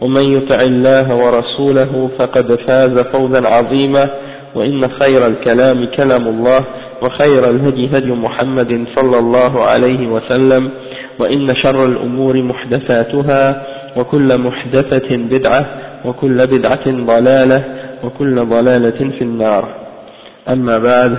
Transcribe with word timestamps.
ومن 0.00 0.22
يطع 0.22 0.60
الله 0.60 1.14
ورسوله 1.14 2.10
فقد 2.18 2.54
فاز 2.66 2.98
فوزا 2.98 3.48
عظيما 3.48 4.10
وإن 4.54 4.88
خير 4.88 5.26
الكلام 5.26 5.86
كلام 5.86 6.28
الله 6.28 6.64
وخير 7.02 7.50
الهدي 7.50 7.98
هدي 7.98 8.12
محمد 8.12 8.84
صلى 8.96 9.18
الله 9.18 9.64
عليه 9.64 10.06
وسلم 10.06 10.70
وإن 11.18 11.54
شر 11.62 11.86
الأمور 11.86 12.42
محدثاتها 12.42 13.62
وكل 13.96 14.38
محدثة 14.38 15.16
بدعة 15.16 15.66
وكل 16.04 16.46
بدعة 16.46 16.86
ضلالة 16.86 17.64
وكل 18.04 18.40
ضلالة 18.40 19.10
في 19.18 19.22
النار 19.22 19.68
أما 20.48 20.78
بعد 20.78 21.16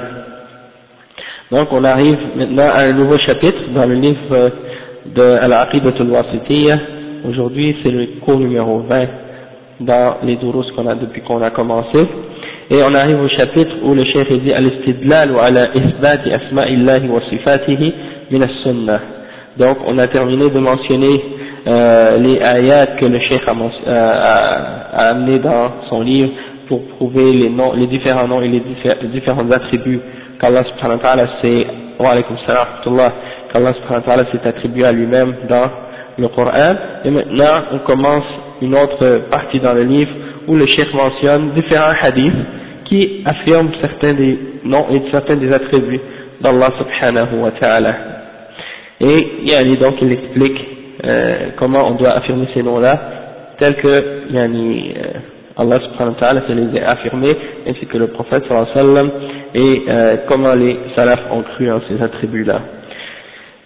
Donc 1.49 1.69
on 1.71 1.83
arrive 1.85 2.17
maintenant 2.35 2.67
à 2.73 2.81
un 2.81 2.91
nouveau 2.91 3.17
chapitre 3.19 3.69
dans 3.73 3.85
le 3.85 3.95
livre 3.95 4.51
de 5.15 5.23
al-Wasitiyya. 5.23 6.77
Aujourd'hui 7.25 7.75
c'est 7.83 7.91
le 7.91 8.19
cours 8.21 8.37
numéro 8.37 8.79
20 8.79 9.05
dans 9.81 10.17
les 10.23 10.35
durus 10.37 10.71
qu'on 10.71 10.87
a 10.87 10.95
depuis 10.95 11.21
qu'on 11.21 11.41
a 11.41 11.49
commencé. 11.51 11.99
Et 12.69 12.83
on 12.83 12.93
arrive 12.93 13.21
au 13.21 13.29
chapitre 13.29 13.75
où 13.83 13.93
le 13.93 14.03
cheikh 14.05 14.31
dit 14.43 14.51
Al-Istidlal 14.51 15.31
wa 15.31 15.43
ala 15.45 15.69
isbati 15.75 16.31
asma'illahi 16.31 17.07
wa 17.07 17.21
sifatihi 17.29 17.93
min 18.31 18.41
as-sunnah. 18.41 18.99
Donc 19.57 19.77
on 19.87 19.97
a 19.97 20.07
terminé 20.07 20.49
de 20.49 20.59
mentionner 20.59 21.23
euh, 21.67 22.17
les 22.17 22.39
ayats 22.41 22.87
que 22.99 23.05
le 23.05 23.19
cheikh 23.19 23.41
a, 23.47 23.51
a, 23.51 23.95
a 24.91 25.09
amené 25.11 25.39
dans 25.39 25.71
son 25.89 26.01
livre 26.01 26.31
pour 26.67 26.81
prouver 26.97 27.31
les, 27.31 27.51
les 27.75 27.87
différents 27.87 28.27
noms 28.27 28.41
et 28.41 28.47
les, 28.49 28.61
différents 29.13 29.49
attributs 29.51 30.01
qu'Allah 30.39 30.63
subhanahu 30.63 30.97
wa 30.97 31.15
ta'ala 34.01 34.25
s'est 34.31 34.47
attribué 34.47 34.83
à 34.85 34.91
lui-même 34.91 35.33
dans 35.49 35.69
le 36.17 36.27
Coran. 36.29 36.75
Et 37.05 37.09
maintenant, 37.09 37.63
on 37.73 37.79
commence 37.79 38.25
une 38.61 38.75
autre 38.75 39.29
partie 39.29 39.59
dans 39.59 39.73
le 39.73 39.83
livre 39.83 40.11
où 40.47 40.55
le 40.55 40.65
cheikh 40.65 40.93
mentionne 40.93 41.51
différents 41.51 41.93
hadiths 42.01 42.33
qui 42.85 43.21
affirment 43.25 43.71
certains 43.81 44.13
des 44.13 44.39
noms 44.63 44.87
et 44.91 45.01
certains 45.11 45.35
des 45.35 45.51
attributs 45.53 45.99
d'Allah 46.41 46.71
subhanahu 46.77 47.39
wa 47.39 47.51
ta'ala. 47.51 47.95
Et 48.99 49.27
yani, 49.45 49.77
donc 49.77 49.95
il 50.01 50.11
explique 50.11 50.59
euh, 51.03 51.49
comment 51.57 51.89
on 51.89 51.95
doit 51.95 52.13
affirmer 52.13 52.47
ces 52.53 52.63
noms-là, 52.63 52.99
tels 53.59 53.75
que 53.75 54.31
yani, 54.31 54.93
euh, 54.97 55.19
Allah 55.57 55.79
subhanahu 55.79 56.13
wa 56.13 56.19
ta'ala 56.19 56.41
se 56.47 56.53
les 56.53 56.79
a 56.79 56.91
affirmés, 56.91 57.35
ainsi 57.67 57.85
que 57.85 57.97
le 57.97 58.07
prophète 58.07 58.43
sallallahu 58.47 58.71
alayhi 58.73 58.87
wa 58.87 58.95
sallam, 58.95 59.11
et 59.53 59.81
euh, 59.89 60.17
comment 60.27 60.55
les 60.55 60.77
salafs 60.95 61.31
ont 61.31 61.43
cru 61.43 61.71
en 61.71 61.81
ces 61.87 62.01
attributs-là. 62.01 62.61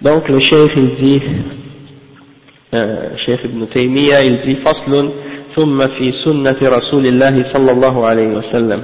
Donc 0.01 0.27
le 0.27 0.39
cheikh 0.39 0.71
il 0.75 0.95
dit, 0.95 1.21
euh, 2.73 3.45
ibn 3.45 3.65
Taymiyyah 3.67 4.23
il 4.23 4.41
dit, 4.45 4.57
فصل 4.65 5.11
ثم 5.55 5.87
في 5.87 6.11
سنة 6.25 6.57
رسول 6.63 7.07
الله 7.07 7.45
صلى 7.53 7.71
الله 7.71 8.05
عليه 8.07 8.27
وسلم 8.27 8.83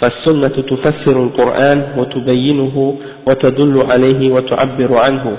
فالسنة 0.00 0.48
تفسر 0.48 1.22
القرآن 1.22 1.82
وتبينه 1.96 2.96
وتدل 3.26 3.82
عليه 3.90 4.30
وتعبر 4.32 4.90
عنه 4.98 5.36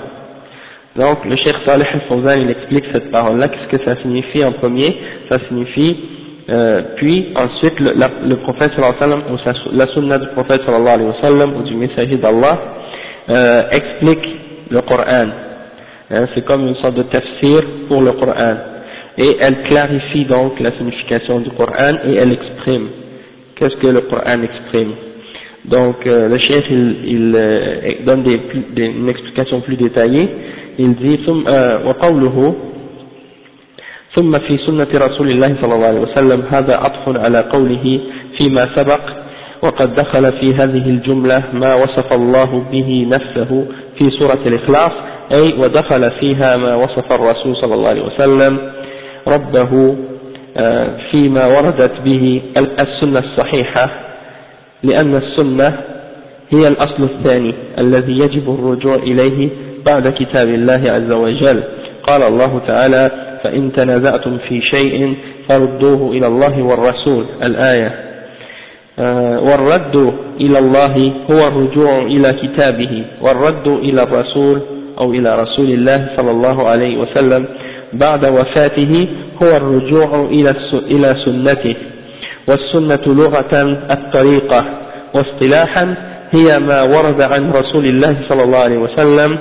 Donc 0.96 1.24
le 1.24 1.36
cheikh 1.36 1.54
Salih 1.64 1.86
al-Fawzan 1.94 2.40
il 2.40 2.50
explique 2.50 2.86
cette 2.92 3.12
parole-là, 3.12 3.48
qu'est-ce 3.48 3.76
que 3.76 3.84
ça 3.84 4.00
signifie 4.02 4.44
en 4.44 4.52
premier 4.52 4.96
Ça 5.30 5.38
signifie 5.46 5.96
euh, 6.50 6.82
puis 6.96 7.28
ensuite 7.36 7.78
le, 7.78 7.92
la, 7.92 8.10
le 8.26 8.36
prophète 8.36 8.72
sallallahu 8.74 8.96
alayhi 9.00 9.22
wa 9.30 9.38
sallam, 9.38 9.68
ou 9.70 9.76
la 9.76 9.86
sunna 9.88 10.18
du 10.18 10.26
prophète 10.28 10.62
sallallahu 10.64 10.94
alayhi 10.94 11.10
wa 11.10 11.20
sallam, 11.22 11.56
ou 11.56 11.62
du 11.62 11.74
messager 11.76 12.16
d'Allah, 12.16 12.58
euh, 13.28 13.62
explique 13.70 14.26
le 14.70 14.80
Coran. 14.80 15.28
Hein, 16.11 16.27
c'est 16.35 16.45
comme 16.45 16.67
une 16.67 16.75
sorte 16.75 16.95
de 16.95 17.03
tafsir 17.03 17.61
pour 17.87 18.01
le 18.01 18.11
Coran. 18.13 18.55
Et 19.17 19.37
elle 19.39 19.63
clarifie 19.63 20.25
donc 20.25 20.59
la 20.59 20.71
signification 20.77 21.39
du 21.39 21.49
Coran 21.51 21.95
et 22.07 22.15
elle 22.15 22.33
exprime. 22.33 22.87
Qu'est-ce 23.55 23.75
que 23.77 23.87
le 23.87 24.01
Coran 24.01 24.41
exprime 24.41 24.91
Donc 25.65 26.05
euh, 26.05 26.27
le 26.27 26.37
chef 26.39 26.65
il, 26.69 26.95
il 27.05 27.33
euh, 27.35 27.91
donne 28.05 28.23
des, 28.23 28.39
des, 28.75 28.85
une 28.87 29.09
explication 29.09 29.61
plus 29.61 29.77
détaillée. 29.77 30.29
Il 30.77 30.95
dit 30.95 31.19
وقوله 31.85 32.55
ثم 34.15 34.31
في 34.39 34.57
سنة 34.65 34.87
رسول 34.93 35.27
الله 35.31 35.55
صلى 35.61 35.75
الله 35.75 35.87
عليه 35.87 35.99
وسلم 36.01 36.43
هذا 36.51 36.75
عطف 36.75 37.19
على 37.19 37.39
قوله 37.39 37.99
فيما 38.37 38.69
سبق 38.75 39.01
وقد 39.63 39.95
دخل 39.95 40.31
في 40.31 40.53
هذه 40.55 40.89
الجملة 40.89 41.43
ما 41.53 41.75
وصف 41.75 42.13
الله 42.13 42.63
به 42.71 43.07
نفسه 43.09 43.65
في 43.97 44.09
سورة 44.19 44.39
الإخلاص 44.45 44.91
أي 45.32 45.54
ودخل 45.58 46.10
فيها 46.10 46.56
ما 46.56 46.74
وصف 46.74 47.12
الرسول 47.12 47.56
صلى 47.56 47.74
الله 47.74 47.88
عليه 47.88 48.02
وسلم 48.02 48.58
ربه 49.28 49.96
فيما 51.10 51.46
وردت 51.46 52.00
به 52.04 52.42
السنة 52.56 53.18
الصحيحة 53.18 53.90
لأن 54.82 55.16
السنة 55.16 55.78
هي 56.50 56.68
الأصل 56.68 57.02
الثاني 57.02 57.54
الذي 57.78 58.12
يجب 58.12 58.54
الرجوع 58.54 58.94
إليه 58.94 59.48
بعد 59.86 60.08
كتاب 60.08 60.48
الله 60.48 60.82
عز 60.90 61.12
وجل. 61.12 61.62
قال 62.02 62.22
الله 62.22 62.60
تعالى 62.66 63.10
فإن 63.44 63.72
تنازعتم 63.72 64.38
في 64.48 64.60
شيء 64.60 65.14
فردوه 65.48 66.12
إلى 66.12 66.26
الله 66.26 66.62
والرسول. 66.62 67.26
الآية. 67.42 67.94
آه 68.98 69.40
والرد 69.40 70.14
إلى 70.40 70.58
الله 70.58 71.12
هو 71.30 71.48
الرجوع 71.48 72.02
إلى 72.02 72.32
كتابه 72.32 73.04
والرد 73.20 73.68
إلى 73.68 74.02
الرسول 74.02 74.60
أو 75.00 75.12
إلى 75.12 75.40
رسول 75.42 75.70
الله 75.70 76.08
صلى 76.16 76.30
الله 76.30 76.68
عليه 76.68 76.96
وسلم 76.96 77.46
بعد 77.92 78.24
وفاته 78.24 79.08
هو 79.42 79.56
الرجوع 79.56 80.28
إلى 80.90 81.14
سنته. 81.24 81.76
والسنة 82.48 83.14
لغة 83.14 83.54
الطريقة. 83.90 84.64
واصطلاحا 85.14 85.94
هي 86.30 86.58
ما 86.58 86.82
ورد 86.82 87.20
عن 87.20 87.50
رسول 87.50 87.86
الله 87.86 88.16
صلى 88.28 88.42
الله 88.42 88.58
عليه 88.58 88.78
وسلم 88.78 89.38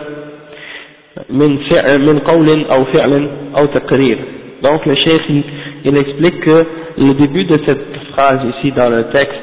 من 1.29 1.57
فعل 1.69 1.99
من 1.99 2.19
قول 2.19 2.65
أو 2.65 2.85
فعل 2.85 3.29
أو 3.57 3.65
تقرير. 3.65 4.17
Donc 4.63 4.85
le 4.85 4.95
cheikh 4.95 5.21
il, 5.29 5.43
il 5.85 5.97
explique 5.97 6.39
que 6.41 6.65
le 6.97 7.13
début 7.13 7.45
de 7.45 7.59
cette 7.65 7.85
phrase 8.11 8.39
ici 8.55 8.71
dans 8.71 8.89
le 8.89 9.03
texte 9.09 9.41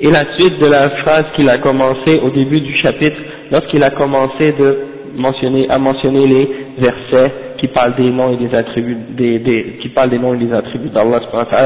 est 0.00 0.10
la 0.10 0.24
suite 0.38 0.58
de 0.60 0.66
la 0.66 0.90
phrase 1.02 1.24
qu'il 1.34 1.48
a 1.48 1.58
commencé 1.58 2.20
au 2.22 2.30
début 2.30 2.60
du 2.60 2.76
chapitre 2.76 3.16
lorsqu'il 3.50 3.82
a 3.82 3.90
commencé 3.90 4.52
de 4.52 4.78
mentionner, 5.16 6.26
les 6.26 6.48
versets 6.78 7.32
qui 7.58 7.68
parlent 7.68 7.94
des 7.94 8.10
noms 8.10 8.32
et 8.32 8.36
des 8.36 8.54
attributs, 8.54 8.96
des, 9.10 9.38
des, 9.38 9.78
qui 9.82 9.88
parlent 9.90 10.10
des 10.10 10.18
noms 10.18 10.34
et 10.34 10.38
des 10.38 10.52
attributs 10.52 10.88
d'Allah 10.88 11.20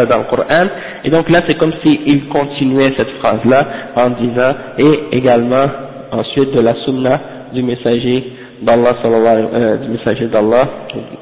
dans 0.08 0.18
le 0.18 0.24
Coran. 0.24 0.66
Et 1.04 1.10
donc 1.10 1.30
là, 1.30 1.40
c'est 1.46 1.56
comme 1.56 1.72
s'il 1.84 2.28
continuait 2.28 2.92
cette 2.96 3.10
phrase-là 3.20 3.66
en 3.96 4.10
disant, 4.10 4.54
et 4.78 5.16
également 5.16 5.66
ensuite 6.12 6.52
de 6.52 6.60
la 6.60 6.74
sunna 6.84 7.20
du 7.52 7.62
messager 7.62 8.24
d'Allah, 8.62 8.96
euh, 9.04 9.76
du 9.78 9.88
messager 9.90 10.26
d'Allah, 10.26 10.68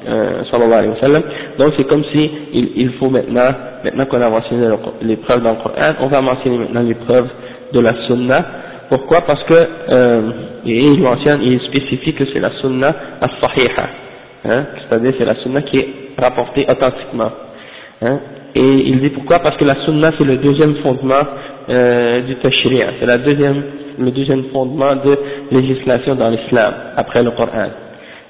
euh, 0.07 0.43
alayhi 0.51 0.89
wa 0.89 0.99
sallam. 1.01 1.23
Donc 1.59 1.73
c'est 1.77 1.87
comme 1.87 2.03
si 2.13 2.29
il, 2.53 2.71
il 2.75 2.91
faut 2.93 3.09
maintenant, 3.09 3.49
maintenant 3.83 4.05
qu'on 4.05 4.21
a 4.21 4.29
mentionné 4.29 4.67
les 5.01 5.17
preuves 5.17 5.43
dans 5.43 5.51
le 5.51 5.57
Coran, 5.57 5.93
on 6.01 6.07
va 6.07 6.21
mentionner 6.21 6.57
maintenant 6.57 6.81
les 6.81 6.95
preuves 6.95 7.29
de 7.73 7.79
la 7.79 7.93
sunna. 8.07 8.45
Pourquoi? 8.93 9.21
Parce 9.21 9.43
que, 9.45 9.55
euh, 9.55 10.21
il 10.65 11.01
mentionne, 11.01 11.41
il 11.41 11.59
spécifie 11.61 12.13
que 12.13 12.25
c'est 12.31 12.39
la 12.39 12.51
sunna 12.61 12.93
as-sahiha. 13.21 13.89
Hein, 14.45 14.65
c'est-à-dire 14.77 15.13
c'est 15.17 15.25
la 15.25 15.33
sunna 15.41 15.63
qui 15.63 15.79
est 15.79 15.87
rapportée 16.15 16.63
authentiquement. 16.69 17.31
Hein, 18.03 18.19
et 18.53 18.61
il 18.61 19.01
dit 19.01 19.09
pourquoi? 19.09 19.39
Parce 19.39 19.57
que 19.57 19.65
la 19.65 19.83
sunna 19.83 20.11
c'est 20.15 20.23
le 20.23 20.37
deuxième 20.37 20.75
fondement 20.83 21.23
euh, 21.69 22.21
du 22.21 22.35
tashri' 22.35 22.83
c'est 22.99 23.23
deuxième, 23.25 23.63
le 23.97 24.11
deuxième 24.11 24.43
fondement 24.53 24.95
de 25.03 25.17
législation 25.49 26.13
dans 26.13 26.29
l'islam, 26.29 26.73
après 26.95 27.23
le 27.23 27.31
Coran. 27.31 27.69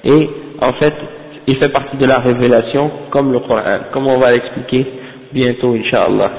Et 0.02 0.30
en 0.62 0.72
fait, 0.80 0.94
il 1.46 1.58
fait 1.58 1.72
partie 1.72 1.98
de 1.98 2.06
la 2.06 2.20
révélation 2.20 2.90
comme 3.10 3.34
le 3.34 3.40
Coran, 3.40 3.80
comme 3.92 4.06
on 4.06 4.16
va 4.16 4.32
l'expliquer 4.32 4.86
bientôt, 5.30 5.74
Inch'Allah. 5.74 6.30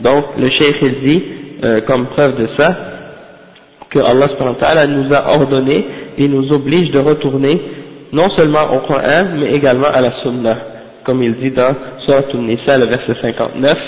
Donc, 0.00 0.24
le 0.38 0.48
Cheikh 0.48 0.76
il 0.80 1.00
dit, 1.02 1.22
euh, 1.62 1.82
comme 1.82 2.06
preuve 2.06 2.38
de 2.38 2.48
ça, 2.56 2.99
que 3.90 3.98
Allah 3.98 4.86
nous 4.86 5.12
a 5.12 5.34
ordonné 5.34 5.84
et 6.18 6.28
nous 6.28 6.52
oblige 6.52 6.90
de 6.92 7.00
retourner 7.00 7.60
non 8.12 8.28
seulement 8.30 8.72
au 8.74 8.80
Coran, 8.86 9.26
mais 9.36 9.52
également 9.52 9.86
à 9.86 10.00
la 10.00 10.12
Sunna. 10.22 10.56
Comme 11.04 11.22
il 11.22 11.34
dit 11.36 11.50
dans 11.50 11.74
Surah 12.06 12.22
An-Nisa, 12.34 12.78
le 12.78 12.86
verset 12.86 13.14
59, 13.20 13.78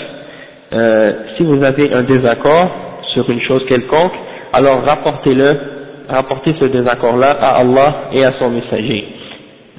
euh, 0.73 1.13
si 1.37 1.43
vous 1.43 1.63
avez 1.63 1.93
un 1.93 2.03
désaccord 2.03 2.71
sur 3.13 3.29
une 3.29 3.41
chose 3.41 3.63
quelconque, 3.67 4.13
alors 4.51 4.83
rapportez-le, 4.83 5.57
rapportez 6.09 6.55
ce 6.59 6.65
désaccord-là 6.65 7.37
à 7.39 7.59
Allah 7.59 7.95
et 8.13 8.23
à 8.23 8.33
son 8.39 8.49
messager. 8.49 9.05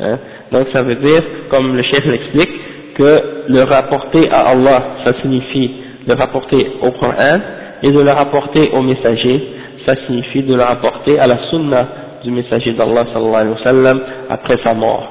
Hein? 0.01 0.19
Donc 0.53 0.69
ça 0.73 0.83
veut 0.83 0.97
dire, 0.97 1.23
comme 1.51 1.75
le 1.75 1.83
chef 1.83 2.05
l'explique, 2.07 2.51
que 2.97 3.23
le 3.49 3.65
rapporter 3.65 4.31
à 4.31 4.51
Allah, 4.51 4.83
ça 5.05 5.15
signifie 5.21 5.71
le 6.07 6.15
rapporter 6.15 6.71
au 6.83 6.91
Coran, 6.93 7.41
et 7.83 7.91
de 7.91 8.01
le 8.01 8.11
rapporter 8.11 8.71
au 8.73 8.83
messager, 8.83 9.43
ça 9.87 9.95
signifie 10.07 10.43
de 10.43 10.55
le 10.55 10.63
rapporter 10.63 11.19
à 11.19 11.27
la 11.27 11.39
sunna 11.51 11.89
du 12.23 12.31
messager 12.31 12.73
d'Allah 12.73 13.05
sallallahu 13.13 13.35
alayhi 13.35 13.57
wa 13.57 13.63
sallam 13.63 14.01
après 14.31 14.57
sa 14.65 14.75
mort. 14.75 15.09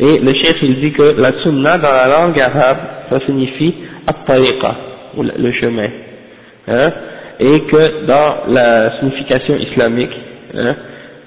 Et 0.00 0.18
le 0.18 0.32
chef 0.34 0.56
il 0.62 0.80
dit 0.80 0.92
que 0.92 1.02
la 1.02 1.32
sunna 1.42 1.78
dans 1.78 1.92
la 1.92 2.08
langue 2.08 2.40
arabe, 2.40 2.78
ça 3.10 3.20
signifie 3.26 3.74
at-tariqa, 4.06 4.74
le 5.16 5.52
chemin. 5.52 5.88
Hein, 6.66 6.92
et 7.38 7.60
que 7.60 8.06
dans 8.06 8.36
la 8.48 8.98
signification 8.98 9.56
islamique, 9.56 10.12
hein, 10.54 10.74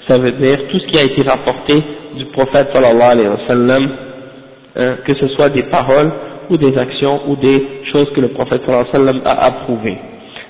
ça 0.08 0.18
veut 0.18 0.32
dire 0.32 0.60
tout 0.70 0.80
ce 0.80 0.88
qui 0.88 0.98
a 0.98 1.04
été 1.04 1.22
rapporté 1.22 1.84
du 2.18 2.26
prophète 2.26 2.70
sallallahu 2.74 3.12
alayhi 3.12 3.30
wa 3.30 3.48
sallam, 3.48 3.90
hein, 4.76 4.96
que 5.06 5.16
ce 5.16 5.28
soit 5.30 5.50
des 5.50 5.64
paroles 5.64 6.12
ou 6.50 6.58
des 6.58 6.78
actions 6.78 7.22
ou 7.28 7.36
des 7.36 7.68
choses 7.94 8.10
que 8.16 8.22
le 8.22 8.30
prophète 8.30 8.62
sallallahu 8.66 8.88
alayhi 8.92 9.06
wa 9.06 9.06
sallam 9.06 9.22
a 9.26 9.46
approuvées. 9.46 9.98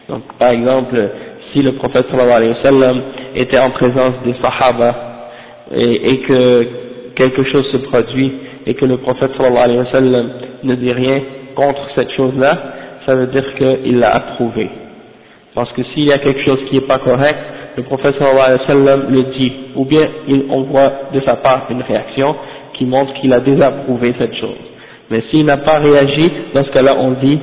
Donc 0.10 0.24
par 0.40 0.52
exemple, 0.52 1.10
si 1.58 1.64
le 1.64 1.74
prophète 1.74 2.06
sallallahu 2.12 2.54
sallam 2.64 3.02
était 3.36 3.58
en 3.58 3.72
présence 3.72 4.14
des 4.24 4.36
sahaba 4.42 4.96
et, 5.76 6.20
que 6.20 6.68
quelque 7.16 7.44
chose 7.52 7.66
se 7.72 7.78
produit 7.78 8.32
et 8.68 8.76
que 8.76 8.86
le 8.86 8.98
prophète 8.98 9.32
sallallahu 9.38 9.86
sallam 9.92 10.30
ne 10.64 10.76
dit 10.76 10.92
rien 10.94 11.20
contre 11.56 11.82
cette 11.96 12.12
chose-là, 12.12 12.58
ça 13.08 13.16
veut 13.16 13.28
dire 13.28 13.46
qu'il 13.58 13.98
l'a 13.98 14.16
approuvé. 14.16 14.70
Parce 15.56 15.72
que 15.72 15.82
s'il 15.94 16.04
y 16.04 16.12
a 16.12 16.20
quelque 16.20 16.44
chose 16.44 16.60
qui 16.70 16.76
n'est 16.76 16.86
pas 16.86 17.00
correct, 17.00 17.40
le 17.76 17.84
prophète 17.84 18.16
sallallahu 18.20 18.46
alayhi 18.46 18.62
wa 18.62 18.68
sallam 18.68 19.06
le 19.10 19.24
dit, 19.38 19.52
ou 19.76 19.86
bien 19.86 20.08
il, 20.28 20.44
on 20.50 20.62
voit 20.64 20.92
de 21.14 21.22
sa 21.26 21.38
part 21.38 21.66
une 21.72 21.82
réaction 21.82 22.36
qui 22.74 22.86
montre 22.86 23.14
qu'il 23.16 23.34
a 23.34 23.40
désapprouvé 23.40 24.14
cette 24.20 24.36
chose. 24.36 24.62
Mais 25.10 25.24
s'il 25.32 25.46
n'a 25.46 25.58
pas 25.58 25.80
réagi, 25.80 26.32
dans 26.54 26.64
ce 26.64 26.70
cas-là 26.70 26.96
on 27.00 27.12
dit 27.14 27.40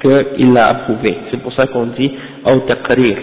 qu'il 0.00 0.52
l'a 0.52 0.68
approuvé. 0.68 1.16
C'est 1.32 1.42
pour 1.42 1.52
ça 1.54 1.66
qu'on 1.66 1.86
dit 1.86 2.12
«au 2.44 2.60
taqrir», 2.60 3.16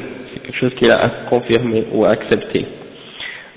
quelque 0.44 0.56
chose 0.56 0.74
qu'il 0.74 0.90
a 0.90 1.10
confirmé 1.28 1.86
ou 1.92 2.04
accepté. 2.04 2.66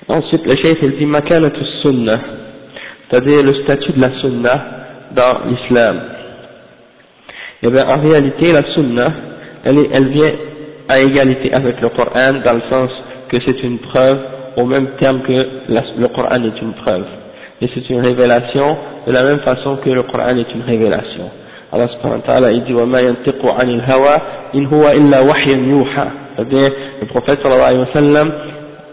Ensuite, 0.08 0.46
le 0.46 0.56
chef 0.58 0.78
il 0.82 0.98
dit « 0.98 1.08
makanatu 1.08 1.64
sunnah », 1.82 3.10
c'est-à-dire 3.10 3.44
le 3.44 3.54
statut 3.64 3.94
de 3.94 4.02
la 4.02 4.12
sunnah 4.20 4.66
dans 5.12 5.46
l'islam. 5.48 6.02
Et 7.62 7.68
eh 7.68 7.72
bien 7.72 7.86
en 7.88 8.02
réalité, 8.02 8.52
la 8.52 8.64
sunnah, 8.74 9.12
elle, 9.64 9.80
est, 9.80 9.90
elle 9.94 10.08
vient 10.10 10.32
à 10.90 11.00
égalité 11.00 11.54
avec 11.54 11.80
le 11.80 11.90
Coran 11.90 12.34
dans 12.44 12.54
le 12.54 12.62
sens 12.70 12.92
que 13.30 13.38
c'est 13.46 13.64
une 13.64 13.80
preuve 13.80 14.20
au 14.58 14.66
même 14.66 14.90
terme 15.00 15.22
que 15.22 15.32
le 15.70 16.08
Coran 16.08 16.44
est 16.44 16.62
une 16.62 16.74
preuve. 16.74 17.06
Et 17.62 17.70
c'est 17.74 17.90
une 17.90 18.02
révélation 18.02 18.78
de 19.08 19.12
la 19.14 19.24
même 19.24 19.40
façon 19.40 19.78
que 19.78 19.90
le 19.90 20.04
Coran 20.04 20.36
est 20.38 20.54
une 20.54 20.64
révélation. 20.64 21.30
Allah 21.72 21.88
subhanahu 21.88 22.20
wa 22.20 22.26
ta'ala 22.28 22.52
il 22.52 22.64
dit 22.66 22.74
وَمَا 22.74 23.02
يَنْتِقُ 23.02 23.46
عَنِ 23.46 23.70
الْهَوَى 23.70 24.16
إِنْ 24.56 24.66
هُوَ 24.68 24.90
إِلَّا 24.90 25.22
وَحْيًا 25.22 25.58
يُوحَى 25.58 26.08
C'est-à-dire, 26.38 26.72
le 27.02 27.08
prophète 27.08 27.40
sallallahu 27.42 27.68
alayhi 27.68 27.80
wa 27.80 27.94
sallam, 27.94 28.32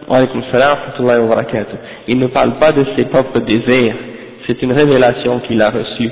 wa 0.09 0.17
alaykum 0.17 0.43
salam 0.53 0.77
wa 1.01 1.21
wa 1.21 1.27
barakatuh, 1.29 1.77
il 2.09 2.19
ne 2.19 2.27
parle 2.27 2.59
pas 2.59 2.73
de 2.73 2.85
ses 2.97 3.05
propres 3.07 3.41
désirs, 3.41 3.95
c'est 4.47 4.61
une 4.63 4.73
révélation 4.73 5.41
qu'il 5.41 5.61
a 5.63 5.71
reçue. 5.71 6.11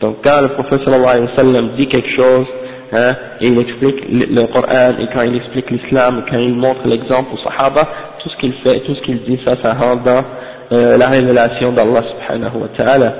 Donc 0.00 0.18
quand 0.24 0.40
le 0.40 0.48
prophète 0.48 0.80
sallallahu 0.84 1.08
alayhi 1.08 1.26
wa 1.26 1.36
sallam 1.36 1.70
dit 1.76 1.86
quelque 1.88 2.10
chose, 2.16 2.46
hein, 2.92 3.14
et 3.40 3.48
il 3.48 3.58
explique 3.58 4.04
le 4.08 4.46
Coran, 4.46 4.94
et 5.00 5.08
quand 5.12 5.22
il 5.22 5.36
explique 5.36 5.70
l'islam, 5.70 6.22
et 6.24 6.30
quand 6.30 6.38
il 6.38 6.54
montre 6.54 6.86
l'exemple 6.86 7.34
aux 7.34 7.38
sahaba, 7.38 7.88
tout 8.22 8.28
ce 8.30 8.36
qu'il 8.36 8.52
fait, 8.64 8.80
tout 8.80 8.94
ce 8.94 9.00
qu'il 9.02 9.22
dit, 9.22 9.38
ça, 9.44 9.56
ça 9.62 9.74
rentre 9.74 10.04
dans 10.04 10.24
euh, 10.72 10.96
la 10.96 11.08
révélation 11.08 11.72
d'Allah 11.72 12.02
subhanahu 12.10 12.58
wa 12.62 12.68
ta'ala. 12.76 13.14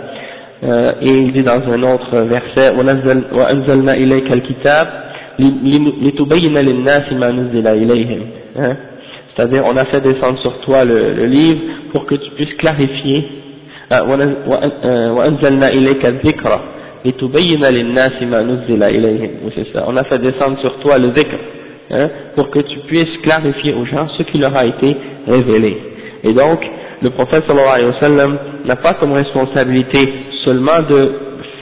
Euh, 0.63 0.93
et 1.01 1.09
il 1.09 1.33
dit 1.33 1.43
dans 1.43 1.61
un 1.61 1.83
autre 1.83 2.19
verset 2.21 2.71
وأنزلنا 3.33 3.95
إليك 3.95 4.33
الكتاب 4.33 4.89
Hein. 8.58 8.76
c'est-à-dire 9.36 9.64
on 9.66 9.76
a 9.76 9.86
fait 9.86 10.02
descendre 10.02 10.40
sur 10.40 10.60
toi 10.62 10.86
le, 10.86 11.26
livre 11.26 11.60
pour 11.92 12.06
que 12.06 12.16
tu 12.16 12.32
puisses 12.32 12.54
clarifier. 12.56 13.26
Hein, 13.92 14.04
euh, 14.10 15.12
on 19.88 19.98
a 19.98 20.04
fait 20.06 20.20
descendre 20.20 20.60
sur 20.62 20.80
toi 20.80 20.98
le 20.98 21.10
dhikr, 21.10 21.36
hein, 21.92 22.10
pour 22.36 22.50
que 22.50 22.60
tu 22.60 22.80
puisses 22.88 23.18
clarifier 23.24 23.74
aux 23.74 23.86
gens 23.86 24.08
ce 24.18 24.24
qui 24.24 24.38
leur 24.38 24.56
a 24.56 24.66
été 24.66 24.96
révélé. 25.28 25.78
Et 26.24 26.34
donc, 26.34 26.60
le 27.02 27.10
prophète 27.12 27.44
sallallahu 27.46 27.70
alayhi 27.70 27.90
wa 27.90 28.00
sallam 28.00 28.38
n'a 28.66 28.76
pas 28.78 28.94
comme 28.96 29.12
responsabilité 29.14 30.14
seulement 30.44 30.82
de 30.90 31.12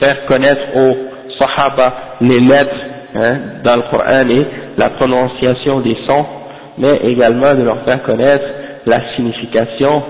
faire 0.00 0.24
connaître 0.26 0.62
aux 0.76 0.96
sahaba 1.38 2.16
les 2.20 2.40
lettres 2.40 2.83
hein, 3.14 3.36
dans 3.64 3.76
le 3.76 3.82
Coran 3.90 4.28
et 4.28 4.46
la 4.76 4.90
prononciation 4.90 5.80
des 5.80 5.96
sons, 6.06 6.26
mais 6.78 6.96
également 7.04 7.54
de 7.54 7.62
leur 7.62 7.82
faire 7.84 8.02
connaître 8.02 8.44
la 8.86 9.14
signification 9.14 10.02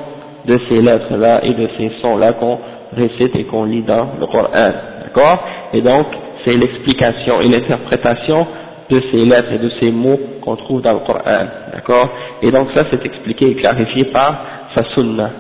de 0.47 0.59
ces 0.69 0.81
lettres-là 0.81 1.45
et 1.45 1.55
de 1.55 1.69
ces 1.79 1.93
sons-là 2.03 2.33
qu'on 2.35 2.59
récite 2.97 3.35
et 3.37 3.45
qu'on 3.45 3.65
lit 3.65 3.83
dans 3.83 4.09
le 4.21 4.27
Coran. 4.27 4.73
D'accord? 5.05 5.45
Et 5.73 5.81
donc, 5.81 6.07
c'est 6.45 6.57
l'explication 6.57 7.41
et 7.41 7.49
l'interprétation 7.49 8.47
de 8.91 9.01
ces 9.11 9.25
lettres 9.25 9.53
et 9.53 9.59
de 9.59 9.71
ces 9.81 9.91
mots 9.91 10.19
qu'on 10.43 10.57
trouve 10.57 10.83
dans 10.83 10.93
le 10.93 10.99
Coran. 11.01 11.47
D'accord? 11.73 12.09
Et 12.43 12.51
donc 12.51 12.69
ça, 12.75 12.85
c'est 12.91 13.05
expliqué 13.05 13.51
et 13.51 13.55
clarifié 13.57 14.05
par 14.07 14.45
sa 14.75 14.85
sunna. 14.95 15.31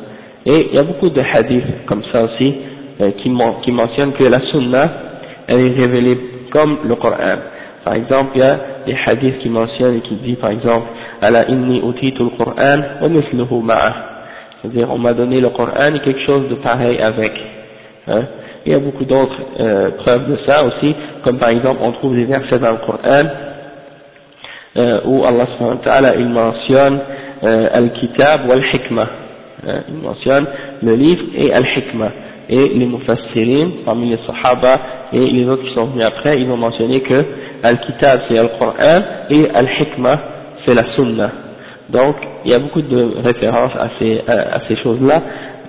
Et 0.46 0.68
il 0.70 0.74
y 0.74 0.78
a 0.78 0.82
beaucoup 0.84 1.08
de 1.10 1.20
hadiths 1.20 1.86
comme 1.86 2.02
ça 2.12 2.22
aussi, 2.24 2.54
euh, 3.00 3.10
qui, 3.22 3.32
qui 3.62 3.72
mentionnent 3.72 4.12
que 4.12 4.24
la 4.24 4.40
sunna, 4.50 4.90
elle 5.48 5.60
est 5.60 5.74
révélée 5.74 6.18
comme 6.50 6.78
le 6.84 6.94
Coran. 6.96 7.38
Par 7.84 7.94
exemple, 7.94 8.30
il 8.34 8.40
y 8.40 8.42
a 8.42 8.58
des 8.86 8.96
hadiths 9.06 9.38
qui 9.38 9.50
mentionnent 9.50 9.96
et 9.96 10.00
qui 10.00 10.14
disent 10.16 10.38
par 10.38 10.50
exemple, 10.50 10.86
ala 11.20 11.48
inni 11.48 11.82
utitu 11.86 12.22
le 12.22 12.30
Coran 12.30 12.80
wa 13.02 13.08
misluhu 13.08 13.62
ma'a. 13.62 13.94
C'est-à-dire, 14.60 14.88
on 14.90 14.98
m'a 14.98 15.12
donné 15.12 15.40
le 15.40 15.50
Coran 15.50 15.94
et 15.94 16.00
quelque 16.00 16.24
chose 16.26 16.48
de 16.48 16.54
pareil 16.56 16.98
avec. 16.98 17.32
Hein. 18.08 18.22
Il 18.64 18.72
y 18.72 18.74
a 18.74 18.78
beaucoup 18.78 19.04
d'autres 19.04 19.38
euh, 19.60 19.90
preuves 19.98 20.30
de 20.30 20.38
ça 20.46 20.64
aussi, 20.64 20.94
comme 21.22 21.38
par 21.38 21.50
exemple, 21.50 21.80
on 21.82 21.92
trouve 21.92 22.14
des 22.16 22.24
versets 22.24 22.58
dans 22.58 22.72
le 22.72 22.78
Coran 22.78 23.28
euh, 24.76 25.00
où 25.04 25.24
Allah 25.24 25.46
subhanahu 25.58 25.80
wa 25.84 26.16
il 26.16 26.28
mentionne 26.30 26.98
euh, 27.44 27.68
al-kitab 27.72 28.48
wal-hikmah. 28.48 29.08
Hein, 29.66 29.80
il 29.88 29.96
mentionne 29.96 30.46
le 30.82 30.94
livre 30.94 31.24
et 31.36 31.52
al-hikmah 31.52 32.10
et 32.48 32.68
les 32.68 32.86
mufassirin, 32.86 33.70
parmi 33.84 34.10
les 34.10 34.18
sahaba 34.26 34.80
et 35.12 35.18
les 35.18 35.46
autres 35.46 35.64
qui 35.64 35.74
sont 35.74 35.86
venus 35.86 36.04
après, 36.04 36.38
ils 36.38 36.50
ont 36.50 36.56
mentionné 36.56 37.00
que 37.00 37.24
Al-Kitab 37.64 38.20
c'est 38.28 38.38
Al-Qur'an 38.38 39.02
et 39.30 39.48
Al-Hikmah 39.54 40.20
c'est 40.64 40.74
la 40.74 40.84
Sunnah. 40.94 41.30
Donc, 41.88 42.16
il 42.44 42.50
y 42.50 42.54
a 42.54 42.58
beaucoup 42.58 42.80
de 42.80 43.22
références 43.22 43.72
à 43.78 43.90
ces, 43.98 44.22
à, 44.26 44.60
ces 44.68 44.76
choses-là, 44.76 45.22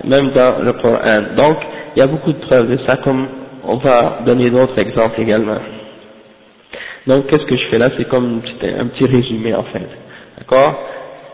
même 0.04 0.30
dans 0.30 0.62
le 0.62 0.72
Coran. 0.72 1.34
Donc, 1.36 1.58
il 1.94 2.00
y 2.00 2.02
a 2.02 2.06
beaucoup 2.06 2.32
de 2.32 2.38
preuves 2.38 2.70
de 2.70 2.78
ça, 2.86 2.96
comme 2.98 3.26
on 3.64 3.76
va 3.76 4.20
donner 4.24 4.48
d'autres 4.50 4.78
exemples 4.78 5.20
également. 5.20 5.58
Donc, 7.06 7.26
qu'est-ce 7.26 7.44
que 7.44 7.56
je 7.56 7.66
fais 7.70 7.78
là? 7.78 7.90
C'est 7.96 8.08
comme 8.08 8.40
un 8.62 8.86
petit 8.86 9.06
résumé 9.06 9.54
en 9.54 9.64
fait. 9.64 9.88
D'accord? 10.38 10.78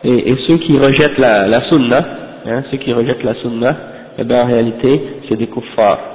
Et, 0.04 0.34
ceux 0.48 0.58
qui 0.58 0.76
rejettent 0.78 1.18
la, 1.18 1.46
la 1.46 1.60
Sunnah, 1.68 2.04
hein, 2.46 2.64
ceux 2.70 2.78
qui 2.78 2.92
rejettent 2.92 3.22
la 3.22 3.34
Sunnah, 3.34 3.76
eh 4.18 4.24
bien 4.24 4.42
en 4.42 4.46
réalité 4.46 5.00
c'est 5.28 5.36
des 5.36 5.46
kuffars. 5.46 6.12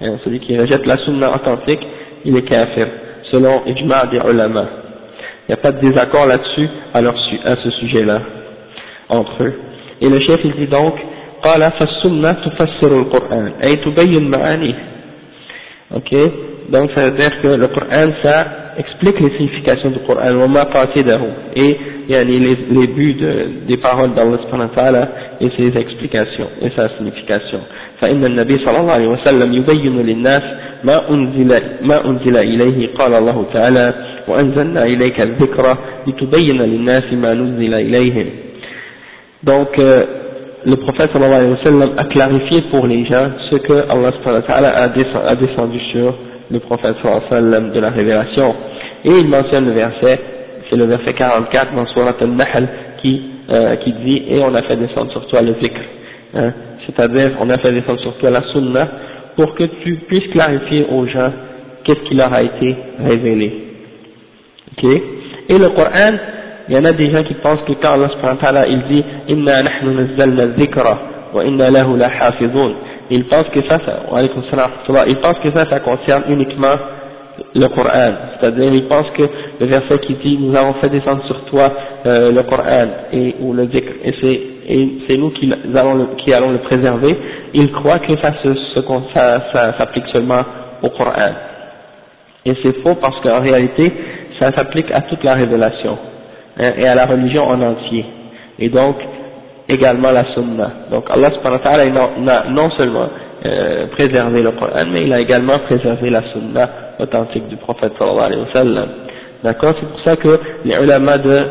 Hein, 0.00 0.18
celui 0.24 0.38
qui 0.38 0.56
rejette 0.56 0.86
la 0.86 0.96
sunna 0.98 1.34
authentique, 1.34 1.84
il 2.24 2.36
est 2.36 2.42
kafir, 2.42 2.86
selon 3.31 3.63
ijma' 3.65 4.07
des 4.11 4.17
ulama. 4.17 4.65
Il 5.47 5.51
n'y 5.51 5.53
a 5.53 5.57
pas 5.57 5.71
de 5.71 5.79
désaccord 5.79 6.25
là-dessus 6.25 6.69
à, 6.93 6.99
à 6.99 7.55
ce 7.63 7.69
sujet-là, 7.71 8.21
entre 9.09 9.43
eux. 9.43 9.53
Et 10.01 10.09
le 10.09 10.19
chef 10.21 10.39
il 10.43 10.53
dit 10.53 10.67
donc, 10.67 10.95
قال 11.43 11.71
فالسنة 11.71 12.31
تفسر 12.31 12.99
القرآن 13.01 13.51
أي 13.63 13.75
تبين 13.75 14.29
معانيه 14.29 14.75
ok 15.93 16.11
donc 16.69 16.91
ça 16.95 17.09
veut 17.09 17.17
dire 17.17 17.41
que 17.41 17.47
le 17.47 17.67
Coran 17.67 18.09
ça 18.23 18.47
explique 18.77 19.19
les 19.19 19.31
significations 19.37 19.91
du 19.91 19.99
Coran, 19.99 20.33
et 21.55 21.77
yani, 22.09 22.39
les, 22.39 22.57
les 22.71 22.87
buts 22.87 23.13
de, 23.13 23.67
des 23.67 23.77
paroles 23.77 24.13
d'Allah 24.15 24.37
subhanahu 24.43 24.69
wa 24.69 24.75
ta'ala 24.75 25.09
et 25.41 25.49
ses 25.57 25.77
explications 25.77 26.47
et 26.61 26.71
sa 26.75 26.89
signification. 26.97 27.59
فإن 28.01 28.25
النبي 28.25 28.57
صلى 28.57 28.79
الله 28.79 28.91
عليه 28.91 29.07
وسلم 29.07 29.53
يبين 29.53 30.01
للناس 30.01 30.43
ما 30.83 31.09
أنزل, 31.09 31.61
ما 31.81 32.05
أنزل 32.05 32.37
إليه 32.37 32.93
قال 32.93 33.13
الله 33.13 33.45
تعالى 33.53 33.93
وأنزلنا 34.27 34.83
إليك 34.83 35.21
الذكر 35.21 35.77
لتبين 36.07 36.61
للناس 36.61 37.03
ما 37.13 37.33
نزل 37.33 37.73
إليهم 37.73 38.27
donc 39.45 39.77
euh, 39.77 40.05
le 40.65 40.75
prophète 40.77 41.11
sallallahu 41.11 41.33
alayhi 41.33 41.51
wa 41.51 41.63
sallam 41.65 41.91
a 41.97 42.05
clarifié 42.05 42.61
pour 42.71 42.87
les 42.87 43.05
gens 43.05 43.27
ce 43.51 43.57
que 43.57 43.73
Allah 43.73 44.11
subhanahu 44.13 44.41
wa 44.41 44.47
ta'ala 44.47 44.69
a 44.69 45.35
descendu 45.35 45.79
sur 45.91 46.15
le 46.49 46.59
prophète 46.59 46.95
sallallahu 47.01 47.23
alayhi 47.29 47.33
wa 47.33 47.51
sallam 47.51 47.71
de 47.71 47.79
la 47.81 47.89
révélation 47.89 48.55
et 49.03 49.09
il 49.09 49.27
mentionne 49.27 49.65
le 49.65 49.73
verset 49.73 50.19
c'est 50.69 50.77
le 50.77 50.85
verset 50.85 51.13
44 51.13 51.75
dans 51.75 51.85
Surat 51.87 52.15
al-Nahl 52.19 52.67
qui, 53.01 53.21
euh, 53.49 53.75
qui 53.77 53.91
dit 53.93 54.23
et 54.29 54.39
on 54.43 54.53
a 54.55 54.61
fait 54.63 54.77
descendre 54.77 55.11
sur 55.11 55.27
toi 55.27 55.41
le 55.41 55.55
zikr 55.61 55.81
hein, 56.35 56.51
c'est-à-dire 56.88 57.32
on 57.40 57.50
a 57.50 57.58
fait 57.58 57.72
descendre 57.72 58.00
sur 58.00 58.16
toi 58.18 58.30
la 58.30 58.42
sunna 58.52 58.88
pour 59.36 59.54
que 59.54 59.64
tu 59.82 59.96
puisses 60.08 60.28
clarifier 60.32 60.86
aux 60.90 61.06
gens 61.06 61.32
qu'est-ce 61.84 62.00
qui 62.08 62.14
leur 62.14 62.32
a 62.32 62.42
été 62.42 62.76
révélé. 62.98 63.52
Ok? 64.72 64.90
Et 65.48 65.58
le 65.58 65.68
Coran 65.70 66.16
il 66.68 66.74
y 66.74 66.78
en 66.78 66.84
a 66.84 66.92
des 66.92 67.10
gens 67.10 67.22
qui 67.22 67.34
pensent 67.34 67.62
que 67.66 67.72
quand 67.80 67.92
Allah 67.92 68.10
subhanahu 68.10 68.36
wa 68.36 68.42
ta'ala 68.42 68.66
il 68.68 68.82
dit 68.90 69.04
inna 69.28 69.62
nahnu 69.62 69.94
nazzalna 69.94 70.46
dhikra 70.48 70.98
wa 71.34 71.44
inna 71.44 71.70
lahu 71.70 71.96
la 71.96 72.10
ils 73.10 73.24
pensent 73.24 73.48
que 73.54 73.62
ça, 73.66 73.78
ça 73.78 74.02
ils 75.06 75.16
pensent 75.16 75.38
que 75.38 75.50
ça 75.52 75.64
ça 75.64 75.80
concerne 75.80 76.24
uniquement 76.28 76.76
le 77.54 77.68
Coran, 77.68 78.12
c'est-à-dire 78.38 78.74
ils 78.74 78.86
pensent 78.86 79.10
que 79.16 79.22
le 79.60 79.66
verset 79.66 79.98
qui 80.00 80.14
dit 80.16 80.38
nous 80.38 80.54
avons 80.56 80.74
fait 80.74 80.90
descendre 80.90 81.24
sur 81.26 81.44
toi 81.46 81.72
euh, 82.04 82.32
le 82.32 82.42
Coran 82.42 82.88
et 83.12 83.36
ou 83.40 83.52
le 83.54 83.66
dhikr 83.66 83.92
et 84.04 84.14
c'est 84.20 84.40
et 84.68 84.88
c'est 85.08 85.16
nous 85.16 85.30
qui 85.30 85.50
allons 86.32 86.50
le, 86.52 86.58
préserver, 86.58 87.16
ils 87.54 87.72
croient 87.72 88.00
que 88.00 88.12
ça 88.20 89.74
s'applique 89.78 90.04
seulement 90.12 90.42
au 90.82 90.90
Coran. 90.90 91.32
Et 92.44 92.52
c'est 92.62 92.82
faux 92.82 92.94
parce 92.96 93.18
qu'en 93.20 93.40
réalité 93.40 93.92
ça 94.38 94.52
s'applique 94.52 94.90
à 94.92 95.00
toute 95.02 95.24
la 95.24 95.34
révélation 95.34 95.98
hein, 96.60 96.72
et 96.76 96.86
à 96.86 96.94
la 96.94 97.06
religion 97.06 97.44
en 97.44 97.60
entier. 97.60 98.04
Et 98.58 98.68
donc 98.68 98.96
également 99.68 100.10
la 100.12 100.24
sunna. 100.34 100.70
Donc 100.90 101.04
Allah 101.10 101.30
subhanahu 101.30 101.58
wa 101.58 101.70
ta'ala 101.70 102.50
non 102.50 102.70
seulement 102.76 103.08
euh, 103.46 103.86
préservé 103.88 104.42
le 104.42 104.50
Coran, 104.52 104.84
mais 104.92 105.04
il 105.04 105.12
a 105.12 105.20
également 105.20 105.58
préservé 105.60 106.10
la 106.10 106.22
sunna 106.32 106.68
authentique 106.98 107.48
du 107.48 107.56
prophète 107.56 107.92
sallallahu 107.98 108.24
alayhi 108.26 108.42
wa 108.42 108.52
sallam. 108.52 108.88
D'accord? 109.42 109.74
C'est 109.80 109.88
pour 109.88 110.00
ça 110.04 110.16
que 110.16 110.40
les 110.64 110.74
ulama 110.76 111.18
de, 111.18 111.42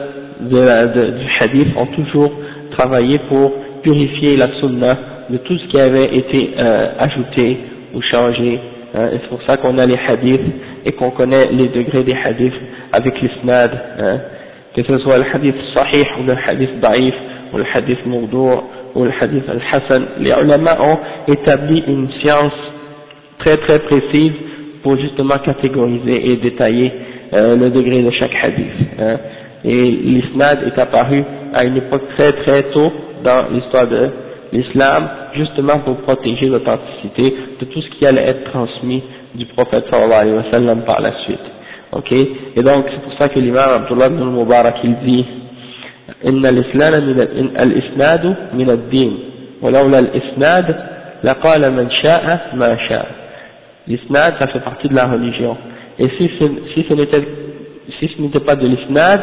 de, 0.41 1.17
du 1.17 1.27
hadith 1.39 1.69
ont 1.77 1.87
toujours 1.87 2.31
travaillé 2.77 3.19
pour 3.29 3.51
purifier 3.81 4.37
la 4.37 4.59
sunna 4.59 4.97
de 5.29 5.37
tout 5.37 5.57
ce 5.57 5.67
qui 5.67 5.79
avait 5.79 6.15
été 6.15 6.51
euh, 6.57 6.89
ajouté 6.99 7.57
ou 7.93 8.01
changé. 8.01 8.59
Hein, 8.95 9.09
c'est 9.11 9.27
pour 9.29 9.41
ça 9.43 9.57
qu'on 9.57 9.77
a 9.77 9.85
les 9.85 9.97
hadiths 10.07 10.53
et 10.85 10.91
qu'on 10.93 11.11
connaît 11.11 11.49
les 11.51 11.69
degrés 11.69 12.03
des 12.03 12.15
hadiths 12.15 12.53
avec 12.93 13.19
l'isnad, 13.21 13.71
hein, 13.99 14.19
que 14.75 14.83
ce 14.83 14.97
soit 14.99 15.17
le 15.17 15.25
hadith 15.33 15.55
sahih 15.73 16.05
ou 16.19 16.25
le 16.25 16.35
hadith 16.45 16.79
daif 16.79 17.15
ou 17.53 17.57
le 17.57 17.65
hadith 17.73 18.05
mawdu' 18.05 18.61
ou 18.95 19.03
le 19.03 19.11
hadith 19.19 19.43
al-Hassan, 19.49 20.05
les 20.19 20.31
ulama 20.31 20.77
ont 20.81 20.97
établi 21.27 21.83
une 21.87 22.09
science 22.21 22.53
très 23.39 23.57
très 23.57 23.79
précise 23.79 24.33
pour 24.83 24.97
justement 24.97 25.37
catégoriser 25.39 26.31
et 26.31 26.37
détailler 26.37 26.91
euh, 27.33 27.55
le 27.57 27.69
degré 27.69 28.01
de 28.01 28.11
chaque 28.11 28.35
hadith. 28.41 28.71
Hein 28.99 29.17
Et 29.66 29.90
l'isnad 29.90 30.58
est 30.66 30.78
apparu 30.80 31.24
à 31.54 31.64
une 31.64 31.76
époque 31.76 32.02
très 32.16 32.32
très 32.32 32.64
tôt 32.72 32.92
dans 33.22 33.46
l'histoire 33.52 33.86
de 33.86 34.10
l'islam, 34.52 35.08
justement 35.34 35.78
pour 35.80 35.96
protéger 35.98 36.46
l'authenticité 36.48 37.34
de 37.60 37.64
tout 37.66 37.80
ce 37.80 37.88
qui 37.90 38.06
allait 38.06 38.26
être 38.28 38.50
transmis 38.50 39.02
du 39.34 39.46
prophète 39.46 39.84
sallallahu 39.90 40.20
alayhi 40.20 40.36
wa 40.36 40.50
sallam 40.50 40.82
par 40.82 41.00
la 41.00 41.12
suite. 41.24 41.46
Ok 41.92 42.12
Et 42.12 42.62
donc 42.62 42.86
c'est 42.90 43.02
pour 43.02 43.12
ça 43.18 43.28
que 43.28 43.38
l'imam 43.38 43.70
Abdullah 43.82 44.06
ibn 44.08 44.18
al-Mubarak 44.22 44.76
il 44.84 44.96
dit 45.04 45.24
إن 46.26 46.46
الإسلام 46.46 46.92
من 47.04 47.20
الإسناد 47.60 48.36
من 48.54 48.70
الدين 48.70 49.18
ولولا 49.62 49.98
الإسناد 49.98 50.76
لقال 51.24 51.72
من 51.72 51.90
شاء 51.90 52.50
ما 52.54 52.76
شاء 52.88 53.06
l'isnad 53.88 54.34
ça 54.38 54.46
fait 54.46 54.60
partie 54.60 54.88
de 54.88 54.94
la 54.94 55.06
religion 55.08 55.56
et 55.98 56.08
si 56.16 56.30
ce, 56.38 56.44
si 56.72 56.84
ce 56.88 56.94
n'était 56.94 57.24
si 57.98 58.08
ce 58.08 58.22
n'était 58.22 58.38
pas 58.40 58.54
de 58.54 58.66
l'isnad 58.66 59.20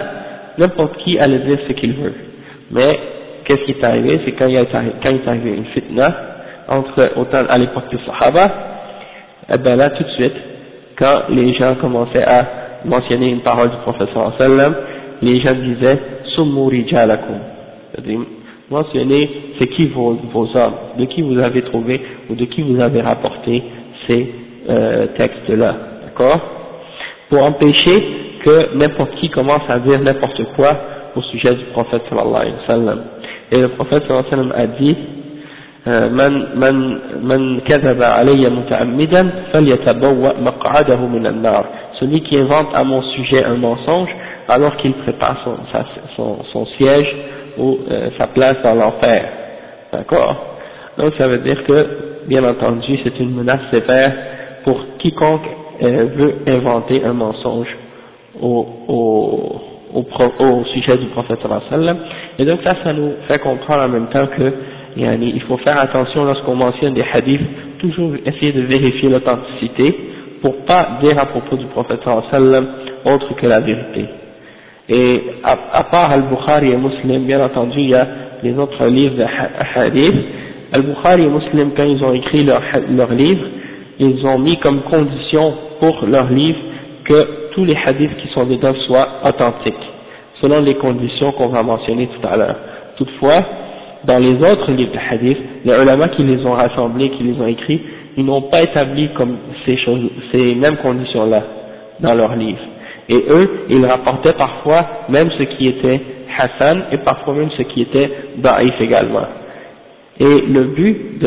n'importe 0.59 0.97
qui 0.99 1.19
allait 1.19 1.41
dire 1.41 1.59
ce 1.67 1.73
qu'il 1.73 1.95
veut. 1.95 2.15
Mais 2.71 2.99
qu'est-ce 3.45 3.63
qui 3.65 3.73
est 3.73 3.85
arrivé? 3.85 4.21
C'est 4.25 4.33
quand 4.33 4.47
il, 4.47 4.57
a, 4.57 4.65
quand 4.65 5.11
il 5.11 5.17
est 5.17 5.29
arrivé 5.29 5.51
une 5.51 5.67
fitna 5.67 6.15
entre 6.69 7.13
autant 7.17 7.45
à 7.49 7.59
l'époque 7.59 7.91
des 7.91 7.99
sahaba 8.07 8.47
et 8.47 9.55
eh 9.55 9.59
ben 9.59 9.77
là 9.77 9.91
tout 9.91 10.03
de 10.03 10.09
suite 10.11 10.33
quand 10.99 11.29
les 11.29 11.53
gens 11.53 11.75
commençaient 11.75 12.25
à 12.25 12.47
mentionner 12.87 13.29
une 13.29 13.43
parole 13.43 13.71
du 13.71 13.77
professeur 13.79 14.33
sallam 14.39 14.75
les 15.21 15.41
gens 15.41 15.55
disaient 15.55 15.99
c'est-à-dire 16.37 18.21
mentionnez 18.71 19.31
c'est 19.59 19.69
qui 19.69 19.89
vos, 19.89 20.15
vos 20.33 20.49
hommes, 20.57 20.75
de 20.99 21.05
qui 21.05 21.23
vous 21.23 21.39
avez 21.39 21.63
trouvé 21.63 22.01
ou 22.29 22.35
de 22.35 22.45
qui 22.47 22.63
vous 22.63 22.81
avez 22.81 23.01
rapporté 23.01 23.63
ces 24.07 24.33
euh, 24.69 25.07
textes-là, 25.17 25.77
d'accord? 26.05 26.41
Pour 27.29 27.43
empêcher 27.45 28.03
que 28.44 28.76
n'importe 28.76 29.16
qui 29.16 29.30
commence 29.30 29.64
à 29.70 29.80
dire 29.80 30.00
n'importe 30.00 30.42
quoi 30.56 30.78
au 31.16 31.22
sujet 31.22 31.54
du 31.56 31.66
prophète 31.66 32.04
sallallahu 32.10 32.42
alayhi 32.42 32.56
wa 32.56 32.68
sallam. 32.68 33.02
Et 33.52 33.58
le 33.58 33.68
prophète 33.70 34.04
sallallahu 34.08 34.26
alayhi 34.32 34.48
wa 34.48 34.54
sallam 34.54 34.54
a 34.56 34.68
dit 34.80 34.98
من 35.88 36.60
من 36.60 37.00
من 37.24 37.60
كذب 37.60 38.04
علي 38.04 38.50
متعمدا 38.50 39.30
فليتبوأ 39.54 40.34
مقعده 40.42 40.98
من 41.08 41.26
النار 41.26 41.66
celui 42.00 42.22
qui 42.22 42.38
invente 42.38 42.68
à 42.74 42.84
mon 42.84 43.02
sujet 43.02 43.44
un 43.44 43.58
mensonge 43.58 44.10
alors 44.48 44.78
qu'il 44.78 44.94
prépare 44.94 45.38
son, 45.44 45.58
son, 46.16 46.44
son, 46.52 46.66
siège 46.78 47.16
ou 47.58 47.80
euh, 47.92 48.10
sa 48.18 48.28
place 48.28 48.56
dans 48.64 48.74
l'enfer. 48.74 49.30
D'accord 49.92 50.36
Donc 50.98 51.14
ça 51.18 51.28
veut 51.28 51.40
dire 51.40 51.64
que, 51.66 51.88
bien 52.28 52.44
entendu, 52.44 52.98
c'est 53.04 53.20
une 53.20 53.36
menace 53.36 53.62
sévère 53.72 54.14
pour 54.64 54.80
quiconque 54.98 55.46
euh, 55.84 56.06
veut 56.16 56.36
inventer 56.48 57.04
un 57.04 57.14
mensonge 57.14 57.68
au, 58.45 59.61
sujet 60.73 60.97
du 60.99 61.07
prophète 61.07 61.41
sallam. 61.71 61.97
Et 62.39 62.45
donc 62.45 62.61
ça, 62.63 62.75
ça 62.83 62.93
nous 62.93 63.13
fait 63.29 63.39
comprendre 63.39 63.85
en 63.85 63.89
même 63.89 64.09
temps 64.09 64.27
que 64.27 64.53
il 64.97 65.43
faut 65.43 65.57
faire 65.59 65.79
attention 65.81 66.25
lorsqu'on 66.25 66.55
mentionne 66.55 66.95
des 66.95 67.05
hadiths, 67.13 67.41
toujours 67.79 68.13
essayer 68.25 68.53
de 68.53 68.63
vérifier 68.63 69.09
l'authenticité 69.09 69.97
pour 70.41 70.65
pas 70.67 70.99
dire 71.03 71.19
à 71.19 71.27
propos 71.27 71.57
du 71.57 71.67
prophète 71.67 72.01
sallam 72.31 72.67
autre 73.05 73.35
que 73.35 73.47
la 73.47 73.61
vérité. 73.61 74.05
Et 74.89 75.23
à, 75.43 75.85
part 75.85 76.11
Al-Bukhari 76.11 76.73
et 76.73 76.77
Muslim, 76.77 77.25
bien 77.25 77.43
entendu, 77.43 77.81
il 77.81 77.89
y 77.89 77.95
a 77.95 78.07
les 78.43 78.55
autres 78.59 78.87
livres 78.87 79.17
de 79.17 79.25
hadith. 79.75 80.15
Al-Bukhari 80.73 81.23
et 81.23 81.29
Muslim, 81.29 81.71
quand 81.75 81.85
ils 81.85 82.05
ont 82.05 82.13
écrit 82.13 82.45
leur, 82.45 82.61
leur 82.91 83.11
livre, 83.13 83.45
ils 83.99 84.27
ont 84.27 84.39
mis 84.39 84.59
comme 84.59 84.83
condition 84.83 85.55
pour 85.81 86.05
leur 86.07 86.31
livre 86.31 86.59
que 87.05 87.44
tous 87.55 87.65
les 87.65 87.77
hadiths 87.77 88.17
qui 88.17 88.29
sont 88.35 88.45
dedans 88.45 88.75
soient 88.87 89.09
authentiques, 89.25 89.75
selon 90.43 90.61
les 90.61 90.75
conditions 90.75 91.33
qu'on 91.33 91.49
va 91.49 91.63
mentionner 91.63 92.09
tout 92.09 92.27
à 92.27 92.37
l'heure. 92.37 92.57
Toutefois, 92.97 93.45
dans 94.05 94.19
les 94.19 94.35
autres 94.43 94.71
livres 94.73 94.93
de 94.93 94.99
hadith, 94.99 95.39
les 95.65 95.73
ulama 95.73 96.09
qui 96.09 96.23
les 96.25 96.45
ont 96.45 96.53
rassemblés, 96.53 97.11
qui 97.11 97.23
les 97.23 97.41
ont 97.41 97.47
écrits, 97.47 97.81
ils 98.17 98.25
n'ont 98.25 98.43
pas 98.43 98.63
établi 98.63 99.09
comme 99.15 99.37
ces 99.67 100.55
mêmes 100.57 100.77
conditions-là 100.77 101.43
dans 102.01 102.15
leurs 102.15 102.37
livres. 102.37 102.61
Et 103.09 103.17
eux, 103.17 103.51
ils 103.71 103.85
rapportaient 103.85 104.35
parfois 104.35 104.87
même 105.09 105.31
ce 105.39 105.45
qui 105.45 105.69
était 105.69 106.01
Hassan 106.39 106.85
et 106.93 106.99
parfois 106.99 107.35
même 107.35 107.51
ce 107.57 107.63
qui 107.63 107.83
était 107.83 108.11
Da'if 108.39 108.81
également. 108.81 109.27
Et 110.19 110.25
le 110.25 110.65
but 110.65 111.19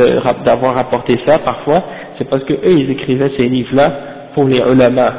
d'avoir 0.45 0.75
rapporté 0.75 1.19
ça 1.25 1.39
parfois, 1.39 1.83
c'est 2.17 2.29
parce 2.29 2.43
que 2.43 2.53
eux, 2.53 2.73
ils 2.77 2.89
écrivaient 2.89 3.31
ces 3.37 3.47
livres-là 3.47 3.93
pour 4.33 4.45
les 4.45 4.59
ulama. 4.59 5.13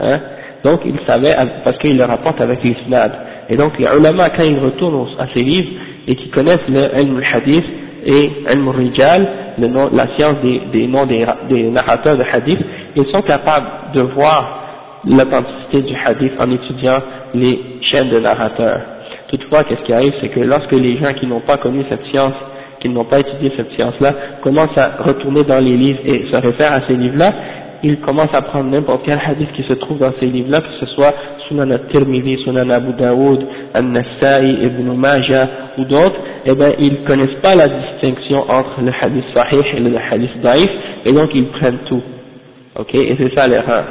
Hein. 0.00 0.20
Donc 0.64 0.80
ils 0.84 0.98
savaient, 1.06 1.34
parce 1.64 1.78
qu'ils 1.78 1.96
le 1.96 2.04
rapportent 2.04 2.40
avec 2.40 2.62
l'isnad. 2.62 3.12
Et 3.48 3.56
donc 3.56 3.78
les 3.78 3.86
ulama, 3.86 4.30
quand 4.30 4.44
ils 4.44 4.58
retournent 4.58 5.06
à 5.18 5.26
ces 5.34 5.42
livres 5.42 5.70
et 6.06 6.14
qu'ils 6.14 6.30
connaissent 6.30 6.68
le 6.68 7.00
ilm 7.00 7.20
hadith 7.32 7.64
et 8.04 8.30
ilm 8.52 8.68
rijal, 8.68 9.28
la 9.58 10.06
science 10.16 10.36
des, 10.42 10.60
des 10.72 10.86
noms 10.86 11.06
des, 11.06 11.24
des 11.48 11.70
narrateurs 11.70 12.16
de 12.16 12.24
hadith, 12.30 12.60
ils 12.96 13.06
sont 13.06 13.22
capables 13.22 13.66
de 13.94 14.02
voir 14.02 14.58
l'authenticité 15.06 15.82
du 15.82 15.94
hadith 16.04 16.32
en 16.38 16.50
étudiant 16.50 16.98
les 17.34 17.58
chaînes 17.82 18.10
de 18.10 18.20
narrateurs. 18.20 18.80
Toutefois, 19.28 19.64
qu'est-ce 19.64 19.82
qui 19.82 19.92
arrive, 19.92 20.12
c'est 20.20 20.28
que 20.28 20.40
lorsque 20.40 20.72
les 20.72 20.96
gens 20.98 21.12
qui 21.14 21.26
n'ont 21.26 21.40
pas 21.40 21.56
connu 21.56 21.84
cette 21.88 22.04
science, 22.06 22.34
qui 22.80 22.88
n'ont 22.88 23.04
pas 23.04 23.20
étudié 23.20 23.52
cette 23.56 23.72
science-là, 23.72 24.14
commencent 24.42 24.76
à 24.76 24.96
retourner 25.02 25.44
dans 25.44 25.60
les 25.60 25.76
livres 25.76 26.00
et 26.04 26.26
se 26.30 26.36
réfèrent 26.36 26.72
à 26.72 26.80
ces 26.86 26.94
livres-là, 26.96 27.32
il 27.82 28.00
commence 28.00 28.28
à 28.32 28.42
prendre 28.42 28.70
n'importe 28.70 29.02
quel 29.04 29.18
hadith 29.24 29.52
qui 29.52 29.62
se 29.64 29.74
trouve 29.74 29.98
dans 29.98 30.12
ces 30.20 30.26
livres-là, 30.26 30.60
que 30.60 30.72
ce 30.80 30.86
soit 30.94 31.14
Sunan 31.48 31.70
al-Tirmidhi, 31.70 32.38
Sunan 32.44 32.68
Abu 32.70 32.92
Daoud, 32.92 33.46
Al-Nassai, 33.74 34.50
Ibn 34.62 34.92
Majah 34.94 35.48
ou 35.78 35.84
d'autres, 35.84 36.16
eh 36.46 36.54
ben 36.54 36.72
ils 36.78 37.04
connaissent 37.04 37.40
pas 37.42 37.54
la 37.54 37.68
distinction 37.68 38.44
entre 38.48 38.80
le 38.82 38.92
hadith 39.00 39.24
sahih 39.34 39.64
et 39.76 39.80
le 39.80 39.96
hadith 39.96 40.40
daif, 40.42 40.70
et 41.04 41.12
donc 41.12 41.30
ils 41.34 41.46
prennent 41.48 41.80
tout. 41.86 42.02
Ok, 42.78 42.94
et 42.94 43.16
c'est 43.18 43.34
ça 43.34 43.46
l'erreur. 43.46 43.84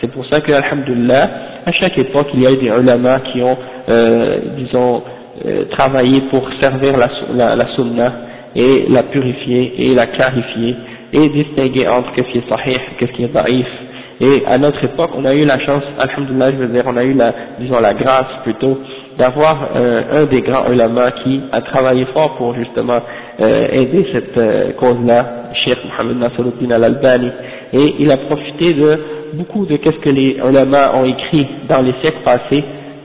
C'est 0.00 0.10
pour 0.12 0.26
ça 0.26 0.40
que, 0.40 0.52
alhamdulillah, 0.52 1.30
à 1.64 1.72
chaque 1.72 1.96
époque, 1.98 2.28
il 2.34 2.42
y 2.42 2.46
a 2.46 2.50
eu 2.50 2.56
des 2.58 2.68
ulama 2.68 3.20
qui 3.32 3.42
ont, 3.42 3.56
euh, 3.88 4.38
disons, 4.58 5.02
euh, 5.46 5.64
travaillé 5.70 6.22
pour 6.30 6.46
servir 6.60 6.96
la, 6.96 7.08
la, 7.34 7.56
la 7.56 7.66
sunna 7.74 8.12
et 8.54 8.86
la 8.90 9.04
purifier 9.04 9.86
et 9.86 9.94
la 9.94 10.06
clarifier 10.06 10.76
et 11.12 11.28
distinguer 11.28 11.88
entre 11.88 12.10
ce 12.16 12.22
qui 12.22 12.38
est 12.38 12.48
sahih 12.48 12.80
et 13.00 13.06
ce 13.06 13.12
qui 13.12 13.24
est 13.24 13.32
daif. 13.32 13.66
Et 14.18 14.44
à 14.46 14.56
notre 14.56 14.82
époque, 14.82 15.10
on 15.14 15.24
a 15.26 15.34
eu 15.34 15.44
la 15.44 15.58
chance, 15.58 15.82
alhamdulillah, 15.98 16.50
je 16.52 16.56
veux 16.56 16.68
dire, 16.68 16.84
on 16.86 16.96
a 16.96 17.04
eu 17.04 17.12
la, 17.12 17.34
disons, 17.60 17.80
la 17.80 17.92
grâce 17.92 18.28
plutôt, 18.44 18.78
d'avoir 19.18 19.70
euh, 19.76 20.02
un 20.10 20.24
des 20.24 20.40
grands 20.40 20.70
ulama 20.72 21.10
qui 21.22 21.40
a 21.52 21.60
travaillé 21.60 22.06
fort 22.06 22.36
pour 22.36 22.54
justement 22.54 22.98
euh, 23.40 23.66
aider 23.72 24.06
cette 24.12 24.36
euh, 24.38 24.72
cause-là, 24.72 25.50
Cheikh 25.64 25.78
Mohamed 25.84 26.18
Nasruddin 26.18 26.70
al-Albani, 26.70 27.30
et 27.74 27.94
il 27.98 28.10
a 28.10 28.16
profité 28.16 28.72
de 28.72 28.98
beaucoup 29.34 29.66
de 29.66 29.76
qu'est-ce 29.76 29.98
que 29.98 30.10
les 30.10 30.36
ulama 30.36 30.96
ont 30.96 31.04
écrit 31.04 31.46
dans 31.68 31.82
les 31.82 31.92
siècles 32.00 32.22
passés 32.24 32.64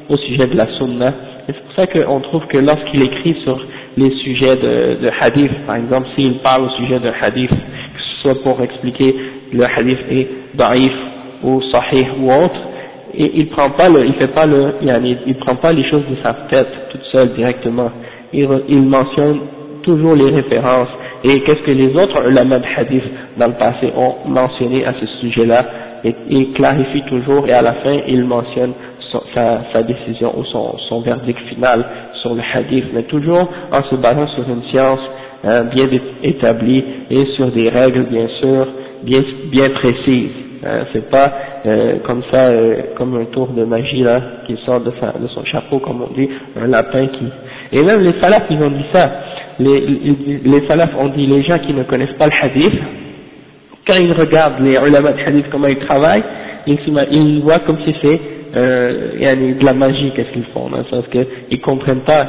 au 0.09 0.15
sujet 0.15 0.47
de 0.47 0.55
la 0.55 0.67
sunna, 0.77 1.13
et 1.49 1.53
c'est 1.53 1.63
pour 1.63 1.75
ça 1.75 1.87
qu'on 1.87 2.19
trouve 2.21 2.45
que 2.47 2.57
lorsqu'il 2.57 3.01
écrit 3.03 3.35
sur 3.43 3.59
les 3.97 4.11
sujets 4.23 4.55
de, 4.55 5.01
de 5.01 5.11
hadith, 5.19 5.51
par 5.67 5.75
exemple, 5.75 6.07
s'il 6.15 6.39
parle 6.39 6.63
au 6.63 6.69
sujet 6.69 6.99
d'un 6.99 7.13
hadith, 7.21 7.51
soit 8.21 8.41
pour 8.43 8.61
expliquer 8.61 9.15
le 9.53 9.63
hadith 9.65 9.99
est 10.09 10.27
daif 10.55 10.93
ou 11.43 11.61
sahih 11.71 12.07
ou 12.19 12.31
autre, 12.31 12.59
et 13.13 13.31
il 13.35 13.49
prend 13.49 13.71
pas 13.71 13.89
le, 13.89 14.05
il 14.05 14.13
fait 14.13 14.33
pas 14.33 14.45
le, 14.45 14.75
il 15.27 15.35
prend 15.35 15.55
pas 15.55 15.73
les 15.73 15.83
choses 15.89 16.03
de 16.09 16.15
sa 16.23 16.33
tête 16.49 16.69
toute 16.91 17.03
seule 17.11 17.33
directement. 17.33 17.91
Il, 18.31 18.47
il 18.69 18.81
mentionne 18.83 19.39
toujours 19.83 20.15
les 20.15 20.29
références. 20.29 20.89
Et 21.23 21.41
qu'est-ce 21.41 21.61
que 21.61 21.71
les 21.71 21.93
autres 21.95 22.27
ulama 22.27 22.59
de 22.59 22.65
hadith 22.75 23.03
dans 23.37 23.47
le 23.47 23.53
passé 23.53 23.91
ont 23.95 24.15
mentionné 24.27 24.85
à 24.85 24.93
ce 24.93 25.05
sujet-là 25.19 25.65
et 26.03 26.15
il 26.29 26.53
clarifie 26.53 27.03
toujours 27.03 27.47
et 27.47 27.53
à 27.53 27.61
la 27.61 27.73
fin 27.73 27.95
il 28.07 28.23
mentionne 28.23 28.73
sa, 29.35 29.61
sa, 29.73 29.83
décision 29.83 30.33
ou 30.39 30.45
son, 30.45 30.77
son, 30.89 31.01
verdict 31.01 31.37
final 31.49 31.85
sur 32.21 32.33
le 32.33 32.41
hadith, 32.53 32.85
mais 32.93 33.03
toujours 33.03 33.49
en 33.71 33.83
se 33.83 33.95
basant 33.95 34.27
sur 34.27 34.47
une 34.47 34.63
science 34.71 35.01
hein, 35.43 35.65
bien 35.73 35.87
établie 36.23 36.83
et 37.09 37.25
sur 37.35 37.51
des 37.51 37.69
règles 37.69 38.03
bien 38.03 38.27
sûr 38.39 38.67
bien, 39.03 39.21
bien 39.51 39.69
précises. 39.69 40.31
Hein, 40.63 40.85
c'est 40.93 41.09
pas 41.09 41.33
euh, 41.65 41.99
comme 42.05 42.21
ça, 42.31 42.47
euh, 42.49 42.81
comme 42.95 43.15
un 43.15 43.25
tour 43.25 43.47
de 43.47 43.63
magie 43.63 44.03
là, 44.03 44.21
qui 44.45 44.55
sort 44.65 44.81
de, 44.81 44.91
son 45.33 45.43
chapeau, 45.45 45.79
comme 45.79 46.01
on 46.01 46.13
dit, 46.13 46.29
un 46.55 46.67
lapin 46.67 47.07
qui... 47.07 47.25
Et 47.71 47.83
même 47.83 48.01
les 48.01 48.19
salafs, 48.19 48.45
ils 48.49 48.61
ont 48.61 48.69
dit 48.69 48.85
ça. 48.93 49.11
Les, 49.59 49.79
les, 49.81 50.41
les 50.43 50.67
salafs 50.67 50.95
ont 50.99 51.09
dit, 51.09 51.25
les 51.25 51.43
gens 51.43 51.57
qui 51.59 51.73
ne 51.73 51.83
connaissent 51.83 52.17
pas 52.17 52.27
le 52.27 52.33
hadith, 52.41 52.81
quand 53.87 53.95
ils 53.95 54.13
regardent 54.13 54.61
les 54.61 54.75
ulama 54.75 55.13
de 55.13 55.19
hadith, 55.25 55.45
comment 55.51 55.67
ils 55.67 55.79
travaillent, 55.79 56.23
ils, 56.67 56.79
ils 57.11 57.41
voient 57.41 57.59
comme 57.59 57.77
si 57.85 57.95
c'est 58.01 58.19
euh, 58.55 59.11
y 59.19 59.25
a 59.25 59.35
de 59.35 59.63
la 59.63 59.73
magie 59.73 60.11
qu'est-ce 60.15 60.31
qu'ils 60.31 60.45
font, 60.53 60.69
dans 60.69 60.79
le 60.79 60.83
sens 60.85 61.05
qu'ils 61.11 61.61
comprennent 61.61 62.01
pas 62.01 62.25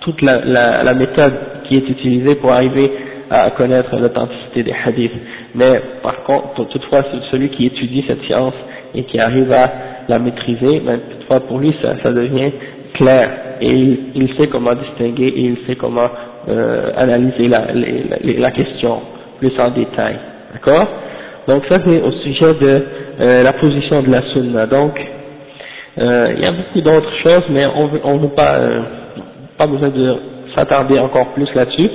toute 0.00 0.20
la, 0.20 0.44
la, 0.44 0.82
la, 0.82 0.94
méthode 0.94 1.34
qui 1.64 1.76
est 1.76 1.88
utilisée 1.88 2.36
pour 2.36 2.52
arriver 2.52 2.90
à 3.30 3.50
connaître 3.50 3.96
l'authenticité 3.96 4.62
des 4.62 4.74
hadiths. 4.84 5.12
Mais 5.54 5.80
par 6.02 6.22
contre, 6.24 6.66
toutefois, 6.68 7.04
celui 7.30 7.50
qui 7.50 7.66
étudie 7.66 8.04
cette 8.06 8.22
science 8.24 8.54
et 8.94 9.04
qui 9.04 9.18
arrive 9.18 9.50
à 9.52 9.70
la 10.08 10.18
maîtriser, 10.18 10.80
ben, 10.80 11.00
toutefois 11.10 11.40
pour 11.40 11.58
lui 11.58 11.74
ça, 11.82 11.94
devient 12.10 12.52
clair 12.94 13.30
et 13.60 13.72
il, 13.72 14.28
sait 14.38 14.48
comment 14.48 14.74
distinguer 14.74 15.26
et 15.26 15.40
il 15.40 15.58
sait 15.66 15.76
comment 15.76 16.08
euh, 16.48 16.90
analyser 16.96 17.48
la, 17.48 18.50
question 18.50 19.00
plus 19.38 19.52
en 19.58 19.70
détail. 19.70 20.16
D'accord? 20.52 20.86
Donc 21.48 21.64
ça 21.68 21.78
c'est 21.84 22.02
au 22.02 22.12
sujet 22.12 22.54
de 22.54 22.82
euh, 23.20 23.42
la 23.42 23.52
position 23.54 24.02
de 24.02 24.10
la 24.10 24.22
sunna. 24.32 24.66
Donc 24.66 24.92
euh, 25.98 26.34
il 26.36 26.42
y 26.42 26.46
a 26.46 26.52
beaucoup 26.52 26.80
d'autres 26.80 27.16
choses, 27.22 27.44
mais 27.50 27.66
on 27.74 27.86
veut, 27.86 28.00
on 28.04 28.18
veut 28.18 28.34
pas, 28.34 28.60
pas 29.56 29.66
besoin 29.66 29.88
de 29.88 30.16
s'attarder 30.56 30.98
encore 30.98 31.32
plus 31.34 31.48
là-dessus. 31.54 31.90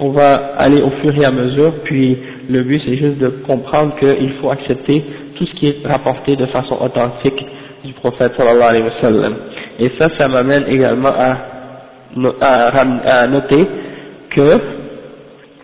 On 0.00 0.10
va 0.10 0.54
aller 0.58 0.82
au 0.82 0.90
fur 1.02 1.14
et 1.20 1.24
à 1.24 1.30
mesure, 1.30 1.72
puis 1.84 2.18
le 2.50 2.62
but 2.62 2.82
c'est 2.84 2.96
juste 2.96 3.18
de 3.18 3.28
comprendre 3.46 3.94
qu'il 3.98 4.32
faut 4.40 4.50
accepter 4.50 5.04
tout 5.36 5.46
ce 5.46 5.54
qui 5.54 5.68
est 5.68 5.86
rapporté 5.86 6.36
de 6.36 6.46
façon 6.46 6.76
authentique 6.80 7.44
du 7.84 7.92
prophète 7.92 8.32
sallallahu 8.36 8.68
alayhi 8.68 8.84
wa 8.84 9.00
sallam. 9.00 9.34
Et 9.78 9.90
ça, 9.98 10.08
ça 10.18 10.28
m'amène 10.28 10.64
également 10.68 11.10
à, 11.10 11.36
à, 12.40 13.26
noter 13.26 13.66
que 14.30 14.60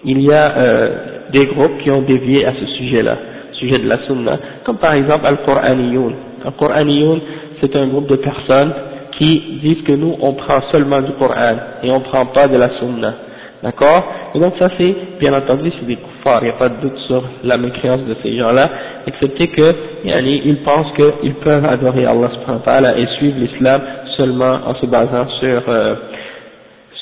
il 0.05 0.23
y 0.23 0.33
a 0.33 0.57
euh, 0.57 0.89
des 1.33 1.47
groupes 1.47 1.79
qui 1.83 1.91
ont 1.91 2.03
dévié 2.03 2.47
à 2.47 2.53
ce 2.55 2.67
sujet-là, 2.67 3.17
sujet 3.53 3.79
de 3.79 3.89
la 3.89 3.99
sunna, 4.07 4.39
comme 4.65 4.79
par 4.79 4.95
exemple 4.95 5.27
Al-Qur'aniyoun. 5.27 6.15
Al-Qur'aniyoun, 6.45 7.21
c'est 7.61 7.75
un 7.77 7.89
groupe 7.89 8.09
de 8.09 8.17
personnes 8.17 8.73
qui 9.21 9.61
disent 9.63 9.83
que 9.85 9.93
nous, 9.93 10.17
on 10.21 10.33
prend 10.33 10.63
seulement 10.73 11.03
du 11.03 11.13
Coran 11.13 11.57
et 11.83 11.91
on 11.91 12.01
prend 12.01 12.27
pas 12.27 12.49
de 12.49 12.57
la 12.57 12.71
Sunna. 12.79 13.15
D'accord? 13.63 14.05
Et 14.35 14.39
donc 14.39 14.55
ça 14.59 14.71
c'est, 14.79 14.97
bien 15.21 15.35
entendu, 15.35 15.71
c'est 15.79 15.87
des 15.87 15.97
kuffars, 15.97 16.39
il 16.41 16.45
n'y 16.45 16.51
a 16.51 16.55
pas 16.55 16.71
de 16.71 16.81
doute 16.81 16.97
sur 17.07 17.23
la 17.45 17.59
mécréance 17.59 18.01
de 18.07 18.17
ces 18.23 18.35
gens-là, 18.35 18.71
excepté 19.07 19.49
que, 19.49 19.75
yani, 20.05 20.41
ils 20.47 20.63
pensent 20.63 20.91
qu'ils 20.97 21.35
peuvent 21.35 21.67
adorer 21.67 22.07
Allah 22.07 22.31
subhanahu 22.47 23.03
et 23.03 23.07
suivre 23.19 23.37
l'islam 23.39 23.83
seulement 24.19 24.61
en 24.67 24.75
se 24.77 24.87
basant 24.87 25.29
sur, 25.41 25.63
euh, 25.69 25.95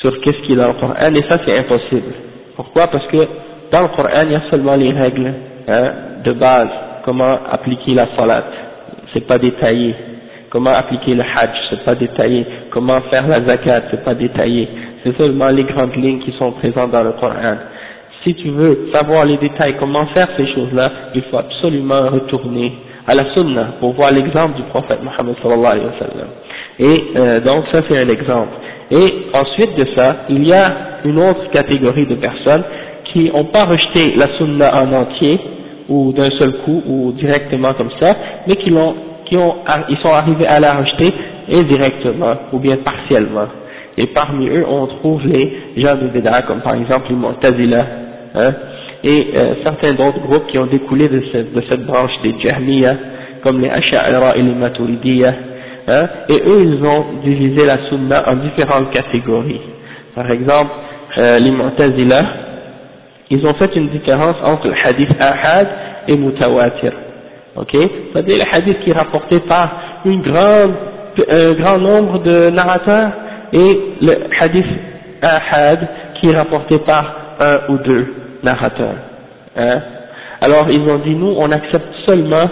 sur 0.02 0.20
qu'est-ce 0.20 0.38
qu'il 0.38 0.56
y 0.56 0.60
a 0.60 0.64
dans 0.64 0.72
le 0.72 0.80
Coran, 0.80 0.94
et 1.14 1.22
ça 1.28 1.38
c'est 1.46 1.56
impossible. 1.56 2.12
Pourquoi? 2.56 2.88
Parce 2.88 3.06
que 3.06 3.28
dans 3.70 3.82
le 3.82 3.88
Coran, 3.94 4.22
il 4.24 4.32
y 4.32 4.34
a 4.34 4.42
seulement 4.50 4.74
les 4.74 4.90
règles 4.90 5.32
hein, 5.68 5.92
de 6.24 6.32
base, 6.32 6.70
comment 7.04 7.38
appliquer 7.52 7.94
la 7.94 8.08
salat, 8.16 8.44
c'est 9.14 9.24
pas 9.28 9.38
détaillé, 9.38 9.94
comment 10.50 10.70
appliquer 10.70 11.14
le 11.14 11.22
hajj, 11.22 11.50
c'est 11.70 11.84
pas 11.84 11.94
détaillé, 11.94 12.46
comment 12.70 13.00
faire 13.10 13.26
la 13.26 13.44
zakat, 13.44 13.82
c'est 13.90 14.04
pas 14.04 14.14
détaillé, 14.14 14.68
c'est 15.04 15.16
seulement 15.16 15.48
les 15.48 15.64
grandes 15.64 15.94
lignes 15.96 16.20
qui 16.20 16.32
sont 16.38 16.52
présentes 16.52 16.90
dans 16.90 17.04
le 17.04 17.12
Coran. 17.12 17.56
Si 18.24 18.34
tu 18.34 18.50
veux 18.50 18.88
savoir 18.92 19.24
les 19.24 19.36
détails, 19.36 19.76
comment 19.78 20.06
faire 20.06 20.28
ces 20.36 20.46
choses-là, 20.52 20.90
il 21.14 21.22
faut 21.22 21.38
absolument 21.38 22.08
retourner 22.10 22.72
à 23.06 23.14
la 23.14 23.32
sunna 23.34 23.74
pour 23.80 23.92
voir 23.92 24.12
l'exemple 24.12 24.56
du 24.56 24.62
prophète 24.64 24.98
Mohammed 25.02 25.36
sallallahu 25.42 25.72
alayhi 25.72 25.86
wa 25.86 25.98
sallam. 25.98 26.28
Et 26.78 27.04
euh, 27.16 27.40
donc 27.40 27.64
ça 27.72 27.82
c'est 27.88 27.98
un 27.98 28.08
exemple. 28.08 28.52
Et 28.90 29.26
ensuite 29.34 29.76
de 29.76 29.86
ça, 29.96 30.16
il 30.28 30.46
y 30.46 30.52
a 30.52 31.00
une 31.04 31.18
autre 31.18 31.50
catégorie 31.50 32.06
de 32.06 32.16
personnes 32.16 32.64
qui 33.12 33.30
n'ont 33.30 33.44
pas 33.46 33.64
rejeté 33.64 34.14
la 34.16 34.28
sunna 34.36 34.82
en 34.82 34.92
entier, 34.92 35.40
ou 35.88 36.12
d'un 36.12 36.30
seul 36.38 36.52
coup, 36.64 36.82
ou 36.86 37.12
directement 37.12 37.72
comme 37.74 37.90
ça, 38.00 38.14
mais 38.46 38.56
qui 38.56 38.70
l'ont 38.70 38.94
qui 39.28 39.36
ont, 39.36 39.56
ils 39.88 39.98
sont 39.98 40.10
arrivés 40.10 40.46
à 40.46 40.60
la 40.60 40.74
rejeter 40.74 41.12
indirectement 41.52 42.34
ou 42.52 42.58
bien 42.58 42.78
partiellement. 42.78 43.48
Et 43.96 44.06
parmi 44.06 44.48
eux, 44.48 44.64
on 44.68 44.86
trouve 44.86 45.26
les 45.26 45.74
gens 45.76 45.96
de 45.96 46.08
Bédard, 46.08 46.46
comme 46.46 46.60
par 46.60 46.74
exemple 46.74 47.06
les 47.10 47.16
Mu'tazila, 47.16 47.86
hein, 48.34 48.52
et 49.02 49.26
euh, 49.36 49.54
certains 49.64 49.92
d'autres 49.92 50.20
groupes 50.20 50.46
qui 50.48 50.58
ont 50.58 50.66
découlé 50.66 51.08
de 51.08 51.22
cette, 51.32 51.84
branche 51.84 52.12
des 52.22 52.34
Jahmiya, 52.42 52.94
comme 53.42 53.60
les 53.60 53.68
Asha'ira 53.68 54.36
et 54.36 54.42
les 54.42 54.54
Maturidiyya, 54.54 55.34
hein, 55.88 56.08
et 56.28 56.42
eux, 56.46 56.62
ils 56.62 56.84
ont 56.84 57.04
divisé 57.24 57.66
la 57.66 57.88
Sunna 57.88 58.28
en 58.28 58.36
différentes 58.36 58.90
catégories. 58.90 59.60
Par 60.14 60.30
exemple, 60.30 60.70
euh, 61.18 61.38
les 61.38 61.50
Mu'tazila, 61.50 62.22
ils 63.30 63.44
ont 63.46 63.54
fait 63.54 63.74
une 63.74 63.88
différence 63.88 64.36
entre 64.44 64.68
le 64.68 64.74
hadith 64.84 65.10
ahad 65.18 65.68
et 66.06 66.16
mutawatir 66.16 66.92
ok? 67.58 67.72
C'est-à-dire 67.72 68.36
le 68.36 68.54
hadith 68.54 68.80
qui 68.80 68.90
est 68.90 68.94
rapporté 68.94 69.40
par 69.40 69.70
une 70.04 70.22
grande, 70.22 70.72
un 71.28 71.52
grand 71.54 71.78
nombre 71.78 72.22
de 72.22 72.50
narrateurs 72.50 73.10
et 73.52 73.78
le 74.00 74.14
hadith 74.40 74.66
ahad 75.22 75.88
qui 76.14 76.28
est 76.28 76.36
rapporté 76.36 76.78
par 76.80 77.14
un 77.40 77.72
ou 77.72 77.78
deux 77.78 78.14
narrateurs. 78.42 78.96
Hein? 79.56 79.80
Alors 80.40 80.70
ils 80.70 80.88
ont 80.88 80.98
dit 80.98 81.14
nous 81.14 81.34
on 81.36 81.50
accepte 81.50 81.92
seulement 82.06 82.48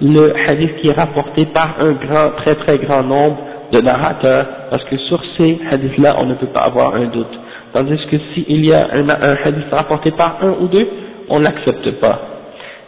le 0.00 0.34
hadith 0.46 0.76
qui 0.80 0.88
est 0.88 0.98
rapporté 0.98 1.46
par 1.46 1.76
un 1.80 1.92
grand, 1.92 2.30
très 2.36 2.54
très 2.56 2.78
grand 2.78 3.02
nombre 3.02 3.38
de 3.72 3.80
narrateurs 3.80 4.46
parce 4.70 4.84
que 4.84 4.98
sur 4.98 5.22
ces 5.38 5.58
hadiths-là 5.70 6.16
on 6.18 6.26
ne 6.26 6.34
peut 6.34 6.48
pas 6.48 6.62
avoir 6.62 6.94
un 6.94 7.06
doute. 7.06 7.38
Tandis 7.72 7.98
que 8.10 8.18
s'il 8.34 8.66
y 8.66 8.74
a 8.74 8.88
un, 8.92 9.08
un 9.08 9.36
hadith 9.44 9.64
rapporté 9.72 10.10
par 10.10 10.36
un 10.42 10.56
ou 10.60 10.68
deux, 10.68 10.86
on 11.30 11.40
n'accepte 11.40 11.90
pas 12.00 12.31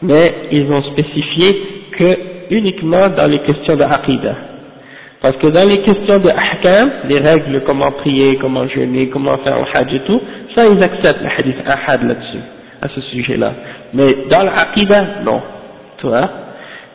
mais 0.03 0.35
ils 0.53 0.71
ont 0.71 0.83
spécifié 0.93 1.57
que 1.93 2.17
uniquement 2.51 3.09
dans 3.09 3.27
les 3.27 3.41
questions 3.41 3.77
de. 3.77 3.85
Parce 5.21 5.37
que 5.37 5.47
dans 5.47 5.67
les 5.67 5.79
questions 5.79 6.19
de 6.19 6.29
ahkam, 6.29 6.91
les 7.09 7.19
règles, 7.19 7.63
comment 7.65 7.91
prier, 7.93 8.37
comment 8.37 8.69
jeûner, 8.69 9.09
comment 9.09 9.39
faire 9.39 9.59
le 9.59 9.65
hajj 9.75 9.95
et 9.95 10.01
tout, 10.01 10.21
ça 10.55 10.67
ils 10.67 10.83
acceptent 10.83 11.23
le 11.23 11.29
hadith 11.29 11.57
ahad 11.67 12.03
là-dessus, 12.03 12.43
à 12.83 12.89
ce 12.89 13.01
sujet-là. 13.01 13.53
Mais 13.95 14.27
dans 14.31 14.43
l'aqidah, 14.43 15.23
non. 15.25 15.41
tu 15.99 16.07
vois? 16.07 16.29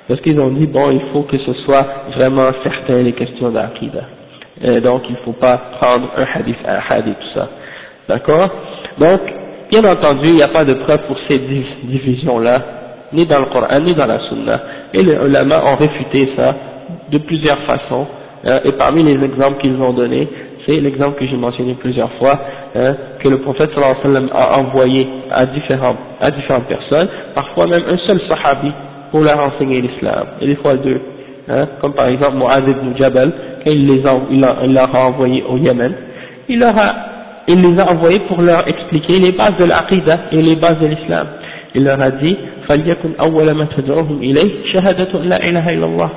Parce 0.09 0.21
qu'ils 0.21 0.39
ont 0.39 0.49
dit, 0.49 0.65
bon, 0.65 0.89
il 0.89 1.01
faut 1.13 1.21
que 1.21 1.37
ce 1.37 1.53
soit 1.65 1.85
vraiment 2.15 2.49
certain 2.63 3.03
les 3.03 3.13
questions 3.13 3.51
d'Aqidah. 3.51 4.05
Et 4.61 4.81
donc, 4.81 5.03
il 5.07 5.11
ne 5.11 5.17
faut 5.17 5.33
pas 5.33 5.57
prendre 5.79 6.09
un 6.17 6.25
hadith, 6.33 6.57
un 6.67 6.79
hadith, 6.89 7.15
tout 7.19 7.39
ça. 7.39 7.47
D'accord? 8.07 8.49
Donc, 8.97 9.21
bien 9.69 9.83
entendu, 9.85 10.29
il 10.29 10.35
n'y 10.35 10.41
a 10.41 10.47
pas 10.47 10.65
de 10.65 10.73
preuve 10.73 11.05
pour 11.05 11.15
ces 11.29 11.37
divisions-là, 11.83 12.59
ni 13.13 13.25
dans 13.25 13.39
le 13.39 13.45
Coran, 13.45 13.79
ni 13.81 13.93
dans 13.93 14.05
la 14.05 14.19
Sunna. 14.27 14.61
Et 14.93 15.01
les 15.01 15.15
ulama 15.15 15.63
ont 15.65 15.75
réfuté 15.75 16.31
ça 16.35 16.55
de 17.11 17.17
plusieurs 17.19 17.59
façons. 17.59 18.07
Hein, 18.45 18.61
et 18.63 18.71
parmi 18.73 19.03
les 19.03 19.23
exemples 19.23 19.61
qu'ils 19.61 19.75
ont 19.81 19.93
donnés, 19.93 20.27
c'est 20.65 20.79
l'exemple 20.79 21.19
que 21.19 21.25
j'ai 21.25 21.35
mentionné 21.35 21.75
plusieurs 21.75 22.11
fois, 22.13 22.39
hein, 22.75 22.95
que 23.19 23.27
le 23.27 23.39
prophète 23.39 23.71
a 23.77 24.59
envoyé 24.59 25.07
à 25.31 25.45
différentes, 25.45 25.97
personnes, 26.67 27.07
parfois 27.35 27.67
même 27.67 27.83
un 27.87 27.97
seul 28.07 28.21
sahabi 28.29 28.71
pour 29.11 29.21
leur 29.21 29.39
enseigner 29.39 29.81
l'islam, 29.81 30.25
et 30.41 30.47
des 30.47 30.55
fois 30.55 30.75
deux, 30.75 31.01
hein, 31.49 31.67
comme 31.81 31.93
par 31.93 32.07
exemple 32.07 32.37
Mu'adh 32.37 32.67
ibn 32.67 32.95
Jabal, 32.97 33.31
quand 33.63 33.71
il 33.71 33.87
les 33.87 34.05
a, 34.05 34.19
il, 34.31 34.77
a, 34.77 34.89
envoyés 35.05 35.43
au 35.49 35.57
Yémen, 35.57 35.93
il 36.47 36.65
il 37.47 37.61
les 37.61 37.79
a 37.79 37.91
envoyés 37.91 38.19
pour 38.27 38.41
leur 38.41 38.67
expliquer 38.67 39.19
les 39.19 39.31
bases 39.31 39.57
de 39.57 39.65
l'aqidah 39.65 40.19
et 40.31 40.41
les 40.41 40.55
bases 40.55 40.79
de 40.79 40.85
l'islam. 40.85 41.27
Il 41.75 41.83
leur 41.83 42.01
a 42.01 42.11
dit, 42.11 42.35
فَلْيَكُنْ 42.67 43.19
أَوَّلَ 43.19 43.51
مَا 43.51 43.65
تَدْعُوهُمْ 43.65 44.21
إِلَيْهِ 44.21 44.73
شَهَادَةُ 44.73 45.19
لَا 45.23 45.37
إِلَهَ 45.37 45.73
إِلَّا 45.73 45.85
اللَّهِ 45.85 46.09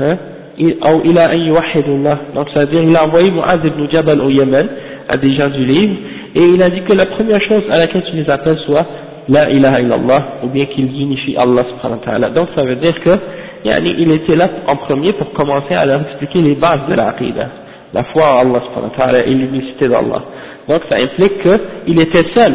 hein, 0.00 0.16
أو 0.60 1.00
إلى 1.00 1.32
أن 1.32 1.38
يوحدوا 1.40 1.96
الله 1.96 2.18
donc 2.34 2.48
ça 2.54 2.60
veut 2.60 2.66
dire 2.66 2.82
il 2.82 2.96
a 2.96 3.04
envoyé 3.04 3.30
Mu'adh 3.30 3.64
ibn 3.64 3.90
Jabal 3.90 4.20
au 4.20 4.28
Yémen 4.28 4.68
à 5.08 5.16
des 5.16 5.34
gens 5.34 5.48
du 5.48 5.64
livre 5.64 5.94
et 6.34 6.40
il 6.40 6.62
a 6.62 6.70
dit 6.70 6.82
que 6.82 6.92
la 6.92 7.06
première 7.06 7.40
chose 7.42 7.62
à 7.70 7.78
laquelle 7.78 8.04
tu 8.04 8.16
les 8.16 8.28
appelles 8.28 8.58
soit 8.66 8.86
La 9.28 9.50
ilaha 9.50 9.80
illallah 9.80 10.22
ou 10.42 10.48
bien 10.48 10.66
qu'ils 10.66 10.90
unifient 11.00 11.36
Allah 11.36 11.64
subhanahu 11.70 12.00
wa 12.00 12.06
ta'ala 12.06 12.30
donc 12.30 12.48
ça 12.54 12.64
veut 12.64 12.76
dire 12.76 13.00
que 13.00 13.10
yani, 13.64 13.94
il 13.98 14.12
était 14.12 14.36
là 14.36 14.48
en 14.66 14.76
premier 14.76 15.12
pour 15.14 15.32
commencer 15.32 15.74
à 15.74 15.86
leur 15.86 16.02
expliquer 16.02 16.40
les 16.40 16.54
bases 16.56 16.86
de 16.88 16.94
la 16.94 17.14
la 17.94 18.04
foi 18.04 18.24
en 18.24 18.40
Allah 18.40 18.62
subhanahu 18.66 18.90
wa 18.90 18.96
ta'ala 18.96 19.26
et 19.26 19.30
l'unicité 19.30 19.88
d'Allah 19.88 20.22
donc 20.68 20.82
ça 20.90 20.98
implique 20.98 21.40
qu'il 21.42 22.00
était 22.00 22.28
seul 22.34 22.54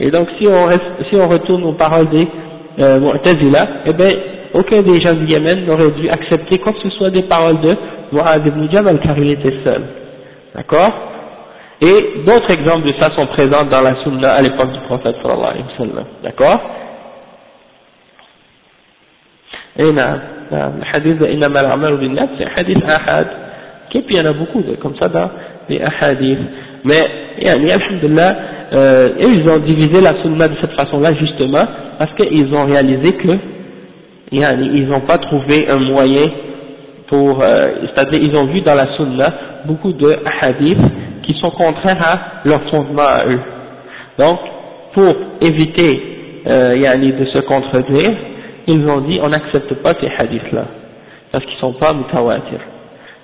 et 0.00 0.10
donc 0.10 0.28
si 0.38 0.46
on, 0.46 0.64
reste, 0.66 0.82
si 1.08 1.16
on 1.16 1.28
retourne 1.28 1.64
aux 1.64 1.72
paroles 1.74 2.08
des 2.08 2.28
euh, 2.80 3.00
Mu'tazila 3.00 3.68
eh 3.86 3.92
bien 3.92 4.10
aucun 4.52 4.82
des 4.82 5.00
gens 5.00 5.14
du 5.14 5.26
Yémen 5.26 5.66
n'aurait 5.66 5.90
dû 5.92 6.08
accepter 6.08 6.58
quoi 6.58 6.72
que 6.72 6.80
ce 6.80 6.90
soit 6.90 7.10
des 7.10 7.22
paroles 7.22 7.60
de 7.60 7.76
Mu'adh 8.12 8.46
ibn 8.46 8.70
Jabal 8.70 9.00
car 9.00 9.18
il 9.18 9.30
était 9.30 9.54
seul. 9.64 9.82
D'accord? 10.54 10.92
Et 11.80 12.24
d'autres 12.24 12.50
exemples 12.52 12.86
de 12.86 12.92
ça 12.94 13.10
sont 13.10 13.26
présents 13.26 13.64
dans 13.64 13.80
la 13.80 13.96
Sunna 14.02 14.32
à 14.32 14.42
l'époque 14.42 14.72
du 14.72 14.80
prophète 14.80 15.16
sallallahu 15.22 15.50
alayhi 15.50 15.64
wa 15.64 15.76
sallam. 15.76 16.04
D'accord? 16.22 16.60
Et 19.76 19.92
là, 19.92 20.18
le 20.50 20.96
hadith 20.96 21.18
de 21.18 21.26
Inna 21.26 21.46
al 21.46 21.98
bin 21.98 22.28
c'est 22.38 22.44
un 22.44 22.50
hadith 22.56 22.84
ahad. 22.86 23.26
Et 23.92 24.02
puis 24.02 24.16
il 24.16 24.22
y 24.22 24.26
en 24.26 24.30
a 24.30 24.32
beaucoup 24.32 24.60
de, 24.60 24.74
comme 24.74 24.96
ça 24.98 25.08
dans 25.08 25.30
les 25.68 25.80
ahadiths. 25.80 26.38
Mais, 26.84 27.06
yani, 27.38 27.70
alhamdulillah, 27.70 28.36
euh, 28.74 29.10
ils 29.20 29.48
ont 29.48 29.58
divisé 29.58 30.00
la 30.00 30.20
sunna 30.22 30.48
de 30.48 30.56
cette 30.60 30.72
façon-là 30.72 31.14
justement 31.14 31.64
parce 31.98 32.12
qu'ils 32.14 32.52
ont 32.54 32.64
réalisé 32.66 33.12
que 33.12 33.38
ils 34.32 34.86
n'ont 34.88 35.00
pas 35.06 35.18
trouvé 35.18 35.68
un 35.68 35.78
moyen 35.78 36.28
pour, 37.06 37.40
euh, 37.40 37.68
c'est-à-dire 37.82 38.20
ils 38.22 38.36
ont 38.36 38.46
vu 38.46 38.62
dans 38.62 38.74
la 38.74 38.96
sunna 38.96 39.32
beaucoup 39.66 39.92
de 39.92 40.16
hadiths 40.40 40.78
qui 41.22 41.34
sont 41.40 41.50
contraires 41.50 42.02
à 42.02 42.48
leur 42.48 42.62
fondement 42.70 43.02
à 43.02 43.26
eux. 43.26 43.40
Donc, 44.18 44.38
pour 44.92 45.14
éviter 45.40 46.02
euh, 46.46 46.74
de 46.74 47.24
se 47.26 47.38
contredire, 47.40 48.12
ils 48.66 48.86
ont 48.88 49.00
dit 49.02 49.20
on 49.22 49.28
n'accepte 49.28 49.74
pas 49.74 49.94
ces 50.00 50.10
hadiths-là, 50.18 50.64
parce 51.30 51.44
qu'ils 51.44 51.54
ne 51.54 51.60
sont 51.60 51.72
pas 51.74 51.92
mutawatir. 51.92 52.58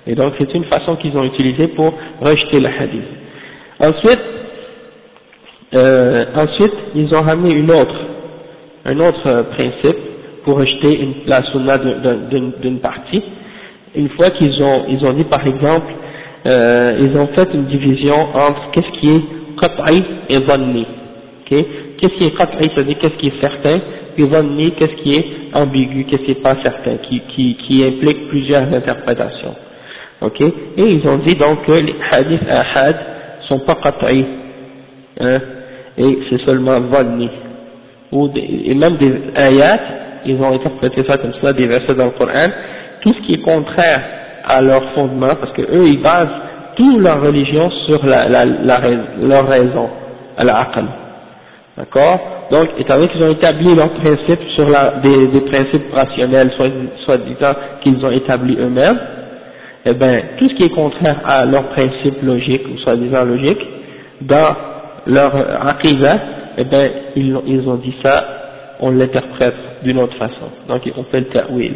Et 0.07 0.15
donc 0.15 0.33
c'est 0.39 0.53
une 0.53 0.65
façon 0.65 0.95
qu'ils 0.95 1.15
ont 1.17 1.23
utilisée 1.23 1.67
pour 1.69 1.93
rejeter 2.21 2.59
le 2.59 2.69
hadith. 2.69 3.03
Ensuite, 3.79 4.21
euh, 5.73 6.25
ensuite 6.35 6.73
ils 6.95 7.13
ont 7.15 7.21
ramené 7.21 7.53
une 7.53 7.71
autre, 7.71 7.95
un 8.85 8.99
autre 8.99 9.45
principe 9.51 9.97
pour 10.43 10.57
rejeter 10.57 10.99
une, 10.99 11.13
la 11.27 11.43
sunna 11.43 11.77
d'une 11.77 12.79
partie. 12.79 13.23
Une 13.95 14.09
fois 14.09 14.31
qu'ils 14.31 14.61
ont, 14.63 14.85
ils 14.89 15.05
ont 15.05 15.13
dit 15.13 15.25
par 15.25 15.45
exemple, 15.45 15.91
euh, 16.45 16.97
ils 16.99 17.17
ont 17.17 17.27
fait 17.27 17.49
une 17.53 17.65
division 17.65 18.15
entre 18.33 18.71
qu'est-ce 18.71 18.99
qui 18.99 19.09
est 19.15 19.21
qat'i 19.59 20.03
et 20.29 20.39
dhanni. 20.39 20.85
Okay? 21.41 21.67
Qu'est-ce 21.99 22.13
qui 22.15 22.25
est 22.25 22.37
qat'i, 22.37 22.69
c'est-à-dire 22.69 22.97
qu'est-ce 22.99 23.17
qui 23.17 23.27
est 23.27 23.41
certain, 23.41 23.79
et 24.17 24.23
dhanni, 24.23 24.71
qu'est-ce 24.71 24.95
qui 25.03 25.15
est 25.15 25.25
ambigu, 25.53 26.05
qu'est-ce 26.05 26.23
qui 26.23 26.29
n'est 26.29 26.41
pas 26.41 26.55
certain, 26.63 26.97
qui, 26.97 27.21
qui, 27.35 27.55
qui 27.55 27.85
implique 27.85 28.27
plusieurs 28.29 28.73
interprétations. 28.73 29.55
Ok? 30.21 30.41
Et 30.41 30.53
ils 30.77 31.07
ont 31.07 31.17
dit 31.17 31.35
donc 31.35 31.63
que 31.65 31.73
les 31.73 31.95
hadiths 32.11 32.49
ahad 32.49 32.95
sont 33.47 33.59
pas 33.59 33.75
qat'i, 33.75 34.25
hein, 35.19 35.39
et 35.97 36.19
c'est 36.29 36.41
seulement 36.45 36.79
dhanni. 36.79 37.29
Ou 38.11 38.29
et 38.35 38.75
même 38.75 38.97
des 38.97 39.13
ayats 39.35 39.79
ils 40.25 40.35
ont 40.41 40.53
interprété 40.53 41.03
ça 41.07 41.17
comme 41.17 41.33
ça, 41.41 41.53
des 41.53 41.67
versets 41.67 41.95
dans 41.95 42.05
le 42.05 42.11
Coran, 42.11 42.49
tout 43.01 43.13
ce 43.13 43.21
qui 43.27 43.33
est 43.35 43.41
contraire 43.41 44.01
à 44.45 44.61
leur 44.61 44.83
fondement, 44.93 45.35
parce 45.39 45.51
que 45.53 45.61
eux 45.61 45.87
ils 45.87 46.01
basent 46.01 46.27
toute 46.75 46.99
leur 47.01 47.21
religion 47.21 47.69
sur 47.85 48.05
la, 48.05 48.45
leur 48.45 49.47
raison, 49.47 49.89
à 50.37 50.43
la 50.43 50.59
aql. 50.59 50.83
D'accord? 51.77 52.19
Donc, 52.51 52.69
étant 52.79 52.95
donné 52.95 53.07
qu'ils 53.07 53.23
ont 53.23 53.31
établi 53.31 53.73
leurs 53.73 53.91
principes 53.91 54.41
sur 54.55 54.65
des, 55.03 55.27
des 55.27 55.41
principes 55.41 55.91
rationnels, 55.93 56.51
soit, 56.57 56.67
soit 57.05 57.17
disant 57.17 57.53
qu'ils 57.81 58.05
ont 58.05 58.11
établi 58.11 58.57
eux-mêmes, 58.59 58.99
eh 59.85 59.93
bien, 59.93 60.21
tout 60.37 60.49
ce 60.49 60.55
qui 60.55 60.63
est 60.65 60.69
contraire 60.69 61.21
à 61.25 61.45
leurs 61.45 61.69
principes 61.69 62.21
logiques, 62.23 62.65
ou 62.73 62.77
soit 62.79 62.95
disant 62.97 63.25
logiques, 63.25 63.65
dans 64.21 64.55
leur 65.07 65.35
aqidah, 65.67 66.19
eh 66.57 66.63
bien, 66.63 66.89
ils, 67.15 67.37
ils 67.47 67.67
ont 67.67 67.75
dit 67.75 67.93
ça, 68.03 68.41
on 68.79 68.91
l'interprète 68.91 69.55
d'une 69.83 69.99
autre 69.99 70.17
façon. 70.17 70.49
Donc 70.67 70.81
on 70.97 71.03
fait 71.05 71.21
le 71.21 71.25
ta'wil 71.27 71.73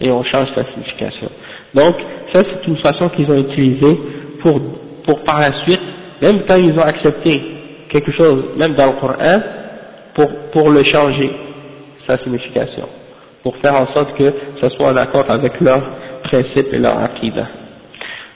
et 0.00 0.10
on 0.10 0.22
change 0.24 0.48
sa 0.54 0.64
signification. 0.72 1.28
Donc 1.74 1.96
ça 2.32 2.42
c'est 2.44 2.66
une 2.66 2.76
façon 2.78 3.08
qu'ils 3.10 3.30
ont 3.30 3.38
utilisée 3.38 3.98
pour, 4.40 4.60
pour 5.04 5.22
par 5.24 5.40
la 5.40 5.52
suite, 5.64 5.82
même 6.22 6.42
quand 6.48 6.56
ils 6.56 6.76
ont 6.78 6.82
accepté 6.84 7.40
quelque 7.90 8.12
chose, 8.12 8.44
même 8.56 8.74
dans 8.74 8.86
le 8.86 9.00
Coran, 9.00 9.40
pour, 10.14 10.28
pour 10.52 10.70
le 10.70 10.82
changer, 10.84 11.30
sa 12.08 12.18
signification, 12.18 12.88
pour 13.42 13.56
faire 13.58 13.74
en 13.74 13.86
sorte 13.94 14.14
que 14.16 14.32
ça 14.60 14.70
soit 14.70 14.92
en 14.92 14.96
accord 14.96 15.24
avec 15.28 15.60
leurs 15.60 15.82
principes 16.24 16.72
et 16.72 16.78
leur 16.78 16.98
akida. 16.98 17.46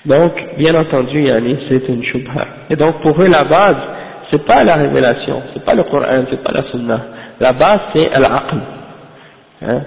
Donc, 0.06 0.32
bien 0.56 0.74
entendu, 0.74 1.22
Yanni, 1.22 1.58
c'est 1.68 1.86
une 1.88 2.02
shubha. 2.04 2.46
Et 2.70 2.76
donc, 2.76 3.00
pour 3.02 3.20
eux, 3.20 3.28
la 3.28 3.44
base, 3.44 3.76
c'est 4.30 4.44
pas 4.44 4.64
la 4.64 4.76
révélation, 4.76 5.42
c'est 5.52 5.64
pas 5.64 5.74
le 5.74 5.82
Coran, 5.84 6.24
c'est 6.30 6.42
pas 6.42 6.52
la 6.52 6.70
Sunna. 6.70 7.00
La 7.40 7.52
base, 7.52 7.80
c'est 7.94 8.10
l'aql. 8.18 8.56
Hein? 9.62 9.80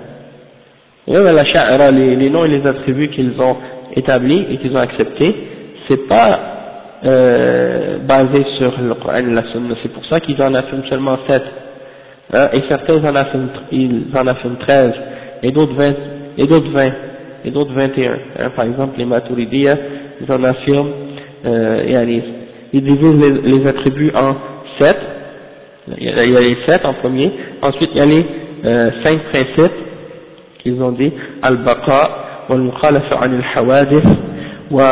Et 1.08 1.12
même 1.12 1.36
la 1.36 1.46
sha'ira, 1.46 1.92
les, 1.92 2.30
noms 2.30 2.46
et 2.46 2.50
les 2.50 2.66
attributs 2.68 3.10
qu'ils 3.10 3.40
ont 3.40 3.58
établis 3.96 4.46
et 4.50 4.58
qu'ils 4.58 4.76
ont 4.76 4.82
acceptés, 4.82 5.36
c'est 5.88 6.08
pas 6.08 6.40
euh, 7.06 8.00
basé 8.00 8.46
sur 8.58 8.74
le 8.80 8.94
Coran 8.96 9.18
et 9.18 9.22
la 9.24 9.44
Sunna, 9.52 9.76
c'est 9.82 9.92
pour 9.92 10.06
ça 10.06 10.20
qu'ils 10.20 10.42
en 10.42 10.54
affirment 10.54 10.84
seulement 10.90 11.18
7. 11.28 11.44
Hein, 12.34 12.50
et 12.54 12.62
certains 12.68 13.04
en 13.04 13.16
affirment, 13.16 13.50
ils 13.72 14.06
en 14.16 14.26
affirment 14.28 14.58
13, 14.58 14.92
et 15.44 15.52
d'autres 15.52 15.76
20, 15.76 15.94
et 16.38 16.48
d'autres 16.48 16.72
20, 16.72 16.92
et 17.46 17.52
d'autres 17.52 17.74
21. 17.74 18.12
Hein, 18.12 18.50
par 18.56 18.66
exemple, 18.66 18.98
les 18.98 19.06
Maturidiyah, 19.06 19.78
ils 20.22 20.32
en 20.32 20.44
affirment, 20.44 20.92
euh, 21.46 21.84
ils 22.74 22.84
divisent 22.84 23.42
les, 23.44 23.68
attributs 23.68 24.12
en 24.16 24.36
7, 24.80 24.98
il 25.98 26.04
y 26.04 26.10
a, 26.10 26.26
il 26.26 26.34
les 26.34 26.58
7 26.66 26.86
en 26.86 26.94
premier, 26.96 27.32
ensuite 27.62 27.92
il 27.94 27.98
y 27.98 28.02
a 28.02 28.06
les 28.06 28.26
euh, 28.66 28.92
cinq 29.04 29.24
principes 29.24 29.74
qu'ils 30.60 30.82
ont 30.82 30.94
dit. 30.94 31.12
Al-baqa 31.42 32.46
an 32.50 32.70
al-hawadith 32.82 34.06
wa 34.72 34.88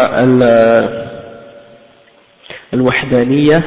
al-wahdaniyya. 2.73 3.61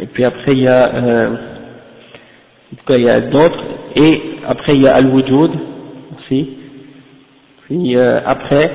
Et 0.00 0.06
puis 0.06 0.24
après 0.24 0.52
il 0.52 0.62
y 0.62 0.68
a 0.68 0.94
euh, 0.94 1.36
il 2.90 3.00
y 3.00 3.08
a 3.08 3.20
d'autres. 3.20 3.62
Et 3.96 4.20
après 4.46 4.74
il 4.74 4.82
y 4.82 4.88
a 4.88 4.96
al-wujud 4.96 5.50
aussi. 6.18 6.56
Puis 7.66 7.96
euh, 7.96 8.20
après 8.26 8.70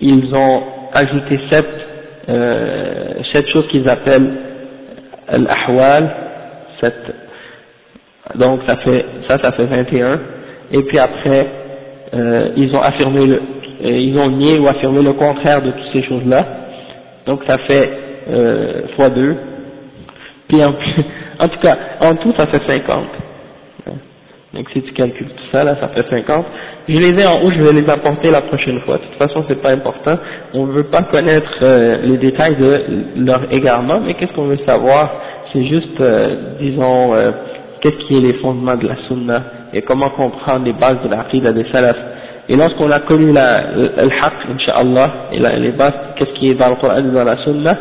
ils 0.00 0.32
ont 0.34 0.62
ajouté 0.92 1.40
sept 1.50 1.81
euh, 2.28 3.14
sept 3.32 3.48
choses 3.48 3.66
qu'ils 3.68 3.88
appellent 3.88 4.32
al-ahwal 5.28 6.10
sept 6.80 6.94
donc 8.36 8.60
ça 8.66 8.76
fait 8.78 9.04
ça 9.28 9.38
ça 9.38 9.52
fait 9.52 9.66
21 9.66 10.20
et 10.72 10.82
puis 10.82 10.98
après 10.98 11.46
euh, 12.14 12.48
ils 12.56 12.74
ont 12.74 12.82
affirmé 12.82 13.26
le 13.26 13.36
euh, 13.36 13.90
ils 13.90 14.16
ont 14.18 14.30
nié 14.30 14.58
ou 14.58 14.68
affirmé 14.68 15.02
le 15.02 15.12
contraire 15.14 15.62
de 15.62 15.70
toutes 15.70 15.92
ces 15.92 16.02
choses 16.04 16.24
là 16.26 16.46
donc 17.26 17.42
ça 17.46 17.58
fait 17.58 17.90
euh, 18.30 18.82
fois 18.96 19.10
2 19.10 19.36
puis 20.48 20.62
en, 20.64 20.74
en, 21.38 21.48
tout 21.48 21.58
cas 21.60 21.76
en 22.00 22.14
tout 22.16 22.32
ça 22.36 22.46
fait 22.46 22.62
50 22.66 23.06
Donc 24.54 24.68
si 24.70 24.82
tu 24.82 24.92
calcules 24.92 25.28
tout 25.28 25.44
ça, 25.50 25.64
là, 25.64 25.76
ça 25.80 25.88
fait 25.88 26.04
50. 26.08 26.44
Je 26.88 26.98
les 26.98 27.20
ai 27.20 27.26
en 27.26 27.40
haut, 27.42 27.50
je 27.52 27.62
vais 27.62 27.72
les 27.72 27.88
apporter 27.88 28.30
la 28.30 28.42
prochaine 28.42 28.80
fois. 28.80 28.98
De 28.98 29.02
toute 29.02 29.18
façon, 29.18 29.44
c'est 29.48 29.62
pas 29.62 29.70
important. 29.70 30.16
On 30.52 30.64
veut 30.64 30.84
pas 30.84 31.02
connaître 31.02 31.52
euh, 31.62 31.98
les 32.02 32.18
détails 32.18 32.56
de 32.56 32.82
leur 33.16 33.42
égarement, 33.52 34.00
mais 34.00 34.14
qu'est-ce 34.14 34.32
qu'on 34.32 34.46
veut 34.46 34.58
savoir? 34.66 35.12
C'est 35.52 35.64
juste, 35.64 36.00
euh, 36.00 36.56
disons, 36.60 37.14
euh, 37.14 37.30
qu'est-ce 37.80 38.06
qui 38.06 38.16
est 38.16 38.20
les 38.20 38.34
fondements 38.34 38.74
de 38.76 38.88
la 38.88 38.96
sunna 39.06 39.42
et 39.72 39.82
comment 39.82 40.10
comprendre 40.10 40.64
les 40.64 40.72
bases 40.72 40.98
de 41.04 41.08
la 41.08 41.20
à 41.20 41.52
des 41.52 41.66
salafs. 41.70 41.96
Et 42.48 42.56
lorsqu'on 42.56 42.90
a 42.90 42.98
connu 43.00 43.32
la, 43.32 43.72
le 43.76 44.10
haq, 44.20 44.32
inshallah, 44.52 45.10
et 45.32 45.38
les 45.38 45.72
bases, 45.72 45.94
qu'est-ce 46.16 46.32
qui 46.32 46.50
est 46.50 46.54
dans 46.54 46.70
le 46.70 46.76
Coran 46.76 46.98
et 46.98 47.02
dans 47.02 47.24
la 47.24 47.36
sunna, 47.44 47.76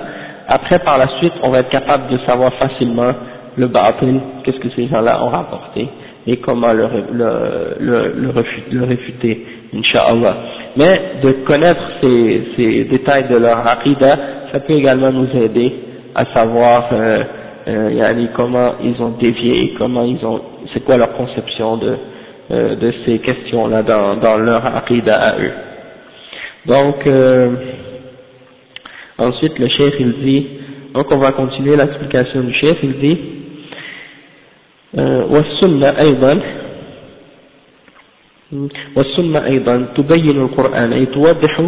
après 0.47 0.79
par 0.79 0.99
la 0.99 1.07
suite, 1.19 1.33
on 1.41 1.49
va 1.49 1.59
être 1.59 1.69
capable 1.69 2.07
de 2.09 2.19
savoir 2.27 2.53
facilement 2.53 3.11
le 3.57 3.67
bâtil, 3.67 4.19
qu'est-ce 4.43 4.59
que 4.59 4.69
ces 4.75 4.87
gens-là 4.87 5.23
ont 5.23 5.29
rapporté 5.29 5.89
et 6.27 6.37
comment 6.37 6.73
le, 6.73 6.85
le, 7.13 7.75
le, 7.79 8.13
le, 8.15 8.29
refuter, 8.29 8.71
le 8.71 8.83
réfuter, 8.85 9.45
Inch'Allah. 9.73 10.37
Mais 10.77 11.01
de 11.23 11.31
connaître 11.45 11.81
ces, 12.01 12.43
ces 12.57 12.83
détails 12.85 13.27
de 13.29 13.37
leur 13.37 13.65
aqidah, 13.67 14.17
ça 14.51 14.59
peut 14.59 14.73
également 14.73 15.11
nous 15.11 15.29
aider 15.41 15.73
à 16.13 16.25
savoir 16.33 16.89
euh, 16.93 17.19
euh, 17.67 18.27
comment 18.35 18.73
ils 18.83 19.01
ont 19.01 19.15
dévié, 19.19 19.73
comment 19.77 20.03
ils 20.03 20.23
ont, 20.25 20.41
c'est 20.73 20.83
quoi 20.83 20.97
leur 20.97 21.13
conception 21.13 21.77
de, 21.77 21.95
euh, 22.51 22.75
de 22.75 22.93
ces 23.05 23.19
questions-là 23.19 23.83
dans, 23.83 24.17
dans 24.17 24.37
leur 24.37 24.65
aqidah 24.75 25.15
à 25.15 25.39
eux. 25.39 25.51
Donc, 26.67 27.07
euh, 27.07 27.49
ensuite 29.17 29.57
le 29.57 29.67
chef 29.69 29.93
il 29.99 30.13
dit, 30.23 30.47
donc 30.93 31.07
on 31.11 31.17
va 31.17 31.31
continuer 31.31 31.75
l'explication 31.75 32.41
du 32.41 32.53
chef, 32.53 32.77
il 32.83 32.99
dit, 32.99 33.19
والسنة 34.93 35.87
أيضا 35.99 36.39
والسنة 38.95 39.45
أيضا 39.45 39.85
تبين 39.97 40.41
القرآن 40.41 40.93
أي 40.93 41.05
توضح 41.05 41.61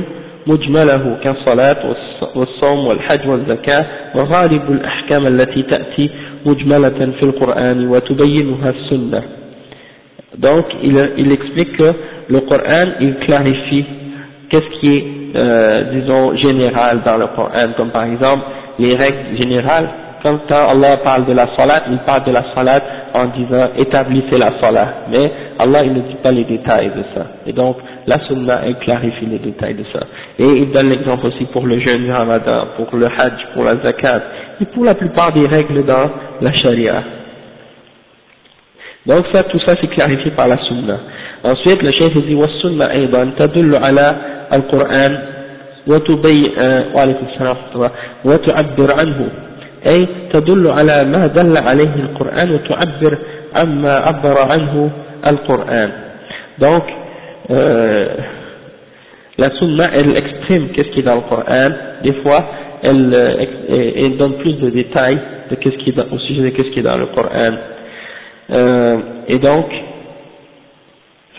مجمله 0.47 1.17
كالصلاة 1.23 1.95
والصوم 2.35 2.87
والحج 2.87 3.29
والزكاة 3.29 3.85
وغالب 4.15 4.71
الأحكام 4.71 5.27
التي 5.27 5.63
تأتي 5.63 6.09
مجملة 6.45 7.11
في 7.19 7.23
القرآن 7.23 7.87
وتبينها 7.87 8.69
السنة. 8.69 9.23
Donc 10.35 10.65
il, 10.81 10.97
il 11.17 11.31
explique 11.31 11.77
que 11.77 11.93
le 12.27 12.39
Coran 12.41 12.87
il 12.99 13.15
clarifie 13.17 13.85
qu'est-ce 14.49 14.79
qui 14.79 14.97
est 14.97 15.05
euh, 15.35 15.83
disons 15.93 16.35
général 16.37 17.01
dans 17.05 17.17
le 17.17 17.27
Coran 17.35 17.69
comme 17.77 17.91
par 17.91 18.05
exemple 18.05 18.43
les 18.79 18.95
règles 18.95 19.37
générales 19.39 19.89
comme 20.22 20.40
quand 20.48 20.68
Allah 20.68 20.98
parle 20.98 21.26
de 21.26 21.32
la 21.32 21.46
salat 21.56 21.84
il 21.90 21.98
parle 21.98 22.24
de 22.24 22.32
la 22.32 22.44
salat 22.54 22.82
en 23.14 23.26
disant 23.26 23.70
établissez 23.76 24.36
la 24.36 24.52
salat, 24.60 24.94
mais 25.10 25.30
Allah 25.58 25.80
il 25.84 25.92
ne 25.92 26.00
dit 26.00 26.16
pas 26.22 26.32
les 26.32 26.44
détails 26.44 26.88
de 26.88 27.02
ça. 27.14 27.26
Et 27.46 27.52
donc 27.52 27.76
la 28.06 28.18
sunna 28.26 28.62
elle 28.64 28.76
clarifie 28.76 29.26
les 29.26 29.38
détails 29.38 29.74
de 29.74 29.84
ça. 29.92 30.00
Et 30.38 30.44
il 30.44 30.70
donne 30.72 30.90
l'exemple 30.90 31.26
aussi 31.26 31.44
pour 31.46 31.66
le 31.66 31.78
jeûne 31.80 32.04
du 32.04 32.10
ramadan, 32.10 32.68
pour 32.76 32.96
le 32.96 33.06
hajj, 33.06 33.46
pour 33.54 33.64
la 33.64 33.76
zakat, 33.76 34.22
et 34.60 34.64
pour 34.66 34.84
la 34.84 34.94
plupart 34.94 35.32
des 35.32 35.46
règles 35.46 35.84
dans 35.84 36.10
la 36.40 36.52
sharia. 36.52 37.02
Donc 39.06 39.24
ça, 39.32 39.44
tout 39.44 39.60
ça 39.60 39.74
c'est 39.80 39.88
clarifié 39.88 40.32
par 40.32 40.48
la 40.48 40.58
sunna. 40.58 40.98
Ensuite 41.44 41.82
le 41.82 41.92
chef 41.92 42.12
dit 42.26 42.34
والسنة 42.34 42.90
أيضا 42.90 43.32
تدل 43.38 43.76
على 43.76 44.16
القرآن 44.52 45.18
وتبين 45.86 46.50
وعليكم 46.94 47.26
السلام 47.26 47.56
وتعبر 48.24 48.92
عنه 48.92 49.28
أي 49.87 50.07
تدل 50.33 50.67
على 50.67 51.03
ما 51.03 51.27
دل 51.27 51.57
عليه 51.57 51.95
القرآن 51.95 52.51
وتعبر 52.51 53.17
عما 53.55 53.91
عبر 53.95 54.37
عنه 54.51 54.91
القرآن 55.27 55.91
donc 56.59 56.83
euh, 57.49 58.05
la 59.37 59.49
sunna 59.59 59.89
elle 59.93 60.15
exprime 60.17 60.69
qu'est-ce 60.69 60.89
qui 60.91 60.99
est 60.99 61.03
dans 61.03 61.15
le 61.15 61.21
Coran 61.21 61.69
des 62.03 62.13
fois 62.21 62.45
elle, 62.83 63.13
euh, 63.13 63.91
elle 63.95 64.17
donne 64.17 64.33
plus 64.37 64.53
de 64.53 64.69
détails 64.69 65.19
de 65.49 65.55
qu'est-ce 65.55 65.77
qui 65.77 65.89
est 65.89 65.95
dans, 65.95 66.09
au 66.15 66.19
sujet 66.19 66.41
de 66.43 66.49
qu'est-ce 66.49 66.69
qui 66.69 66.79
est 66.79 66.83
dans 66.83 66.97
le 66.97 67.07
Coran 67.07 67.53
euh, 68.51 68.97
et 69.27 69.39
donc 69.39 69.65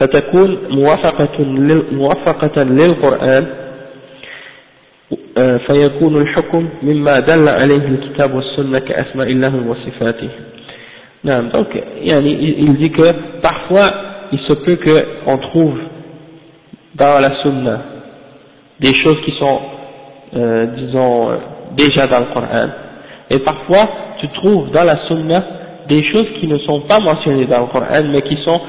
فتكون 0.00 0.59
موافقة 1.92 2.62
للقرآن 2.62 3.46
فيكون 5.67 6.21
الحكم 6.21 6.69
مما 6.84 7.19
دل 7.19 7.49
عليه 7.49 7.75
الكتاب 7.88 8.36
والسنة 8.36 8.79
كأسماء 8.79 9.27
الله 9.27 9.53
وصفاته 9.67 10.29
نعم 11.23 11.49
donc 11.49 11.75
يعني, 12.01 12.34
il 12.60 12.77
dit 12.77 12.91
que 12.91 13.12
parfois 13.41 13.91
il 14.32 14.39
se 14.39 14.53
peut 14.53 14.77
qu'on 14.77 15.38
trouve 15.38 15.77
dans 16.95 17.19
la 17.19 17.41
sunna 17.41 17.82
des 18.79 18.93
choses 18.93 19.19
qui 19.25 19.32
sont 19.39 19.60
euh, 20.36 20.65
disons 20.77 21.29
déjà 21.75 22.08
dans 22.08 22.19
le 22.19 22.25
Coran 22.34 22.69
et 23.29 23.39
parfois 23.39 23.89
tu 24.19 24.27
trouves 24.29 24.71
dans 24.71 24.84
la 24.84 25.08
sunna 25.08 25.43
des 25.88 26.03
choses 26.03 26.27
qui 26.39 26.47
ne 26.47 26.58
sont 26.60 26.82
pas 26.82 26.99
mentionnées 26.99 27.45
dans 27.45 27.62
le 27.62 27.67
Coran 27.67 28.03
mais 28.12 28.21
qui 28.21 28.38
sont 28.43 28.62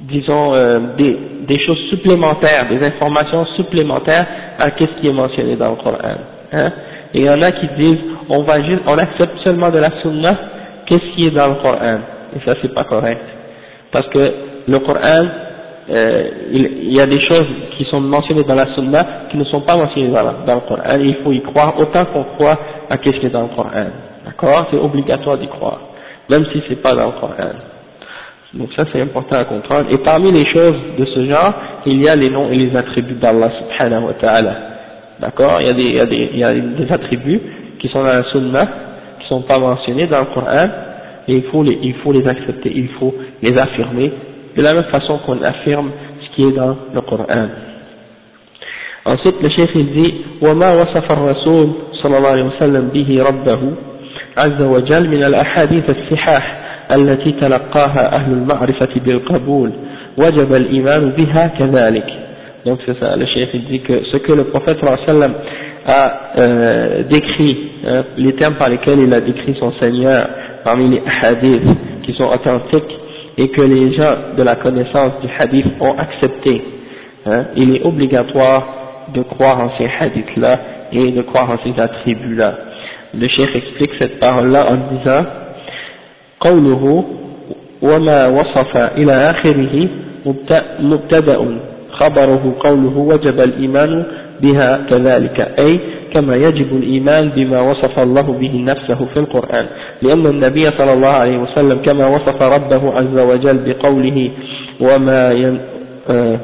disons, 0.00 0.54
euh, 0.54 0.80
des, 0.96 1.18
des, 1.46 1.58
choses 1.60 1.78
supplémentaires, 1.90 2.68
des 2.68 2.82
informations 2.82 3.44
supplémentaires 3.56 4.26
à 4.58 4.70
ce 4.70 5.00
qui 5.00 5.08
est 5.08 5.12
mentionné 5.12 5.56
dans 5.56 5.70
le 5.70 5.76
Coran. 5.76 5.98
Hein. 6.52 6.72
Et 7.14 7.20
il 7.20 7.26
y 7.26 7.30
en 7.30 7.42
a 7.42 7.52
qui 7.52 7.66
disent, 7.76 7.98
on 8.28 8.42
va 8.42 8.62
juste, 8.62 8.80
on 8.86 8.96
accepte 8.96 9.38
seulement 9.44 9.70
de 9.70 9.78
la 9.78 9.90
sunna 10.02 10.36
qu'est-ce 10.90 11.14
qui 11.14 11.26
est 11.26 11.30
dans 11.30 11.48
le 11.48 11.54
Coran? 11.54 11.98
Et 12.34 12.40
ça 12.44 12.54
c'est 12.60 12.74
pas 12.74 12.84
correct. 12.84 13.22
Parce 13.92 14.08
que 14.08 14.32
le 14.66 14.78
Coran, 14.80 15.26
euh, 15.90 16.30
il, 16.52 16.92
y 16.92 17.00
a 17.00 17.06
des 17.06 17.20
choses 17.20 17.46
qui 17.76 17.84
sont 17.84 18.00
mentionnées 18.00 18.44
dans 18.44 18.54
la 18.54 18.74
sunna 18.74 19.06
qui 19.30 19.36
ne 19.36 19.44
sont 19.44 19.62
pas 19.62 19.76
mentionnées 19.76 20.08
dans, 20.08 20.44
dans 20.46 20.54
le 20.56 20.60
Coran. 20.60 20.98
Il 21.00 21.16
faut 21.24 21.32
y 21.32 21.40
croire 21.42 21.78
autant 21.78 22.04
qu'on 22.06 22.24
croit 22.24 22.58
à 22.90 22.96
ce 22.96 23.10
qui 23.10 23.26
est 23.26 23.30
dans 23.30 23.42
le 23.42 23.48
Coran. 23.48 23.86
D'accord? 24.26 24.66
C'est 24.70 24.78
obligatoire 24.78 25.38
d'y 25.38 25.48
croire. 25.48 25.80
Même 26.28 26.44
si 26.52 26.62
c'est 26.68 26.82
pas 26.82 26.94
dans 26.94 27.06
le 27.06 27.12
Coran. 27.12 27.52
Donc 28.53 28.69
ça 28.75 28.85
c'est 28.91 29.01
important 29.01 29.37
à 29.37 29.45
comprendre. 29.45 29.87
Et 29.91 29.97
parmi 29.97 30.31
les 30.31 30.45
choses 30.45 30.75
de 30.97 31.05
ce 31.05 31.25
genre, 31.25 31.53
il 31.85 32.01
y 32.01 32.07
a 32.07 32.15
les 32.15 32.29
noms 32.29 32.49
et 32.49 32.55
les 32.55 32.75
attributs 32.75 33.15
d'Allah 33.15 33.51
subhanahu 33.59 34.05
wa 34.05 34.13
ta'ala. 34.13 34.55
D'accord 35.19 35.59
il, 35.61 35.67
y 35.67 35.69
a 35.69 35.73
des, 35.73 35.83
il, 35.83 35.95
y 35.95 35.99
a 35.99 36.05
des, 36.05 36.29
il 36.33 36.39
y 36.39 36.43
a 36.43 36.53
des 36.53 36.91
attributs 36.91 37.41
qui 37.79 37.89
sont 37.89 38.01
dans 38.01 38.07
la 38.07 38.23
sunna, 38.31 38.67
qui 39.19 39.23
ne 39.23 39.29
sont 39.29 39.41
pas 39.41 39.57
mentionnés 39.59 40.07
dans 40.07 40.19
le 40.19 40.25
Coran, 40.33 40.67
et 41.27 41.33
il 41.33 41.43
faut, 41.43 41.63
les, 41.63 41.79
il 41.81 41.95
faut 41.95 42.11
les 42.11 42.27
accepter, 42.27 42.71
il 42.73 42.89
faut 42.99 43.13
les 43.41 43.57
affirmer, 43.57 44.11
de 44.55 44.61
la 44.61 44.73
même 44.73 44.85
façon 44.85 45.19
qu'on 45.25 45.41
affirme 45.41 45.91
ce 46.21 46.35
qui 46.35 46.47
est 46.47 46.51
dans 46.51 46.77
le 46.93 47.01
Coran. 47.01 47.25
Ensuite, 49.05 49.35
le 49.41 49.49
chef 49.49 49.69
il 49.75 49.91
dit, 49.91 50.13
وما 50.41 50.73
وصف 50.73 51.11
الرسول 51.11 51.69
صلى 52.03 52.17
الله 52.17 52.29
عليه 52.29 52.43
وسلم 52.43 52.89
به 52.93 53.23
ربه 53.23 53.73
عز 54.37 54.61
وجل 54.61 55.09
من 55.09 55.23
الأحاديث 55.23 55.83
الصحاح 55.89 56.58
التي 56.91 57.31
تلقاها 57.31 58.15
أهل 58.15 58.31
المعرفة 58.31 58.89
بالقبول 59.05 59.71
وجب 60.17 60.53
الإيمان 60.55 61.09
بها 61.09 61.47
كذلك 61.47 62.05
donc 62.65 62.79
c'est 62.85 62.97
ça 62.99 63.15
le 63.15 63.25
chef 63.27 63.49
il 63.53 63.65
dit 63.65 63.81
que 63.81 64.03
ce 64.11 64.17
que 64.17 64.31
le 64.31 64.45
prophète 64.45 64.79
sallam 65.05 65.33
a 65.85 66.31
euh, 66.39 67.03
décrit 67.03 67.59
hein, 67.85 68.03
les 68.17 68.33
termes 68.33 68.55
par 68.55 68.69
lesquels 68.69 68.99
il 68.99 69.13
a 69.13 69.21
décrit 69.21 69.55
son 69.59 69.71
Seigneur 69.79 70.27
parmi 70.63 70.89
les 70.89 71.03
hadiths 71.21 71.61
qui 72.03 72.13
sont 72.13 72.25
authentiques 72.25 72.99
et 73.37 73.49
que 73.49 73.61
les 73.61 73.93
gens 73.93 74.15
de 74.35 74.41
la 74.41 74.55
connaissance 74.55 75.13
du 75.21 75.27
hadith 75.37 75.67
ont 75.79 75.95
accepté 75.97 76.63
hein, 77.27 77.45
il 77.55 77.75
est 77.75 77.85
obligatoire 77.85 79.11
de 79.13 79.21
croire 79.21 79.59
en 79.59 79.77
ces 79.77 79.87
hadiths 79.99 80.35
là 80.37 80.59
et 80.91 81.11
de 81.11 81.21
croire 81.21 81.51
en 81.51 81.57
ces 81.63 81.79
attributs 81.79 82.35
là 82.35 82.55
le 83.13 83.27
chef 83.27 83.55
explique 83.55 83.91
cette 83.99 84.19
parole 84.19 84.49
là 84.49 84.71
en 84.71 84.97
disant 84.97 85.23
قوله 86.40 87.04
وما 87.82 88.26
وصف 88.26 88.76
إلى 88.76 89.12
آخره 89.12 89.88
مبتدأ 90.80 91.58
خبره 91.90 92.54
قوله 92.60 92.96
وجب 92.98 93.40
الإيمان 93.40 94.04
بها 94.42 94.76
كذلك 94.90 95.40
أي 95.60 95.80
كما 96.14 96.36
يجب 96.36 96.76
الإيمان 96.76 97.28
بما 97.28 97.60
وصف 97.60 97.98
الله 97.98 98.22
به 98.22 98.64
نفسه 98.66 99.06
في 99.14 99.20
القرآن. 99.20 99.66
لأن 100.02 100.26
النبي 100.26 100.70
صلى 100.70 100.92
الله 100.92 101.08
عليه 101.08 101.38
وسلم 101.38 101.78
كما 101.82 102.06
وصف 102.06 102.42
ربه 102.42 102.92
عز 102.92 103.18
وجل 103.18 103.58
بقوله 103.66 104.30
وما 104.80 105.30
ين... 105.30 105.60
آه 106.10 106.38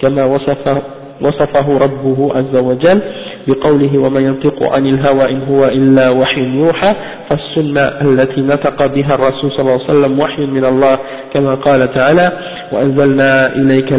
كما 0.00 0.24
وصف 0.24 0.82
وصفه 1.22 1.78
ربه 1.78 2.28
عز 2.34 2.56
وجل 2.56 3.02
بقوله 3.48 3.98
وما 3.98 4.20
ينطق 4.20 4.62
عن 4.72 4.86
الهوى 4.86 5.30
إن 5.30 5.42
هو 5.42 5.64
إلا 5.64 6.10
وحي 6.10 6.40
يوحى 6.40 6.94
فالسنة 7.30 7.82
التي 7.82 8.40
نطق 8.40 8.86
بها 8.86 9.14
الرسول 9.14 9.52
صلى 9.52 9.60
الله 9.60 9.72
عليه 9.88 9.98
وسلم 9.98 10.20
وحي 10.20 10.46
من 10.46 10.64
الله 10.64 10.98
كما 11.34 11.54
قال 11.54 11.94
تعالى 11.94 12.32
وأنزلنا 12.72 13.56
إليك 13.56 13.92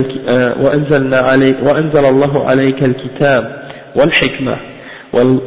وأنزلنا 0.61 1.17
عليك 1.17 1.55
وأنزل 1.63 2.05
الله 2.05 2.45
عليك 2.49 2.83
الكتاب 2.83 3.61
والحكمة 3.95 4.57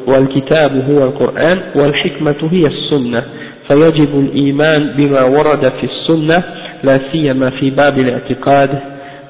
والكتاب 0.06 0.90
هو 0.90 1.04
القرآن 1.04 1.60
والحكمة 1.76 2.48
هي 2.50 2.66
السنة 2.66 3.24
فيجب 3.68 4.18
الإيمان 4.20 4.92
بما 4.96 5.22
ورد 5.22 5.72
في 5.80 5.84
السنة 5.86 6.42
لا 6.84 7.00
سيما 7.12 7.50
في 7.50 7.70
باب 7.70 7.98
الاعتقاد 7.98 8.70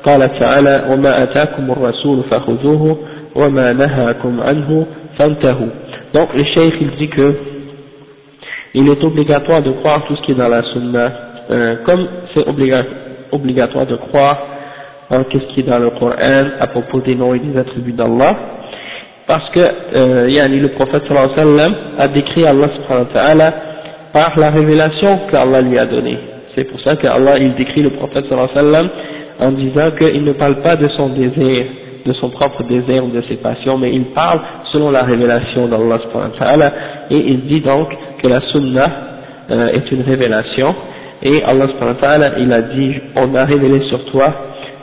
قال 0.03 0.39
تعالى 0.39 0.85
وما 0.89 1.23
أتاكم 1.23 1.71
الرسول 1.71 2.23
فخذوه 2.31 2.97
وما 3.35 3.73
نهاكم 3.73 4.41
عنه 4.41 4.85
فانتهوا 5.19 5.69
donc 6.13 6.33
le 6.33 6.43
cheikh 6.43 6.73
il 6.81 6.91
dit 6.99 7.09
que 7.09 7.33
il 8.73 8.87
est 8.87 9.03
obligatoire 9.03 9.61
de 9.61 9.71
croire 9.71 10.05
tout 10.05 10.15
ce 10.15 10.21
qui 10.23 10.31
est 10.31 10.35
dans 10.35 10.47
la 10.49 10.63
sunna 10.63 11.11
euh, 11.51 11.75
comme 11.85 12.07
c'est 12.33 12.45
obligatoire 13.31 13.85
de 13.85 13.95
croire 13.95 14.37
en 15.11 15.23
ce 15.31 15.53
qui 15.53 15.59
est 15.61 15.63
dans 15.63 15.79
le 15.79 15.89
Coran 15.89 16.45
à 16.59 16.67
propos 16.67 17.01
des 17.01 17.15
noms 17.15 17.33
et 17.33 17.39
des 17.39 17.57
attributs 17.57 17.93
d'Allah 17.93 18.35
parce 19.29 19.47
que 19.51 19.59
euh, 19.59 20.29
yani, 20.29 20.59
le 20.59 20.69
prophète 20.69 21.03
sallallahu 21.07 21.33
alayhi 21.33 21.51
wa 21.51 21.57
sallam 21.57 21.75
a 21.99 22.07
décrit 22.07 22.47
Allah 22.47 22.67
subhanahu 22.75 23.05
wa 23.05 23.13
ta'ala 23.13 23.53
par 24.11 24.39
la 24.39 24.49
révélation 24.49 25.19
qu'Allah 25.31 25.61
lui 25.61 25.77
a 25.77 25.85
donnée. 25.85 26.17
C'est 26.55 26.63
pour 26.63 26.81
ça 26.81 26.95
qu'Allah 26.95 27.37
il 27.37 27.53
décrit 27.53 27.83
le 27.83 27.91
prophète 27.91 28.25
sallallahu 28.27 28.49
alayhi 28.51 28.65
wa 28.65 28.71
sallam 28.71 28.89
en 29.40 29.52
disant 29.52 29.90
qu'il 29.98 30.24
ne 30.24 30.32
parle 30.32 30.62
pas 30.62 30.76
de 30.76 30.88
son 30.88 31.10
désir, 31.10 31.64
de 32.06 32.12
son 32.14 32.30
propre 32.30 32.62
désir 32.64 33.04
ou 33.04 33.10
de 33.10 33.22
ses 33.22 33.36
passions, 33.36 33.78
mais 33.78 33.92
il 33.92 34.06
parle 34.06 34.40
selon 34.72 34.90
la 34.90 35.02
révélation 35.02 35.68
d'Allah 35.68 35.98
et 37.10 37.16
il 37.16 37.46
dit 37.46 37.60
donc 37.60 37.88
que 38.22 38.28
la 38.28 38.40
sunnah 38.52 38.90
euh, 39.50 39.68
est 39.68 39.90
une 39.90 40.02
révélation. 40.02 40.74
Et 41.22 41.42
Allah 41.44 41.66
il 42.38 42.52
a 42.52 42.62
dit 42.62 42.94
on 43.16 43.34
a 43.34 43.44
révélé 43.44 43.80
sur 43.88 44.04
toi 44.06 44.34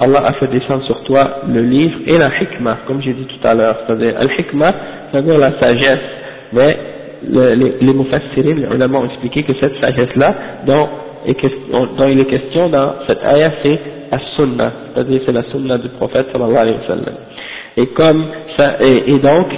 Allah 0.02 0.24
a 0.26 0.34
fait 0.34 0.48
descendre 0.48 0.84
sur 0.86 1.04
toi 1.04 1.42
le 1.48 1.62
livre 1.62 2.00
et 2.08 2.18
la 2.18 2.30
hikmah, 2.42 2.80
comme 2.88 3.04
j'ai 3.04 3.14
dit 3.14 3.26
tout 3.26 3.48
à 3.48 3.54
l'heure, 3.54 3.78
c'est-à-dire 3.86 4.16
al-hikmah, 4.18 4.74
c'est-à-dire 5.12 5.38
la 5.38 5.60
sagesse, 5.60 6.02
mais 6.54 6.78
les, 7.30 7.76
les 7.80 7.94
mufassirin, 7.94 8.56
les 8.56 8.76
ulama 8.76 8.98
ont 8.98 9.06
expliqué 9.06 9.44
que 9.44 9.54
cette 9.62 9.76
sagesse-là, 9.80 10.36
dont, 10.66 10.90
dont, 11.98 12.08
il 12.08 12.20
est 12.20 12.26
question 12.26 12.70
dans 12.70 12.94
cette 13.08 13.24
ayah, 13.24 13.52
c'est 13.62 13.80
as-sunnah, 14.11 14.73
c'est-à-dire 14.95 15.21
c'est 15.27 15.33
la 15.33 15.43
sunnah 15.51 15.79
du 15.79 15.89
prophète 15.91 16.27
sallallahu 16.33 16.57
alayhi 16.57 16.77
wa 16.79 16.87
sallam. 16.87 17.15
Et 17.77 17.87
comme 17.89 18.25
ça, 18.57 18.77
et, 18.81 19.19
donc, 19.19 19.49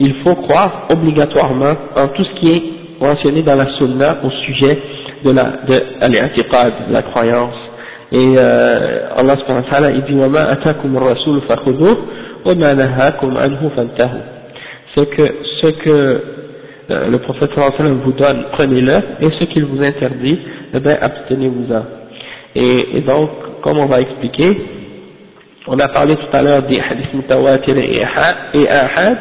il 0.00 0.14
faut 0.24 0.34
croire 0.34 0.88
obligatoirement 0.90 1.74
en 1.96 2.08
tout 2.08 2.24
ce 2.24 2.40
qui 2.40 2.48
est 2.50 2.62
mentionné 3.00 3.42
dans 3.42 3.54
la 3.54 3.66
sunnah 3.78 4.18
au 4.24 4.30
sujet 4.30 4.78
de 5.24 5.30
la, 5.30 5.44
de, 5.66 6.88
de 6.88 6.92
la 6.92 7.02
croyance 7.02 7.54
et 8.10 8.34
euh, 8.38 9.08
Allah 9.16 9.36
subhanahu 9.36 9.64
wa 9.64 9.70
ta'ala, 9.70 9.90
il 9.90 10.02
dit 10.04 10.14
وَمَا 10.14 10.52
أَتَاكُمُ 10.54 10.96
الرَّسُولُ 10.96 11.42
فَخُذُوهُ 11.42 11.96
وَمَا 12.46 12.74
نَهَاكُمْ 12.74 13.36
عَنْهُ 13.36 13.70
فَانْتَهُ 13.76 14.10
Ce 14.96 15.02
que, 15.02 15.22
ce 15.60 15.66
que 15.66 15.90
euh, 16.90 17.08
le 17.10 17.18
prophète 17.18 17.50
sallallahu 17.54 17.74
alayhi 17.78 17.82
wa 17.82 17.84
sallam 17.84 18.00
vous 18.04 18.12
donne, 18.12 18.44
prenez-le, 18.52 18.94
et 19.20 19.30
ce 19.38 19.44
qu'il 19.44 19.66
vous 19.66 19.82
interdit, 19.82 20.38
eh 20.72 20.80
bien, 20.80 20.96
abstenez-vous-en. 21.02 21.82
Et, 22.54 22.96
et, 22.96 23.00
donc, 23.02 23.28
comme 23.63 23.79
on 23.79 23.85
va 23.85 24.01
expliquer, 24.01 24.57
on 25.67 25.79
a 25.79 25.87
parlé 25.87 26.15
tout 26.15 26.27
à 26.37 26.41
l'heure 26.41 26.63
des 26.63 26.79
hadiths 26.79 27.13
mutawatir 27.13 27.77
et 27.77 28.03
ahad, 28.03 29.17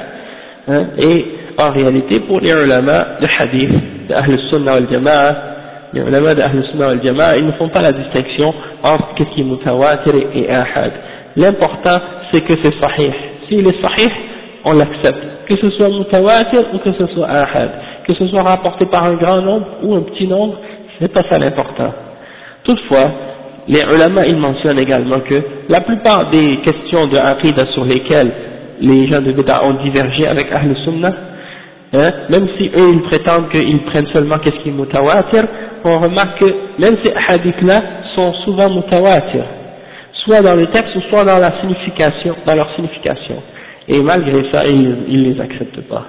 hein, 0.68 0.87
et 0.98 1.24
en 1.59 1.70
réalité, 1.70 2.20
pour 2.20 2.40
les 2.40 2.50
ulama 2.50 3.18
de 3.20 3.28
hadith, 3.38 3.70
de 4.09 4.14
Ahl 4.14 4.38
Sunnah 4.50 4.74
wal 4.74 4.88
Jama'a, 4.90 5.37
les 5.92 6.00
ulama 6.00 6.35
d'Ahl 6.35 6.64
Sunnah 6.72 6.88
wal 6.88 7.00
Jama'a, 7.02 7.37
ils 7.38 7.46
ne 7.46 7.52
font 7.52 7.68
pas 7.68 7.83
la 7.83 7.92
distinction 7.92 8.52
entre 8.83 9.09
ce 9.18 9.22
qui 9.35 9.42
est 9.42 9.44
mutawatir 9.44 10.12
et 10.35 10.50
ahad. 10.50 10.92
L'important, 11.37 12.00
c'est 12.33 12.42
que 12.42 12.55
c'est 12.62 12.74
sahih. 12.81 13.12
S'il 13.48 13.66
est 13.66 13.81
sahih, 13.81 14.11
on 14.64 14.72
l'accepte. 14.72 15.22
Que 15.46 15.57
ce 15.57 15.70
soit 15.70 15.88
mutawatir 15.88 16.64
ou 16.74 16.78
que 16.78 16.92
ce 16.92 17.07
soit 17.14 17.28
ahad. 17.28 17.70
Que 18.07 18.14
ce 18.14 18.26
soit 18.26 18.42
rapporté 18.42 18.87
par 18.87 19.05
un 19.05 19.14
grand 19.14 19.40
nombre 19.40 19.66
ou 19.83 19.94
un 19.94 20.02
petit 20.02 20.26
nombre, 20.26 20.57
c'est 20.98 21.12
pas 21.12 21.22
ça 21.28 21.38
l'important. 21.38 21.92
Toutefois, 22.64 23.11
les 23.68 23.83
ulama, 23.83 24.27
ils 24.27 24.37
mentionnent 24.37 24.79
également 24.79 25.20
que 25.20 25.42
la 25.68 25.81
plupart 25.81 26.31
des 26.31 26.57
questions 26.64 27.07
de 27.07 27.16
aqidah 27.16 27.66
sur 27.66 27.85
lesquelles 27.85 28.33
les 28.81 29.07
gens 29.07 29.22
de 29.22 29.33
Bida 29.33 29.64
ont 29.64 29.75
divergé 29.85 30.27
avec 30.27 30.51
Ahl 30.51 30.75
Sunnah, 30.85 31.14
hein, 31.92 32.12
même 32.29 32.48
si 32.59 32.70
eux 32.75 32.90
ils 32.94 33.03
prétendent 33.03 33.48
qu'ils 33.51 33.83
prennent 33.85 34.09
seulement 34.09 34.38
qu'est-ce 34.38 34.57
qui 34.62 34.70
est 34.70 34.72
mutawatir, 34.72 35.44
on 35.85 35.98
remarque 35.98 36.38
que 36.38 36.46
même 36.79 36.96
ces 37.05 37.12
hadiths-là 37.29 37.83
sont 38.14 38.33
souvent 38.44 38.68
mutawatir, 38.70 39.44
soit 40.25 40.42
dans 40.42 40.57
les 40.57 40.66
textes 40.66 40.96
ou 40.96 41.01
soit 41.03 41.25
dans 41.25 41.38
la 41.38 41.61
signification, 41.61 42.35
dans 42.44 42.55
leur 42.55 42.75
signification. 42.75 43.37
Et 43.88 44.01
malgré 44.01 44.51
ça, 44.53 44.66
ils, 44.66 44.96
ils 45.09 45.22
les 45.33 45.40
acceptent 45.40 45.88
pas. 45.88 46.05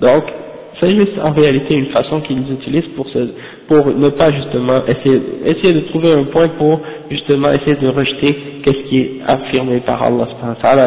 Donc, 0.00 0.24
c'est 0.79 0.91
juste 0.91 1.17
en 1.23 1.31
réalité 1.31 1.75
une 1.75 1.91
façon 1.91 2.21
qu'ils 2.21 2.51
utilisent 2.51 2.89
pour, 2.95 3.07
se, 3.09 3.29
pour 3.67 3.87
ne 3.87 4.09
pas 4.09 4.31
justement 4.31 4.83
essayer, 4.87 5.21
essayer 5.45 5.73
de 5.73 5.81
trouver 5.89 6.11
un 6.11 6.23
point 6.25 6.49
pour 6.57 6.81
justement 7.09 7.49
essayer 7.51 7.75
de 7.75 7.87
rejeter 7.87 8.35
qu'est-ce 8.63 8.89
qui 8.89 8.99
est 8.99 9.11
affirmé 9.25 9.79
par 9.81 10.01
Allah 10.03 10.27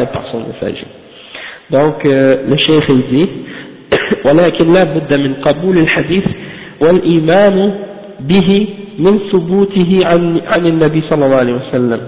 et 0.03 0.05
par 0.07 0.23
son 0.31 0.41
messager. 0.41 0.87
Donc, 1.71 2.05
euh, 2.05 2.43
le 2.47 2.57
cheikh 2.57 2.83
il 2.89 3.17
dit, 3.17 3.29
ولكن 4.25 4.73
لا 4.73 4.83
بد 4.83 5.13
من 5.13 5.33
قبول 5.33 5.77
الحديث 5.77 6.23
والإيمان 6.81 7.73
به 8.19 8.67
من 8.99 9.19
ثبوته 9.31 9.99
عن, 10.03 10.41
عن 10.47 10.65
النبي 10.65 11.01
صلى 11.09 11.25
الله 11.25 11.35
عليه 11.37 11.53
وسلم 11.53 12.01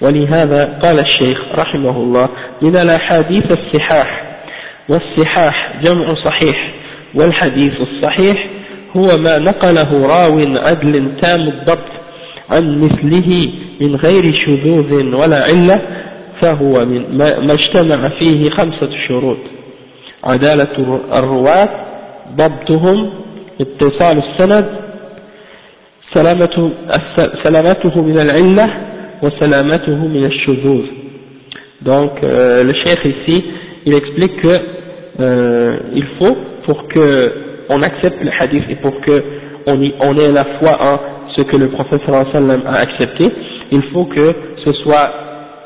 ولهذا 0.00 0.78
قال 0.82 0.98
الشيخ 0.98 1.38
رحمه 1.58 1.96
الله 1.96 2.28
من 2.62 2.76
الأحاديث 2.76 3.44
الصحاح 3.50 4.27
والصحاح 4.89 5.81
جمع 5.83 6.13
صحيح 6.25 6.71
والحديث 7.15 7.73
الصحيح 7.81 8.49
هو 8.97 9.17
ما 9.17 9.39
نقله 9.39 10.07
راو 10.07 10.39
عدل 10.39 11.11
تام 11.21 11.47
الضبط 11.47 11.89
عن 12.49 12.81
مثله 12.81 13.51
من 13.81 13.95
غير 13.95 14.33
شذوذ 14.45 15.15
ولا 15.15 15.43
علة 15.43 15.81
فهو 16.41 16.85
من 16.85 17.17
ما 17.17 17.53
اجتمع 17.53 18.09
فيه 18.09 18.49
خمسة 18.49 18.89
شروط. 19.07 19.37
عدالة 20.23 21.01
الرواة 21.13 21.69
ضبطهم 22.35 23.09
اتصال 23.61 24.17
السند 24.17 24.65
سلامته, 26.13 26.71
سلامته 27.43 28.01
من 28.01 28.19
العلة 28.19 28.69
وسلامته 29.23 30.07
من 30.07 30.25
الشذوذ. 30.25 30.85
Donc 31.81 32.11
euh, 32.23 32.63
le 32.63 32.73
cheikh 32.73 33.05
ici 33.05 33.43
il 33.85 33.95
explique 33.95 34.41
que 34.41 34.59
euh, 35.19 35.77
il 35.93 36.05
faut 36.17 36.37
pour 36.65 36.87
que 36.87 37.33
on 37.69 37.81
accepte 37.81 38.21
le 38.23 38.31
hadith 38.39 38.63
et 38.69 38.75
pour 38.75 38.99
que 39.01 39.23
on, 39.67 39.81
y, 39.81 39.93
on 39.99 40.17
ait 40.17 40.31
la 40.31 40.45
foi 40.59 40.77
en 40.81 40.99
ce 41.35 41.43
que 41.43 41.55
le 41.55 41.69
prophète 41.69 42.01
sallam 42.05 42.63
a 42.65 42.79
accepté 42.79 43.31
il 43.71 43.83
faut 43.93 44.05
que 44.05 44.35
ce 44.65 44.73
soit 44.73 45.09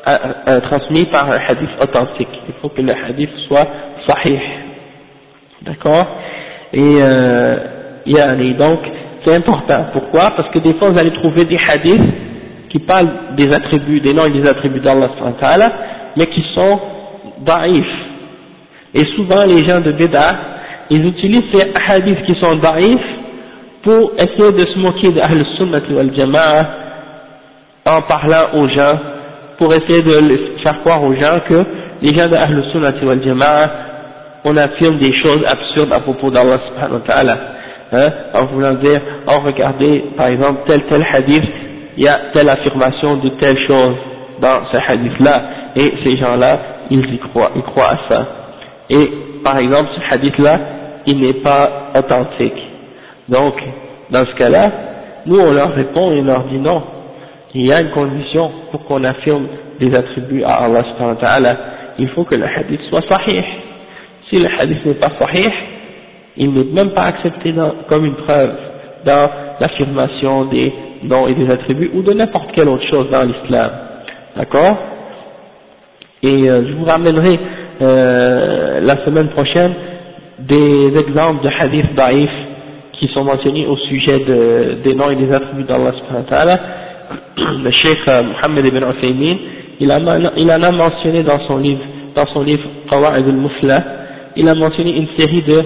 euh, 0.06 0.16
euh, 0.48 0.60
transmis 0.60 1.06
par 1.06 1.30
un 1.30 1.38
hadith 1.48 1.70
authentique. 1.80 2.28
Il 2.48 2.54
faut 2.60 2.68
que 2.68 2.82
le 2.82 2.92
hadith 2.92 3.30
soit 3.48 3.66
sahih. 4.06 4.40
D'accord? 5.62 6.06
Et 6.72 6.96
euh, 7.00 7.56
yani, 8.04 8.54
donc 8.54 8.80
c'est 9.24 9.34
important. 9.34 9.86
Pourquoi? 9.92 10.32
Parce 10.36 10.50
que 10.50 10.58
des 10.58 10.74
fois 10.74 10.90
vous 10.90 10.98
allez 10.98 11.12
trouver 11.12 11.44
des 11.44 11.58
hadiths 11.68 12.02
qui 12.68 12.80
parlent 12.80 13.34
des 13.36 13.52
attributs, 13.54 14.00
des 14.00 14.12
noms 14.12 14.26
et 14.26 14.32
des 14.32 14.46
attributs 14.46 14.80
d'Allah 14.80 15.08
mais 16.16 16.26
qui 16.26 16.44
sont 16.54 16.80
daif. 17.44 17.86
Et 18.94 19.04
souvent 19.16 19.42
les 19.42 19.66
gens 19.66 19.80
de 19.80 19.92
Bida, 19.92 20.36
ils 20.90 21.06
utilisent 21.06 21.50
ces 21.52 21.72
hadiths 21.88 22.24
qui 22.26 22.34
sont 22.36 22.56
daif 22.56 23.00
pour 23.82 24.12
essayer 24.18 24.52
de 24.52 24.64
se 24.66 24.78
moquer 24.78 25.12
de 25.12 25.20
Ahl 25.20 25.44
Sunnah 25.58 25.80
wal 25.90 26.14
Jama'a 26.14 26.66
en 27.86 28.00
parlant 28.02 28.54
aux 28.54 28.68
gens, 28.68 28.98
pour 29.58 29.72
essayer 29.74 30.02
de 30.02 30.58
faire 30.62 30.80
croire 30.80 31.02
aux 31.02 31.14
gens 31.14 31.38
que 31.46 31.64
les 32.00 32.14
gens 32.14 32.28
de 32.28 32.34
Ahl 32.34 32.64
Sunnah 32.72 32.92
wal 33.02 33.22
Jama'a 33.22 33.70
on 34.44 34.56
affirme 34.56 34.98
des 34.98 35.12
choses 35.22 35.42
absurdes 35.46 35.92
à 35.92 36.00
propos 36.00 36.30
d'Allah 36.30 36.60
subhanahu 36.68 37.00
wa 37.00 37.06
ta'ala 37.06 37.38
hein, 37.92 38.10
en 38.34 38.44
voulant 38.46 38.74
dire, 38.74 39.00
oh 39.26 39.40
regardez, 39.44 40.04
par 40.16 40.28
exemple, 40.28 40.60
tel 40.66 40.82
tel 40.82 41.04
hadith, 41.10 41.44
il 41.96 42.04
y 42.04 42.08
a 42.08 42.18
telle 42.32 42.48
affirmation 42.48 43.16
de 43.16 43.30
telle 43.40 43.58
chose 43.66 43.96
dans 44.40 44.66
ce 44.72 44.76
hadith-là, 44.76 45.42
et 45.76 45.92
ces 46.04 46.16
gens-là, 46.16 46.58
ils 46.90 47.14
y 47.14 47.18
croient, 47.18 47.50
ils 47.56 47.62
croient 47.62 47.90
à 47.90 47.98
ça. 48.08 48.26
Et, 48.90 49.10
par 49.42 49.58
exemple, 49.58 49.90
ce 49.96 50.14
hadith-là, 50.14 50.58
il 51.06 51.20
n'est 51.20 51.34
pas 51.34 51.90
authentique. 51.96 52.60
Donc, 53.28 53.54
dans 54.10 54.24
ce 54.24 54.34
cas-là, 54.34 54.70
nous 55.26 55.38
on 55.38 55.52
leur 55.52 55.74
répond 55.74 56.12
et 56.12 56.20
on 56.20 56.24
leur 56.24 56.44
dit 56.44 56.58
non, 56.58 56.82
il 57.54 57.66
y 57.66 57.72
a 57.72 57.80
une 57.80 57.90
condition 57.90 58.50
pour 58.70 58.84
qu'on 58.84 59.04
affirme 59.04 59.46
des 59.80 59.94
attributs 59.94 60.42
à 60.44 60.64
Allah 60.64 60.84
subhanahu 60.84 61.16
wa 61.16 61.20
ta'ala, 61.20 61.56
il 61.98 62.08
faut 62.08 62.24
que 62.24 62.34
le 62.34 62.44
hadith 62.44 62.80
soit 62.88 63.02
sahih. 63.08 63.44
Si 64.28 64.38
le 64.38 64.48
hadith 64.58 64.84
n'est 64.84 64.94
pas 64.94 65.12
sahih, 65.18 65.52
il 66.36 66.52
n'est 66.52 66.64
même 66.64 66.90
pas 66.90 67.04
accepté 67.04 67.54
comme 67.88 68.04
une 68.04 68.16
preuve 68.16 68.54
dans 69.04 69.30
l'affirmation 69.60 70.46
des 70.46 70.72
noms 71.04 71.28
et 71.28 71.34
des 71.34 71.50
attributs 71.50 71.90
ou 71.94 72.02
de 72.02 72.12
n'importe 72.12 72.52
quelle 72.52 72.68
autre 72.68 72.86
chose 72.88 73.08
dans 73.10 73.22
l'islam. 73.22 73.70
D'accord? 74.36 74.76
Et 76.24 76.48
euh, 76.48 76.66
je 76.66 76.72
vous 76.72 76.86
ramènerai 76.86 77.38
euh, 77.82 78.80
la 78.80 79.04
semaine 79.04 79.28
prochaine 79.28 79.74
des 80.38 80.96
exemples 80.96 81.44
de 81.44 81.50
hadiths 81.50 81.94
daïfs 81.94 82.30
qui 82.94 83.08
sont 83.08 83.24
mentionnés 83.24 83.66
au 83.66 83.76
sujet 83.76 84.20
de, 84.20 84.78
des 84.82 84.94
noms 84.94 85.10
et 85.10 85.16
des 85.16 85.30
attributs 85.30 85.64
d'Allah 85.64 85.92
subhanahu 85.92 86.24
wa 86.24 86.30
ta'ala, 86.30 86.60
le 87.62 87.70
Cheikh 87.70 88.08
euh, 88.08 88.22
Mohammed 88.22 88.64
ibn 88.64 88.84
Uthaymin, 88.88 89.36
il, 89.80 90.32
il 90.38 90.50
en 90.50 90.62
a 90.62 90.72
mentionné 90.72 91.22
dans 91.24 91.40
son 91.46 91.58
livre, 91.58 91.82
dans 92.16 92.26
son 92.32 92.42
livre 92.42 92.64
Qawa'id 92.88 93.26
al-Mufla, 93.26 93.84
il 94.36 94.48
a 94.48 94.54
mentionné 94.54 94.96
une 94.96 95.08
série 95.18 95.42
de 95.42 95.62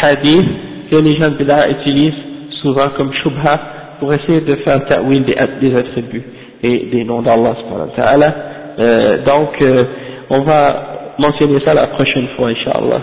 hadiths 0.00 0.48
que 0.92 0.96
les 0.96 1.16
gens 1.16 1.30
de 1.30 1.70
utilisent 1.72 2.22
souvent 2.60 2.88
comme 2.96 3.12
shubha 3.14 3.60
pour 3.98 4.14
essayer 4.14 4.42
de 4.42 4.54
faire 4.56 4.84
ta'wil 4.86 5.24
des, 5.24 5.74
attributs 5.74 6.22
et 6.62 6.86
des 6.92 7.02
noms 7.02 7.22
d'Allah 7.22 7.56
ta'ala. 7.96 8.51
Euh, 8.78 9.18
donc, 9.24 9.60
euh, 9.60 9.84
on 10.30 10.40
va 10.40 11.14
mentionner 11.18 11.60
ça 11.64 11.74
la 11.74 11.88
prochaine 11.88 12.28
fois, 12.36 12.48
Inch'Allah. 12.48 13.02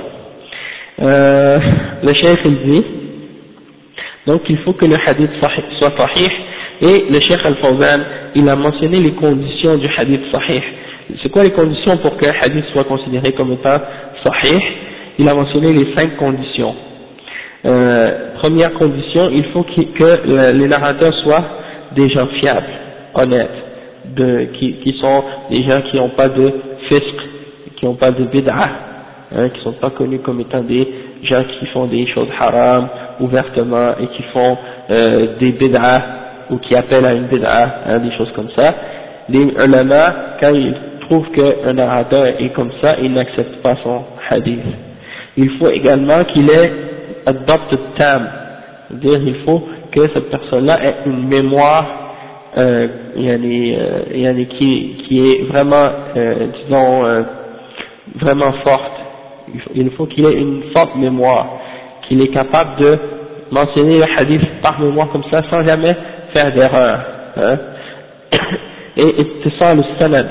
Euh, 1.01 1.59
le 2.03 2.13
Cheikh 2.13 2.39
il 2.45 2.57
dit, 2.63 2.83
donc 4.27 4.41
il 4.49 4.57
faut 4.59 4.73
que 4.73 4.85
le 4.85 4.95
hadith 4.95 5.29
soit 5.39 5.91
sahih, 5.91 6.31
et 6.81 7.05
le 7.11 7.19
Cheikh 7.19 7.39
Al-Fawzan, 7.43 7.99
il 8.35 8.49
a 8.49 8.55
mentionné 8.55 8.99
les 8.99 9.13
conditions 9.13 9.77
du 9.77 9.87
hadith 9.95 10.21
sahih. 10.33 10.61
C'est 11.21 11.29
quoi 11.29 11.43
les 11.43 11.51
conditions 11.51 11.97
pour 11.97 12.17
qu'un 12.17 12.33
hadith 12.41 12.65
soit 12.73 12.83
considéré 12.83 13.31
comme 13.33 13.53
étant 13.53 13.77
sahih? 14.23 14.61
Il 15.19 15.27
a 15.29 15.33
mentionné 15.33 15.73
les 15.73 15.93
cinq 15.95 16.15
conditions. 16.17 16.75
Première 17.61 18.73
condition, 18.73 19.29
il 19.31 19.45
faut 19.51 19.63
que 19.63 20.51
les 20.53 20.67
narrateurs 20.67 21.13
soient 21.23 21.45
des 21.93 22.09
gens 22.09 22.27
fiables, 22.39 22.69
honnêtes, 23.15 23.68
qui 24.15 24.97
sont 24.99 25.23
des 25.49 25.63
gens 25.63 25.81
qui 25.81 25.97
n'ont 25.97 26.09
pas 26.09 26.29
de 26.29 26.53
fisq, 26.87 27.15
qui 27.75 27.85
n'ont 27.85 27.95
pas 27.95 28.11
de 28.11 28.25
bid'ah, 28.25 28.69
hein, 29.35 29.49
qui 29.49 29.59
ne 29.59 29.63
sont 29.63 29.79
pas 29.79 29.89
connus 29.91 30.19
comme 30.19 30.39
étant 30.41 30.61
des 30.61 30.87
gens 31.23 31.43
qui 31.43 31.65
font 31.67 31.85
des 31.85 32.07
choses 32.07 32.27
haram 32.39 32.89
ouvertement 33.19 33.91
et 33.99 34.07
qui 34.07 34.23
font 34.33 34.57
euh, 34.89 35.27
des 35.39 35.51
bid'ah 35.53 36.03
ou 36.49 36.57
qui 36.57 36.75
appellent 36.75 37.05
à 37.05 37.13
une 37.13 37.27
bid'ah, 37.27 37.81
hein, 37.85 37.99
des 37.99 38.11
choses 38.17 38.31
comme 38.35 38.49
ça. 38.55 38.73
Les 39.29 39.43
ulama, 39.43 40.37
quand 40.39 40.53
ils 40.53 40.73
trouvent 41.01 41.29
qu'un 41.31 41.73
narrateur 41.73 42.25
est 42.25 42.49
comme 42.53 42.71
ça, 42.81 42.95
ils 43.01 43.13
n'acceptent 43.13 43.61
pas 43.61 43.75
son 43.83 44.03
hadith. 44.29 44.59
Il 45.37 45.51
faut 45.57 45.69
également 45.69 46.23
qu'il 46.25 46.49
ait 46.49 46.71
adopte 47.25 47.77
tam, 47.97 48.27
c'est-à-dire 48.87 49.19
il 49.25 49.35
faut 49.45 49.63
que 49.91 50.01
cette 50.13 50.29
personne-là 50.29 50.83
ait 50.83 50.95
une 51.05 51.27
mémoire 51.27 52.08
euh, 52.57 52.87
euh, 53.17 54.45
qui, 54.57 54.97
qui 55.07 55.19
est 55.19 55.43
vraiment, 55.47 55.89
euh, 56.15 56.47
disons, 56.63 57.05
euh, 57.05 57.21
vraiment 58.15 58.51
forte. 58.63 58.91
Il 59.75 59.89
faut 59.91 60.05
qu'il 60.05 60.25
ait 60.25 60.33
une 60.33 60.63
forte 60.73 60.95
mémoire, 60.95 61.47
qu'il 62.07 62.21
est 62.21 62.33
capable 62.33 62.79
de 62.81 62.99
mentionner 63.51 63.97
le 63.97 64.05
hadith 64.17 64.41
par 64.61 64.79
mémoire 64.79 65.09
comme 65.11 65.23
ça 65.31 65.43
sans 65.49 65.63
jamais 65.65 65.95
faire 66.33 66.53
d'erreur. 66.53 66.99
Hein. 67.37 67.57
Et 68.97 69.25
ça 69.59 69.73
le 69.73 69.83
sanad. 69.99 70.27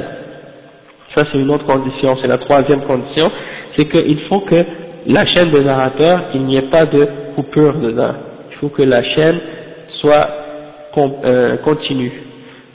Ça 1.14 1.24
c'est 1.32 1.38
une 1.38 1.50
autre 1.50 1.66
condition, 1.66 2.16
c'est 2.20 2.28
la 2.28 2.38
troisième 2.38 2.82
condition, 2.82 3.30
c'est 3.76 3.88
qu'il 3.88 4.20
faut 4.28 4.40
que 4.40 4.64
la 5.06 5.24
chaîne 5.26 5.50
de 5.50 5.60
narrateur, 5.60 6.24
il 6.34 6.42
n'y 6.42 6.56
ait 6.56 6.70
pas 6.70 6.86
de 6.86 7.08
coupure 7.34 7.74
dedans. 7.78 8.12
Il 8.50 8.56
faut 8.58 8.68
que 8.68 8.82
la 8.82 9.02
chaîne 9.02 9.40
soit 10.00 10.28
continue, 10.92 12.12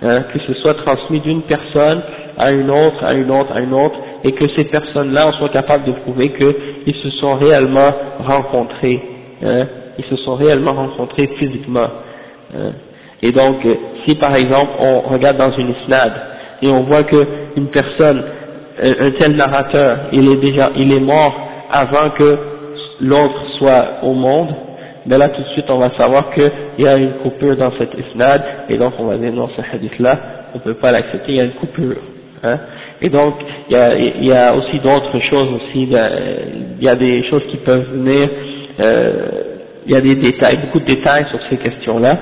hein, 0.01 0.23
que 0.33 0.39
ce 0.39 0.53
soit 0.61 0.75
transmis 0.75 1.19
d'une 1.19 1.41
personne 1.43 2.01
à 2.37 2.51
une 2.51 2.69
autre, 2.69 3.03
à 3.03 3.13
une 3.13 3.31
autre, 3.31 3.51
à 3.53 3.61
une 3.61 3.73
autre, 3.73 3.95
et 4.23 4.31
que 4.31 4.45
ces 4.55 4.65
personnes-là 4.65 5.31
soient 5.37 5.49
capables 5.49 5.85
de 5.85 5.91
prouver 5.91 6.29
qu'ils 6.29 6.95
se 6.95 7.09
sont 7.19 7.35
réellement 7.35 7.93
rencontrés, 8.19 9.01
hein, 9.43 9.67
ils 9.97 10.05
se 10.05 10.15
sont 10.23 10.35
réellement 10.35 10.73
rencontrés 10.73 11.27
physiquement. 11.37 11.89
Hein. 12.55 12.71
Et 13.21 13.31
donc, 13.31 13.57
si 14.05 14.15
par 14.15 14.35
exemple 14.35 14.71
on 14.79 14.99
regarde 15.01 15.37
dans 15.37 15.51
une 15.51 15.73
isnad 15.81 16.11
et 16.61 16.67
on 16.67 16.83
voit 16.83 17.03
qu'une 17.03 17.67
personne, 17.71 18.23
un 18.81 19.11
tel 19.11 19.35
narrateur, 19.35 20.09
il 20.11 20.29
est 20.31 20.37
déjà, 20.37 20.71
il 20.75 20.91
est 20.93 20.99
mort 20.99 21.33
avant 21.71 22.09
que 22.11 22.37
l'autre 22.99 23.45
soit 23.57 23.99
au 24.03 24.13
monde, 24.13 24.53
mais 25.05 25.17
là 25.17 25.29
tout 25.29 25.41
de 25.41 25.47
suite 25.49 25.65
on 25.69 25.77
va 25.77 25.91
savoir 25.97 26.31
qu'il 26.33 26.51
y 26.79 26.87
a 26.87 26.97
une 26.97 27.13
coupure 27.23 27.57
dans 27.57 27.71
cette 27.77 27.93
isnad, 27.93 28.43
et 28.69 28.77
donc 28.77 28.93
on 28.99 29.05
va 29.05 29.17
dire 29.17 29.33
non, 29.33 29.49
ce 29.55 29.61
hadith-là, 29.75 30.19
on 30.53 30.57
ne 30.57 30.63
peut 30.63 30.75
pas 30.75 30.91
l'accepter, 30.91 31.31
il 31.33 31.37
y 31.37 31.41
a 31.41 31.45
une 31.45 31.53
coupure. 31.53 31.97
Hein. 32.43 32.59
Et 33.01 33.09
donc 33.09 33.35
il 33.69 33.73
y 33.73 33.75
a, 33.75 33.97
il 33.97 34.25
y 34.25 34.33
a 34.33 34.55
aussi 34.55 34.79
d'autres 34.79 35.19
choses 35.29 35.49
aussi, 35.53 35.83
il 35.83 36.83
y 36.83 36.87
a 36.87 36.95
des 36.95 37.23
choses 37.29 37.43
qui 37.49 37.57
peuvent 37.57 37.89
venir, 37.91 38.29
euh, 38.79 39.43
il 39.85 39.91
y 39.91 39.95
a 39.95 40.01
des 40.01 40.15
détails, 40.15 40.57
beaucoup 40.57 40.79
de 40.79 40.85
détails 40.85 41.25
sur 41.29 41.39
ces 41.49 41.57
questions-là, 41.57 42.17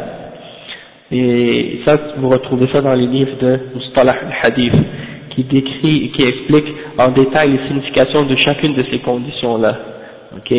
et 1.12 1.82
ça 1.86 1.98
vous 2.18 2.30
retrouvez 2.30 2.68
ça 2.72 2.82
dans 2.82 2.96
les 2.96 3.08
livres 3.08 3.38
de 3.42 3.60
Mustalah 3.76 4.16
al-Hadith 4.28 4.74
qui 5.36 5.44
décrit, 5.44 6.12
qui 6.12 6.24
explique 6.24 6.74
en 6.98 7.10
détail 7.12 7.52
les 7.52 7.68
significations 7.68 8.26
de 8.26 8.36
chacune 8.38 8.74
de 8.76 8.84
ces 8.84 9.00
conditions-là. 9.00 9.78
Ok? 10.38 10.58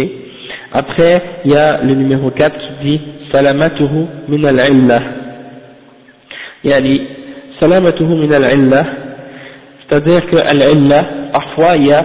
Après, 0.73 1.23
il 1.45 1.53
y 1.53 1.57
a 1.57 1.83
le 1.83 1.95
numéro 1.95 2.31
4 2.31 2.57
qui 2.59 2.85
dit 2.85 3.01
Salamatuhu 3.31 4.07
min 4.29 4.45
al-illa. 4.45 5.01
Yani, 6.65 7.07
Salamatuhu 7.61 8.15
min 8.15 8.33
al-illa, 8.33 8.85
c'est-à-dire 9.81 10.27
que 10.27 10.37
al-illa, 10.37 11.05
parfois 11.33 11.77
il 11.77 11.87
y 11.87 11.93
a 11.93 12.05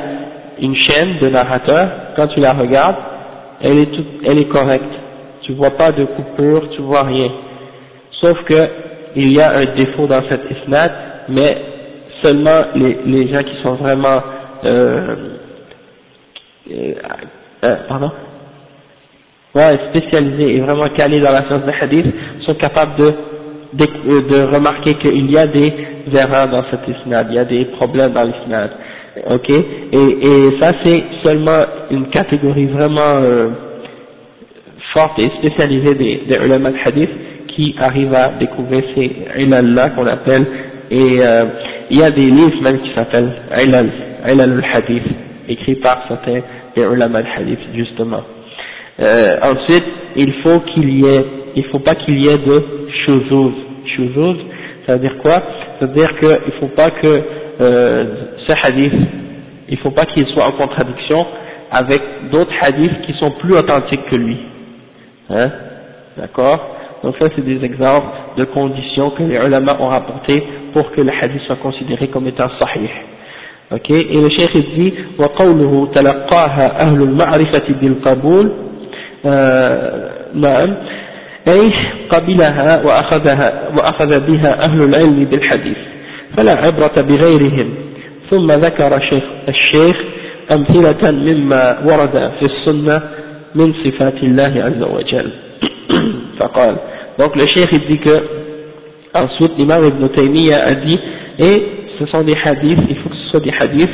une 0.59 0.75
chaîne 0.75 1.19
de 1.21 1.29
narrateurs, 1.29 1.89
quand 2.17 2.27
tu 2.27 2.41
la 2.41 2.53
regardes, 2.53 2.97
elle 3.61 3.79
est, 3.79 3.89
elle 4.25 4.39
est 4.39 4.49
correcte. 4.49 4.83
Tu 5.43 5.53
vois 5.53 5.71
pas 5.71 5.93
de 5.93 6.03
coupure, 6.03 6.69
tu 6.71 6.81
vois 6.81 7.03
rien. 7.03 7.31
Sauf 8.19 8.43
que 8.43 8.67
il 9.15 9.33
y 9.33 9.41
a 9.41 9.57
un 9.57 9.75
défaut 9.75 10.07
dans 10.07 10.21
cette 10.27 10.43
isnad, 10.51 10.91
mais 11.29 11.57
seulement 12.21 12.65
les, 12.75 12.99
les 13.05 13.33
gens 13.33 13.43
qui 13.43 13.61
sont 13.63 13.75
vraiment 13.75 14.21
euh, 14.65 15.15
euh, 16.69 17.75
pardon 17.87 18.11
ouais, 19.55 19.79
spécialisés 19.89 20.55
et 20.55 20.59
vraiment 20.61 20.89
calés 20.89 21.19
dans 21.19 21.31
la 21.31 21.45
science 21.47 21.63
de 21.65 21.71
hadith 21.81 22.05
sont 22.45 22.55
capables 22.55 22.95
de, 22.97 23.13
de, 23.73 24.29
de 24.29 24.43
remarquer 24.55 24.95
qu'il 24.95 25.29
y 25.31 25.37
a 25.37 25.47
des 25.47 25.73
erreurs 26.13 26.49
dans 26.49 26.63
cette 26.71 26.87
isnad, 26.87 27.27
il 27.29 27.35
y 27.35 27.39
a 27.39 27.45
des 27.45 27.65
problèmes 27.77 28.13
dans 28.13 28.23
l'isnad. 28.23 28.71
Ok? 29.29 29.49
Et, 29.49 29.57
et 29.93 30.59
ça 30.61 30.73
c'est 30.83 31.03
seulement 31.23 31.63
une 31.91 32.09
catégorie 32.09 32.67
vraiment 32.67 33.15
euh, 33.15 33.49
forte 34.93 35.17
et 35.19 35.29
spécialisée 35.41 35.95
des, 35.95 36.23
des 36.27 36.45
ulama 36.45 36.71
de 36.71 36.77
hadith 36.85 37.09
qui 37.47 37.75
arrivent 37.79 38.13
à 38.13 38.29
découvrir 38.39 38.83
ces 38.95 39.11
ilal-là 39.37 39.89
qu'on 39.91 40.05
appelle 40.05 40.45
et 40.91 41.17
euh, 41.21 41.45
il 41.89 41.99
y 41.99 42.03
a 42.03 42.11
des 42.11 42.29
livres 42.29 42.61
même 42.61 42.79
qui 42.81 42.93
s'appellent 42.93 43.31
Ilal, 43.51 43.89
Ilal 44.27 44.51
al-Hadith, 44.51 45.03
écrits 45.47 45.75
par 45.75 46.03
certains 46.07 46.41
des 46.75 46.81
ulama 46.81 47.19
al-Hadith, 47.19 47.59
justement. 47.73 48.23
Euh, 49.00 49.36
ensuite, 49.42 49.84
il 50.16 50.32
faut 50.42 50.60
qu'il 50.60 51.00
y 51.00 51.06
ait, 51.06 51.24
il 51.56 51.64
faut 51.66 51.78
pas 51.78 51.94
qu'il 51.94 52.22
y 52.22 52.28
ait 52.28 52.38
de 52.38 52.64
shuzuz. 53.04 53.52
Shuzuz, 53.86 54.36
ça 54.86 54.94
veut 54.94 55.00
dire 55.00 55.18
quoi 55.18 55.42
Ça 55.80 55.86
veut 55.86 55.94
dire 55.94 56.16
qu'il 56.18 56.28
ne 56.28 56.52
faut 56.60 56.68
pas 56.68 56.90
que 56.90 57.22
euh, 57.60 58.04
ce 58.46 58.66
hadith, 58.66 58.92
il 59.68 59.78
faut 59.78 59.90
pas 59.90 60.06
qu'il 60.06 60.26
soit 60.28 60.46
en 60.46 60.52
contradiction 60.52 61.26
avec 61.70 62.02
d'autres 62.30 62.52
hadiths 62.60 63.00
qui 63.06 63.14
sont 63.14 63.30
plus 63.32 63.54
authentiques 63.54 64.04
que 64.10 64.16
lui. 64.16 64.38
Hein 65.30 65.50
D'accord 66.16 66.76
donc 67.02 67.16
ça 67.18 67.26
c'est 67.34 67.44
des 67.44 67.64
exemples 67.64 68.06
de 68.36 68.44
conditions 68.44 69.10
que 69.10 69.24
les 69.24 69.36
ulama 69.36 69.76
ont 69.80 69.88
rapportées 69.88 70.44
pour 70.72 70.92
que 70.92 71.00
le 71.00 71.10
hadith 71.10 71.42
soit 71.42 71.56
considéré 71.56 72.08
comme 72.08 72.28
étant 72.28 72.48
sahih. 72.60 72.90
Ok 73.72 73.90
Et 73.90 74.20
le 74.20 74.28
cheikh 74.30 74.52
dit 74.74 74.94
وقوله 75.18 75.88
تلقاها 75.94 76.80
أهل 76.82 77.02
المعرفة 77.02 77.74
بالقبول 77.80 78.52
نعم. 80.33 80.75
أي 81.47 81.71
قبلها 82.09 82.83
وأخذها 82.85 83.69
وأخذ 83.77 84.19
بها 84.19 84.65
أهل 84.65 84.83
العلم 84.83 85.25
بالحديث 85.25 85.77
فلا 86.37 86.53
عبرة 86.53 87.01
بغيرهم. 87.01 87.73
ثم 88.29 88.51
ذكر 88.51 88.95
الشيخ, 88.95 89.23
الشيخ 89.47 89.97
أمثلة 90.51 91.11
مما 91.11 91.77
ورد 91.85 92.31
في 92.39 92.45
السنة 92.45 93.01
من 93.55 93.73
صفات 93.73 94.23
الله 94.23 94.63
عز 94.63 94.81
وجل. 94.81 95.31
فقال 96.39 96.77
donc 97.19 97.35
le 97.35 97.47
cheikh 97.47 97.69
il 97.71 97.87
dit 97.87 97.99
que 97.99 98.15
ensuite 99.13 99.57
l'imam 99.57 99.83
Ibn 99.87 100.07
Taymiyyah 100.09 100.65
a 100.65 100.73
dit 100.73 100.99
et 101.39 101.63
ce 101.99 102.05
sont 102.07 102.21
des 102.23 102.35
hadiths 102.43 102.79
il 102.89 102.95
faut 102.97 103.09
que 103.09 103.15
ce 103.15 103.29
soit 103.31 103.39
des 103.39 103.53
hadiths 103.59 103.89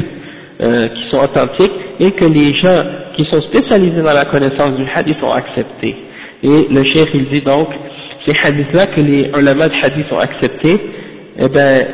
euh, 0.62 0.88
qui 0.90 1.10
sont 1.10 1.18
authentiques 1.18 1.74
et 2.00 2.12
que 2.12 2.26
les 2.26 2.54
gens 2.56 2.84
qui 3.16 3.26
sont 3.26 3.42
spécialisés 3.42 4.02
dans 4.02 4.14
la 4.14 4.26
connaissance 4.26 4.76
du 4.76 4.86
hadith 4.94 5.18
ont 5.24 5.32
accepté. 5.32 5.96
Et 6.44 6.68
le 6.70 6.84
cheikh 6.84 7.10
il 7.14 7.30
dit 7.30 7.42
donc 7.42 7.70
ces 8.26 8.34
hadiths 8.44 8.74
là 8.74 8.88
que 8.88 9.02
les 9.02 9.30
ulama 9.38 9.68
de 9.68 9.74
hadith 9.82 10.12
ont 10.12 10.20
acceptés 10.20 10.80
eh 11.40 11.48
ben 11.48 11.88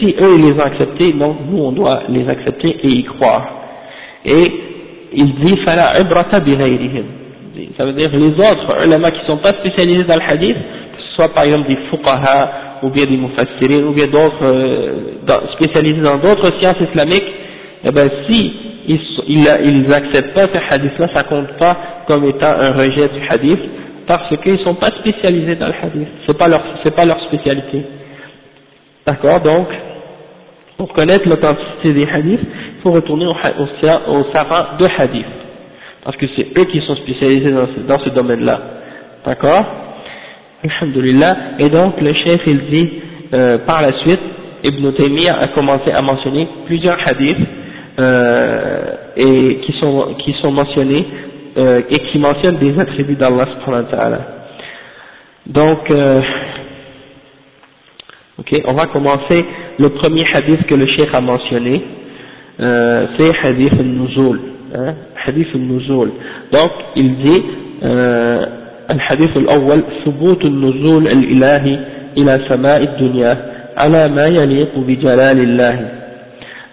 si 0.00 0.14
eux 0.20 0.34
ils 0.36 0.42
les 0.42 0.52
ont 0.52 0.64
acceptés 0.64 1.12
donc 1.12 1.36
nous 1.48 1.58
on 1.58 1.72
doit 1.72 2.02
les 2.08 2.28
accepter 2.28 2.76
et 2.82 2.88
y 2.88 3.04
croire. 3.04 3.46
Et 4.24 4.52
il 5.12 5.34
dit 5.36 5.56
fala 5.64 6.00
ibrata 6.00 6.40
Ça 6.40 7.84
veut 7.84 7.92
dire 7.92 8.10
les 8.12 8.32
autres 8.32 8.86
ulama 8.86 9.10
qui 9.10 9.20
ne 9.20 9.26
sont 9.26 9.38
pas 9.38 9.52
spécialisés 9.54 10.04
dans 10.04 10.16
le 10.16 10.22
hadith, 10.26 10.56
que 10.56 11.02
ce 11.08 11.14
soit 11.14 11.28
par 11.28 11.44
exemple 11.44 11.68
des 11.68 11.78
fuqaha, 11.90 12.80
ou 12.82 12.90
bien 12.90 13.06
des 13.06 13.16
mufassirin, 13.16 13.84
ou 13.86 13.92
bien 13.92 14.06
d'autres 14.06 14.44
euh, 14.44 15.46
spécialisés 15.54 16.00
dans 16.00 16.18
d'autres 16.18 16.50
sciences 16.58 16.80
islamiques, 16.80 17.32
eh 17.84 17.90
ben 17.90 18.10
si 18.28 18.52
ils, 18.88 19.00
ils, 19.28 19.92
acceptent 19.92 20.34
pas 20.34 20.48
ces 20.52 20.74
hadiths-là, 20.74 21.08
ça 21.14 21.24
compte 21.24 21.56
pas 21.58 21.76
comme 22.06 22.24
étant 22.24 22.50
un 22.50 22.72
rejet 22.72 23.08
du 23.08 23.20
hadith, 23.28 23.60
parce 24.06 24.36
qu'ils 24.38 24.54
ne 24.54 24.58
sont 24.58 24.74
pas 24.74 24.90
spécialisés 24.90 25.54
dans 25.56 25.68
le 25.68 25.74
hadith, 25.82 26.08
c'est 26.26 26.36
pas 26.36 26.48
leur, 26.48 26.62
pas 26.96 27.04
leur 27.04 27.20
spécialité. 27.24 27.84
D'accord 29.06 29.40
Donc, 29.40 29.68
pour 30.76 30.92
connaître 30.92 31.28
l'authenticité 31.28 31.92
des 31.92 32.08
hadiths, 32.10 32.40
il 32.42 32.82
faut 32.82 32.90
retourner 32.90 33.26
au, 33.26 33.30
au, 33.30 34.12
au 34.14 34.24
savant 34.32 34.76
de 34.78 34.86
hadith, 34.98 35.26
parce 36.04 36.16
que 36.16 36.26
c'est 36.36 36.58
eux 36.58 36.64
qui 36.64 36.80
sont 36.80 36.96
spécialisés 36.96 37.52
dans 37.52 37.66
ce, 37.66 37.80
dans 37.86 37.98
ce 37.98 38.08
domaine-là. 38.10 38.60
D'accord? 39.24 39.64
Alhamdulillah. 40.64 41.36
Et 41.58 41.68
donc, 41.68 42.00
le 42.00 42.12
chef, 42.12 42.40
il 42.46 42.60
dit, 42.70 42.92
euh, 43.32 43.58
par 43.58 43.82
la 43.82 43.92
suite, 44.00 44.20
Ibn 44.64 44.92
Taymiyyah 44.92 45.38
a 45.38 45.48
commencé 45.48 45.90
à 45.90 46.02
mentionner 46.02 46.48
plusieurs 46.66 46.98
hadiths, 47.06 47.46
euh, 47.99 48.95
et 49.15 49.59
qui 49.61 49.73
sont, 49.79 50.15
qui 50.23 50.33
sont 50.41 50.51
mentionnés, 50.51 51.05
euh, 51.57 51.81
et 51.89 51.99
qui 51.99 52.19
mentionnent 52.19 52.57
des 52.57 52.77
attributs 52.79 53.15
d'Allah 53.15 53.45
subhanahu 53.53 53.85
wa 53.85 53.97
ta'ala. 53.97 54.19
Donc, 55.47 55.91
euh, 55.91 56.21
ok, 58.39 58.61
on 58.65 58.73
va 58.73 58.87
commencer 58.87 59.45
le 59.79 59.89
premier 59.89 60.25
hadith 60.33 60.65
que 60.67 60.75
le 60.75 60.87
cheikh 60.87 61.13
a 61.13 61.21
mentionné, 61.21 61.83
euh, 62.59 63.07
c'est 63.17 63.31
hadith 63.43 63.73
al-nuzul, 63.73 64.39
hein, 64.75 64.93
hadith 65.25 65.47
al-nuzul. 65.53 66.11
Donc, 66.51 66.71
il 66.95 67.15
dit, 67.17 67.43
euh, 67.83 68.45
الحديث 68.91 69.37
الأول 69.37 69.83
ثبوت 70.05 70.45
النزول 70.45 71.07
الإلهي 71.07 71.79
إلى 72.17 72.41
سماء 72.49 72.83
الدنيا 72.83 73.37
على 73.77 74.07
ما 74.09 74.25
يليق 74.25 74.77
بجلال 74.77 75.39
الله 75.39 75.89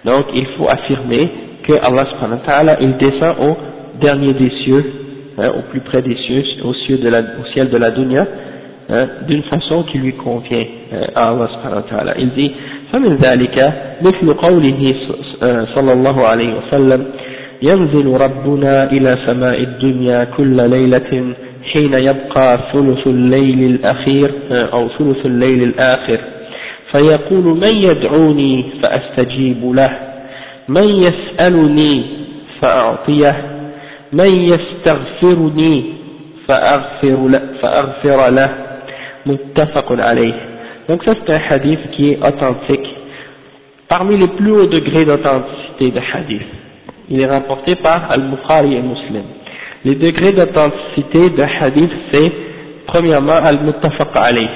donc 0.04 0.26
il 0.34 0.46
faut 0.56 0.68
affirmer 0.68 1.30
que 1.66 1.72
Allah 1.74 2.06
subhanahu 2.10 2.40
wa 2.40 2.46
ta'ala 2.46 2.76
il 2.80 2.96
descend 2.96 3.36
au 3.40 3.56
dernier 4.00 4.32
des 4.34 4.50
cieux 4.64 4.84
hein, 5.38 5.50
au 5.58 5.62
plus 5.70 5.80
près 5.80 6.02
des 6.02 6.16
cieux 6.16 6.44
au, 6.64 6.74
ciel 6.74 7.00
de 7.00 7.08
la, 7.08 7.20
au 7.20 7.44
ciel 7.54 7.70
de 7.70 7.78
la 7.78 7.90
dunya 7.90 8.26
hein, 8.90 9.06
d'une 9.28 9.42
façon 9.44 9.84
qui 9.84 9.98
lui 9.98 10.14
convient 10.14 10.64
hein, 10.92 11.06
à 11.14 11.30
Allah 11.30 11.48
subhanahu 11.54 11.82
wa 11.84 11.88
ta'ala 11.90 12.14
il 12.18 12.30
dit 12.30 12.52
فمن 12.92 13.16
ذلك 13.16 13.72
مثل 14.02 14.34
قوله 14.34 14.94
صلى 15.74 15.92
الله 15.92 16.26
عليه 16.26 16.54
وسلم 16.58 17.04
ينزل 17.62 18.06
ربنا 18.06 18.90
إلى 18.92 19.18
سماء 19.26 19.60
الدنيا 19.60 20.24
كل 20.24 20.70
ليلة 20.70 21.34
حين 21.72 21.94
يبقى 21.94 22.58
ثلث 22.72 23.06
الليل 23.06 23.70
الأخير 23.70 24.30
أو 24.50 24.88
ثلث 24.98 25.26
الليل 25.26 25.62
الآخر 25.62 26.20
فيقول 26.96 27.44
من 27.44 27.68
يدعوني 27.76 28.64
فأستجيب 28.82 29.72
له 29.74 29.98
من 30.68 30.88
يسألني 30.88 32.04
فأعطيه 32.60 33.44
من 34.12 34.34
يستغفرني 34.34 35.84
فأغفر 36.48 37.28
له, 37.28 37.42
فأغفر 37.62 38.30
له 38.30 38.50
متفق 39.26 40.00
عليه 40.00 40.34
donc 40.88 41.04
ça 41.04 41.14
c'est 41.14 41.32
un 41.32 41.40
hadith 41.48 41.80
qui 41.92 42.10
est 42.10 42.18
authentique 42.18 42.86
parmi 43.88 44.16
les 44.16 44.26
plus 44.28 44.50
hauts 44.52 44.66
degrés 44.66 45.04
d'authenticité 45.04 45.90
de 45.92 46.00
hadith 46.12 46.42
il 47.08 47.20
est 47.20 47.26
rapporté 47.26 47.76
par 47.76 48.10
Al-Bukhari 48.10 48.74
et 48.74 48.82
Muslim 48.82 49.22
Les 49.84 49.96
degrés 49.96 50.32
d'authenticité 50.32 51.30
de 51.30 51.42
hadith, 51.42 51.90
c'est 52.12 52.32
premièrement 52.86 53.32
al-muttafaq 53.32 54.10
alayh. 54.14 54.48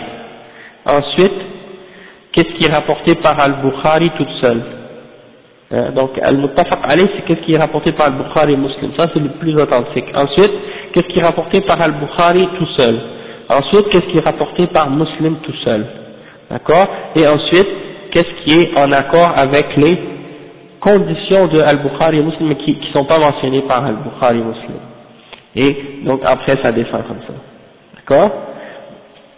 Ensuite, 0.84 1.32
qu'est-ce 2.31 2.53
qui 2.53 2.65
est 2.65 2.71
rapporté 2.71 3.15
par 3.15 3.39
al-Bukhari 3.39 4.11
toute 4.17 4.29
seule 4.41 4.61
hein, 5.71 5.91
Donc 5.95 6.11
al-muttafaq 6.21 6.79
alayh, 6.83 7.09
c'est 7.15 7.25
qu'est-ce 7.25 7.45
qui 7.45 7.53
est 7.53 7.57
rapporté 7.57 7.91
par 7.91 8.07
al-Bukhari 8.07 8.57
muslim. 8.57 8.91
Ça, 8.97 9.07
c'est 9.13 9.19
le 9.19 9.29
plus 9.39 9.55
authentique. 9.55 10.05
Ensuite, 10.13 10.51
qu'est-ce 10.93 11.07
qui 11.07 11.19
est 11.19 11.23
rapporté 11.23 11.61
par 11.61 11.81
al-Bukhari 11.81 12.47
tout 12.57 12.67
seul 12.77 12.99
Ensuite, 13.49 13.89
qu'est-ce 13.89 14.05
qui 14.11 14.17
est 14.17 14.25
rapporté 14.25 14.67
par 14.67 14.89
muslim 14.89 15.37
tout 15.43 15.55
seul 15.65 15.85
D'accord? 16.49 16.87
Et 17.15 17.27
ensuite, 17.27 17.67
qu'est-ce 18.11 18.43
qui 18.43 18.59
est 18.59 18.77
en 18.77 18.91
accord 18.91 19.33
avec 19.35 19.75
les 19.77 19.97
conditions 20.79 21.47
de 21.47 21.59
al-Bukhari 21.61 22.21
muslim 22.21 22.55
qui 22.55 22.77
ne 22.77 22.93
sont 22.93 23.05
pas 23.05 23.19
mentionnées 23.19 23.61
par 23.63 23.85
al-Bukhari 23.85 24.39
muslim 24.39 24.79
et 25.55 26.01
donc 26.05 26.21
après 26.23 26.57
ça 26.61 26.71
descend 26.71 27.03
comme 27.07 27.21
ça. 27.27 27.33
D'accord? 27.95 28.31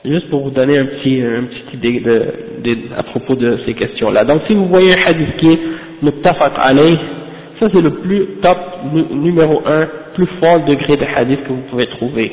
Juste 0.05 0.29
pour 0.29 0.43
vous 0.43 0.51
donner 0.51 0.77
un 0.77 0.85
petit, 0.85 1.17
une 1.17 1.47
petite 1.47 1.73
idée 1.75 1.99
de, 2.01 2.25
de, 2.63 2.77
à 2.97 3.03
propos 3.03 3.35
de 3.35 3.59
ces 3.65 3.73
questions-là. 3.73 4.25
Donc 4.25 4.41
si 4.47 4.53
vous 4.53 4.65
voyez 4.65 4.93
un 4.93 5.05
hadith 5.05 5.37
qui 5.37 5.53
est 5.53 5.59
muttafaq 6.01 6.51
alayh, 6.57 6.97
ça 7.59 7.67
c'est 7.73 7.81
le 7.81 7.91
plus 7.91 8.25
top, 8.41 8.57
numéro 9.11 9.61
un, 9.65 9.87
plus 10.13 10.27
fort 10.41 10.59
degré 10.65 10.97
de 10.97 11.05
hadith 11.15 11.43
que 11.43 11.53
vous 11.53 11.63
pouvez 11.69 11.85
trouver 11.85 12.31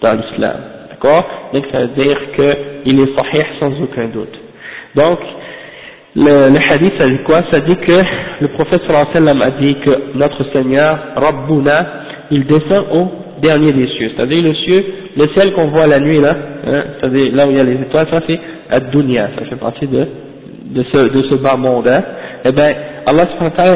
dans 0.00 0.14
l'islam. 0.14 0.56
D'accord? 0.90 1.24
Donc 1.52 1.64
ça 1.72 1.82
veut 1.82 1.94
dire 1.96 2.18
qu'il 2.34 3.00
est 3.00 3.16
sahih 3.16 3.44
sans 3.60 3.80
aucun 3.80 4.08
doute. 4.08 4.36
Donc, 4.96 5.18
le, 6.16 6.50
le, 6.50 6.72
hadith, 6.72 6.94
ça 6.98 7.08
dit 7.08 7.22
quoi? 7.24 7.42
Ça 7.50 7.60
dit 7.60 7.76
que 7.76 8.02
le 8.40 8.48
prophète 8.48 8.82
sallallahu 8.86 9.06
alayhi 9.14 9.24
wa 9.24 9.32
sallam 9.32 9.42
a 9.42 9.50
dit 9.60 9.74
que 9.76 10.18
notre 10.18 10.52
Seigneur, 10.52 10.98
Rabbuna, 11.16 11.86
il 12.30 12.44
descend 12.46 12.86
au 12.92 13.23
dernier 13.44 13.72
des 13.72 13.86
cieux, 13.88 14.10
c'est-à-dire 14.16 14.42
le 14.42 14.54
ciel, 14.54 14.84
le 15.16 15.28
ciel 15.34 15.52
qu'on 15.52 15.68
voit 15.68 15.86
la 15.86 16.00
nuit 16.00 16.18
là, 16.18 16.34
hein, 16.66 16.84
c'est-à-dire 16.98 17.34
là 17.34 17.46
où 17.46 17.50
il 17.50 17.56
y 17.56 17.60
a 17.60 17.64
les 17.64 17.74
étoiles, 17.74 18.08
ça 18.10 18.20
c'est 18.26 18.40
Ad-Dunya, 18.70 19.30
ça 19.38 19.44
fait 19.44 19.56
partie 19.56 19.86
de, 19.86 20.06
ce, 20.92 21.34
bas 21.36 21.56
monde, 21.56 21.86
hein. 21.86 22.02
eh 22.44 22.52
bien 22.52 22.72
Allah 23.06 23.28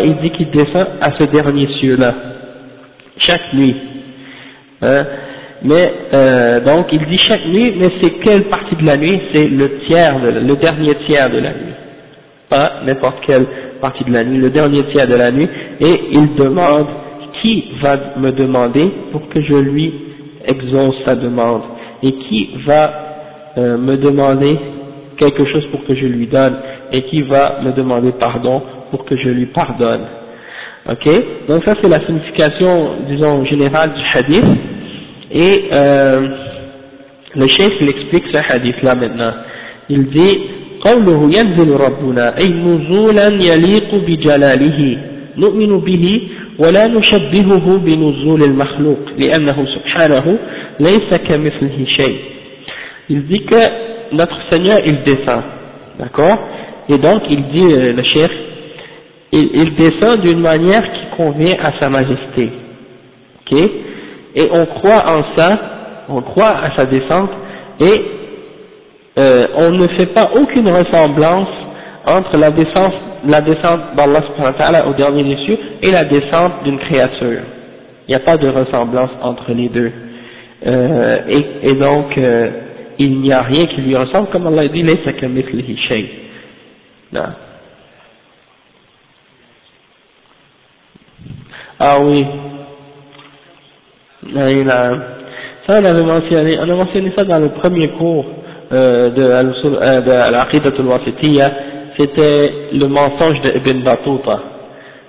il 0.04 0.16
dit 0.16 0.30
qu'il 0.30 0.50
descend 0.50 0.86
à 1.00 1.12
ce 1.18 1.24
dernier 1.24 1.68
cieux 1.80 1.96
là, 1.96 2.14
chaque 3.18 3.52
nuit, 3.52 3.76
hein. 4.80 5.04
mais 5.62 5.92
euh, 6.14 6.60
donc 6.60 6.86
il 6.92 7.04
dit 7.06 7.18
chaque 7.18 7.46
nuit, 7.46 7.74
mais 7.78 7.90
c'est 8.00 8.18
quelle 8.24 8.44
partie 8.44 8.76
de 8.76 8.86
la 8.86 8.96
nuit? 8.96 9.20
C'est 9.34 9.48
le 9.48 9.80
tiers, 9.86 10.16
le 10.18 10.56
dernier 10.56 10.94
tiers 11.06 11.28
de 11.30 11.38
la 11.38 11.50
nuit, 11.50 11.74
pas 12.48 12.80
n'importe 12.86 13.18
quelle 13.26 13.46
partie 13.82 14.04
de 14.04 14.12
la 14.12 14.24
nuit, 14.24 14.38
le 14.38 14.50
dernier 14.50 14.84
tiers 14.92 15.06
de 15.06 15.14
la 15.14 15.30
nuit, 15.30 15.48
et 15.80 16.00
il 16.12 16.34
demande 16.36 16.86
qui 17.41 17.65
va 17.81 17.97
me 18.17 18.31
demander 18.31 18.91
pour 19.11 19.27
que 19.29 19.41
je 19.41 19.55
lui 19.55 19.93
exauce 20.45 20.95
sa 21.05 21.15
demande 21.15 21.61
et 22.01 22.11
qui 22.11 22.49
va 22.65 22.93
euh, 23.57 23.77
me 23.77 23.97
demander 23.97 24.57
quelque 25.17 25.45
chose 25.45 25.65
pour 25.71 25.85
que 25.85 25.95
je 25.95 26.05
lui 26.05 26.27
donne 26.27 26.55
et 26.91 27.03
qui 27.03 27.21
va 27.23 27.61
me 27.63 27.71
demander 27.71 28.11
pardon 28.13 28.61
pour 28.91 29.05
que 29.05 29.17
je 29.17 29.29
lui 29.29 29.47
pardonne. 29.47 30.05
Ok 30.89 31.07
Donc 31.47 31.63
ça 31.63 31.75
c'est 31.81 31.87
la 31.87 32.05
signification, 32.05 32.91
disons, 33.07 33.45
générale 33.45 33.93
du 33.93 34.01
hadith. 34.13 34.45
Et 35.31 35.69
euh, 35.71 36.27
le 37.35 37.47
chef 37.47 37.71
il 37.79 37.89
explique 37.89 38.25
ce 38.31 38.53
hadith 38.53 38.81
là 38.83 38.95
maintenant. 38.95 39.33
Il 39.89 40.07
dit 40.07 40.39
قوله 40.83 41.23
ينزل 41.37 41.69
ربنا 41.71 42.37
أي 42.37 42.49
نزولا 42.49 43.27
يليق 43.27 43.95
بجلاله 43.95 44.97
نؤمن 45.37 45.79
به 45.79 46.21
ولا 46.59 46.87
نشبهه 46.87 47.77
بنزول 47.77 48.43
المخلوق 48.43 48.99
لأنه 49.17 49.65
سبحانه 49.75 50.37
ليس 50.79 51.13
كمثله 51.27 51.85
شيء 51.85 52.17
il 53.09 53.25
dit 53.27 53.43
que 53.45 54.15
notre 54.15 54.37
Seigneur 54.49 54.79
il 54.85 55.03
descend 55.03 55.43
d'accord 55.99 56.37
et 56.89 56.97
donc 56.97 57.23
il 57.29 57.43
dit 57.47 57.65
euh, 57.65 57.93
le 57.93 58.03
chef 58.03 58.31
il, 59.31 59.49
il 59.53 59.75
descend 59.75 60.21
d'une 60.21 60.39
manière 60.39 60.83
qui 60.83 61.17
convient 61.17 61.55
à 61.59 61.79
sa 61.79 61.89
majesté 61.89 62.51
ok 63.41 63.59
et 64.35 64.49
on 64.51 64.65
croit 64.65 65.03
en 65.07 65.35
ça 65.35 65.59
on 66.09 66.21
croit 66.21 66.55
à 66.65 66.75
sa 66.75 66.85
descente 66.85 67.31
et 67.79 68.01
euh, 69.17 69.47
on 69.55 69.71
ne 69.71 69.87
fait 69.89 70.13
pas 70.13 70.31
aucune 70.35 70.69
ressemblance 70.69 71.49
entre 72.05 72.37
la 72.37 72.51
descente 72.51 72.93
la 73.26 73.40
descente 73.42 73.96
d'Allah 73.96 74.86
au 74.88 74.94
dernier 74.94 75.24
des 75.24 75.36
cieux 75.44 75.58
et 75.82 75.90
la 75.90 76.04
descente 76.04 76.64
d'une 76.64 76.78
créature. 76.78 77.42
Il 78.06 78.10
n'y 78.10 78.14
a 78.14 78.20
pas 78.20 78.36
de 78.36 78.48
ressemblance 78.48 79.10
entre 79.22 79.52
les 79.52 79.68
deux. 79.68 79.92
Euh, 80.66 81.18
et, 81.28 81.68
et, 81.68 81.74
donc, 81.74 82.16
euh, 82.18 82.50
il 82.98 83.20
n'y 83.20 83.32
a 83.32 83.42
rien 83.42 83.66
qui 83.66 83.80
lui 83.82 83.96
ressemble, 83.96 84.28
comme 84.30 84.46
Allah 84.46 84.66
dit, 84.68 84.84
kamithlihi 85.20 85.76
shay. 85.88 86.10
Ah 91.80 91.98
oui. 92.00 92.26
Ça, 95.66 95.80
on 95.80 95.84
avait 95.84 96.02
mentionné, 96.02 96.58
on 96.58 96.62
a 96.62 96.74
mentionné 96.74 97.12
ça 97.16 97.24
dans 97.24 97.38
le 97.38 97.50
premier 97.50 97.88
cours 97.90 98.26
euh, 98.72 99.10
de, 99.10 99.22
euh, 99.22 100.00
de 100.00 100.82
Wasitiyya, 100.82 101.52
c'était 101.98 102.52
le 102.72 102.86
mensonge 102.86 103.40
de 103.40 103.56
Ibn 103.56 103.82
Battuta. 103.82 104.40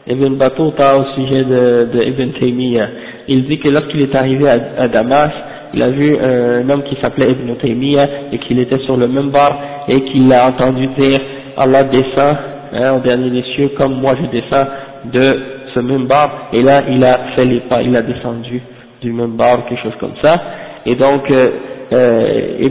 Ibn 0.07 0.35
Battuta 0.35 0.97
au 0.97 1.03
sujet 1.15 1.43
de, 1.43 1.87
de 1.93 2.39
Taymiyyah. 2.39 2.87
il 3.27 3.45
dit 3.45 3.59
que 3.59 3.69
lorsqu'il 3.69 4.01
est 4.01 4.15
arrivé 4.15 4.49
à, 4.49 4.87
Damas, 4.87 5.31
il 5.73 5.83
a 5.83 5.89
vu 5.89 6.17
un 6.17 6.67
homme 6.67 6.83
qui 6.83 6.97
s'appelait 6.99 7.31
Ibn 7.31 7.55
Taymiyyah 7.61 8.09
et 8.31 8.39
qu'il 8.39 8.59
était 8.59 8.79
sur 8.79 8.97
le 8.97 9.07
même 9.07 9.29
bar 9.29 9.55
et 9.87 10.01
qu'il 10.05 10.31
a 10.33 10.47
entendu 10.47 10.87
dire 10.97 11.21
Allah 11.57 11.83
descend 11.83 12.37
hein, 12.73 12.93
au 12.95 12.99
dernier 13.01 13.29
des 13.29 13.43
cieux 13.53 13.69
comme 13.77 13.99
moi 14.01 14.15
je 14.19 14.39
descends 14.39 14.65
de 15.13 15.39
ce 15.73 15.79
même 15.79 16.07
bar 16.07 16.49
et 16.53 16.63
là 16.63 16.83
il 16.89 17.03
a 17.03 17.19
fait 17.35 17.45
les 17.45 17.59
pas, 17.61 17.81
il 17.83 17.95
a 17.95 18.01
descendu 18.01 18.61
du 19.01 19.11
même 19.13 19.35
bar 19.35 19.65
quelque 19.65 19.83
chose 19.83 19.95
comme 19.99 20.15
ça 20.23 20.41
et 20.85 20.95
donc 20.95 21.29
euh, 21.29 21.49
euh, 21.91 22.69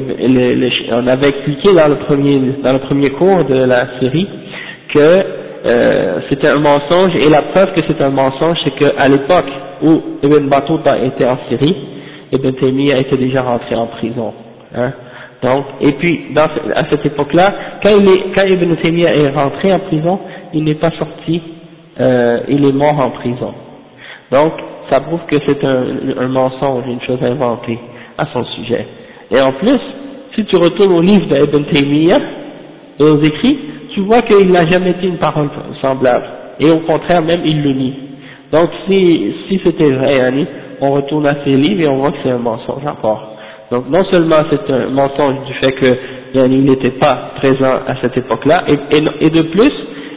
on 0.92 1.06
avait 1.08 1.30
expliqué 1.30 1.74
dans 1.74 1.88
le 1.88 1.96
premier 1.96 2.38
dans 2.62 2.72
le 2.72 2.78
premier 2.80 3.10
cours 3.10 3.44
de 3.44 3.64
la 3.64 4.00
série 4.00 4.28
que 4.94 5.24
euh, 5.66 6.20
c'était 6.28 6.48
un 6.48 6.60
mensonge 6.60 7.16
et 7.16 7.28
la 7.28 7.42
preuve 7.42 7.72
que 7.72 7.80
c'est 7.88 8.00
un 8.00 8.10
mensonge 8.10 8.56
c'est 8.62 8.74
qu'à 8.76 9.08
l'époque 9.08 9.50
où 9.82 10.02
Ibn 10.22 10.48
Battuta 10.48 10.98
était 10.98 11.26
en 11.26 11.36
Syrie 11.48 11.76
Ibn 12.32 12.52
Taymiyyah 12.52 12.98
était 13.00 13.16
déjà 13.16 13.42
rentré 13.42 13.74
en 13.74 13.86
prison 13.88 14.34
hein. 14.76 14.92
donc 15.42 15.64
et 15.80 15.92
puis 15.92 16.26
à 16.36 16.84
cette 16.88 17.04
époque-là 17.04 17.54
quand, 17.82 17.98
quand 18.36 18.46
Ibn 18.46 18.76
Taymiyyah 18.76 19.16
est 19.16 19.30
rentré 19.30 19.72
en 19.72 19.80
prison 19.80 20.20
il 20.54 20.62
n'est 20.62 20.76
pas 20.76 20.92
sorti 20.92 21.42
euh, 22.00 22.40
il 22.48 22.64
est 22.64 22.72
mort 22.72 23.00
en 23.00 23.10
prison 23.10 23.52
donc 24.30 24.52
ça 24.90 25.00
prouve 25.00 25.26
que 25.26 25.36
c'est 25.44 25.64
un 25.64 26.28
mensonge 26.28 26.84
une 26.86 27.00
chose 27.00 27.18
inventée 27.20 27.80
à 28.16 28.26
son 28.32 28.44
sujet 28.44 28.86
et 29.30 29.40
en 29.40 29.52
plus 29.52 29.80
si 30.34 30.44
tu 30.44 30.56
retournes 30.56 30.92
au 30.92 31.00
livre 31.00 31.26
d'Ibn 31.26 31.64
Taymiyyah 31.64 32.20
et 33.00 33.04
aux 33.04 33.20
écrits 33.20 33.58
tu 33.94 34.00
vois 34.00 34.22
qu'il 34.22 34.50
n'a 34.52 34.66
jamais 34.66 34.94
dit 34.94 35.08
une 35.08 35.18
parole 35.18 35.48
semblable. 35.82 36.26
Et 36.60 36.70
au 36.70 36.78
contraire, 36.80 37.22
même 37.22 37.40
il 37.44 37.62
le 37.62 37.72
nie. 37.72 37.94
Donc 38.52 38.70
si, 38.86 39.34
si 39.48 39.60
c'était 39.64 39.90
vrai, 39.90 40.20
Annie, 40.20 40.46
on 40.80 40.92
retourne 40.92 41.26
à 41.26 41.44
ses 41.44 41.56
livres 41.56 41.80
et 41.82 41.88
on 41.88 41.96
voit 41.96 42.12
que 42.12 42.18
c'est 42.22 42.30
un 42.30 42.38
mensonge 42.38 42.86
encore. 42.86 43.36
Donc 43.70 43.88
non 43.90 44.04
seulement 44.04 44.42
c'est 44.50 44.72
un 44.72 44.88
mensonge 44.88 45.44
du 45.46 45.54
fait 45.54 45.72
que 45.72 45.96
il 46.34 46.64
n'était 46.64 46.92
pas 46.92 47.32
présent 47.36 47.80
à 47.86 47.96
cette 48.02 48.16
époque-là, 48.16 48.64
et, 48.68 48.98
et, 49.20 49.30
de 49.30 49.42
plus, 49.42 49.72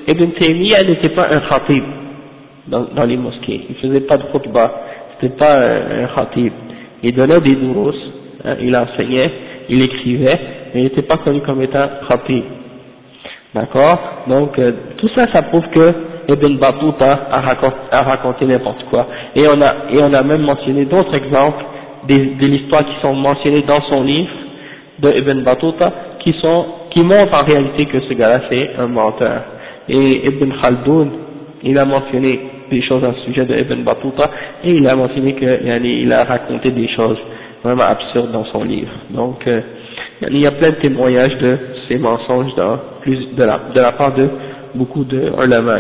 Ibn 0.08 0.32
Taymiyyah 0.32 0.84
n'était 0.86 1.10
pas 1.16 1.28
un 1.32 1.40
khatib 1.40 1.84
dans, 2.68 2.86
dans, 2.94 3.06
les 3.06 3.18
mosquées. 3.18 3.62
Il 3.70 3.76
faisait 3.76 4.02
pas 4.02 4.18
de 4.18 4.24
khutbah, 4.24 4.72
c'était 5.14 5.36
pas 5.36 5.58
un, 5.58 6.08
khatib. 6.16 6.52
Il 7.02 7.16
donnait 7.16 7.40
des 7.40 7.56
douros, 7.56 7.94
hein, 8.46 8.56
il 8.62 8.76
enseignait, 8.76 9.32
il 9.70 9.82
écrivait, 9.82 10.40
mais 10.74 10.82
il 10.82 10.84
n'était 10.84 11.04
pas 11.04 11.18
connu 11.18 11.42
comme 11.42 11.62
étant 11.62 11.88
khatib. 12.08 12.44
D'accord? 13.54 14.00
Donc 14.28 14.58
euh, 14.60 14.72
tout 14.98 15.10
ça, 15.16 15.28
ça 15.32 15.42
prouve 15.44 15.68
que 15.70 15.94
Ibn 16.30 16.58
Battuta 16.58 17.28
a 17.32 17.42
raconté, 17.42 17.76
a 17.92 18.04
raconté 18.04 18.46
n'importe 18.46 18.84
quoi. 18.90 19.08
Et 19.36 19.46
on 19.48 19.62
a 19.62 19.76
et 19.92 20.02
on 20.02 20.14
a 20.14 20.24
même 20.24 20.44
mentionné 20.44 20.86
d'autres 20.86 21.14
exemples 21.16 21.64
des, 22.08 22.28
de 22.36 22.48
l'histoire 22.48 22.86
qui 22.86 22.96
sont 23.02 23.14
mentionnées 23.14 23.64
dans 23.64 23.82
son 23.82 24.04
livre 24.04 24.32
de 25.00 25.10
Ibn 25.10 25.42
Battuta 25.44 25.92
qui 26.20 26.34
sont 26.42 26.66
qui 26.92 27.04
montrent 27.04 27.34
en 27.34 27.44
réalité 27.44 27.86
que 27.86 28.00
ce 28.02 28.14
gars-là 28.14 28.42
c'est 28.50 28.72
un 28.78 28.88
menteur. 28.88 29.44
Et 29.90 30.28
Ibn 30.28 30.52
Khaldoun, 30.62 31.12
il 31.64 31.78
a 31.78 31.86
mentionné 31.86 32.40
des 32.70 32.82
choses 32.84 33.04
à 33.04 33.14
ce 33.14 33.26
sujet 33.26 33.46
de 33.46 33.56
Ibn 33.56 33.84
Battuta 33.84 34.30
et 34.64 34.72
il 34.72 34.88
a 34.88 34.96
mentionné 34.96 35.36
qu'il 35.36 36.14
a 36.14 36.24
raconté 36.24 36.72
des 36.72 36.88
choses 36.90 37.18
vraiment 37.64 37.84
absurdes 37.84 38.32
dans 38.32 38.46
son 38.46 38.64
livre. 38.64 38.92
Donc 39.10 39.48
euh, 39.48 39.62
il 40.30 40.40
y 40.40 40.48
a 40.48 40.52
plein 40.52 40.72
de 40.72 40.76
témoignages 40.76 41.38
de 41.38 41.58
ces 41.88 41.98
mensonges 41.98 42.54
dans 42.56 42.80
de 43.06 43.44
la, 43.44 43.60
de 43.74 43.80
la 43.80 43.92
part 43.94 44.14
de 44.14 44.30
beaucoup 44.76 45.04
de 45.04 45.32
ulama. 45.44 45.80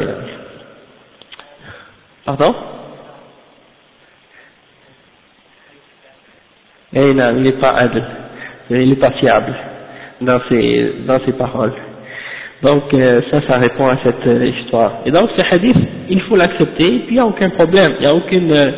Pardon? 2.26 2.56
Eh 6.94 7.14
non, 7.14 7.34
il 7.38 7.44
n'est 7.44 7.52
pas 7.54 7.70
adl, 7.70 8.04
il 8.70 8.90
n'est 8.90 8.96
pas 8.96 9.12
fiable 9.12 9.56
dans 10.20 10.40
ses, 10.50 10.94
dans 11.08 11.20
ses 11.26 11.32
paroles. 11.34 11.74
Donc 12.62 12.94
euh, 12.94 13.22
ça, 13.32 13.42
ça 13.48 13.58
répond 13.58 13.88
à 13.88 13.98
cette 14.04 14.28
euh, 14.28 14.46
histoire. 14.46 15.00
Et 15.06 15.12
donc 15.12 15.30
ce 15.36 15.56
hadith, 15.56 15.78
il 16.10 16.22
faut 16.24 16.36
l'accepter, 16.36 16.96
et 16.96 17.00
puis 17.00 17.08
il 17.10 17.14
n'y 17.14 17.20
a 17.20 17.26
aucun 17.26 17.50
problème, 17.50 17.94
il 17.98 18.02
n'y 18.02 18.08
a 18.08 18.14
aucune, 18.14 18.52
euh, 18.52 18.72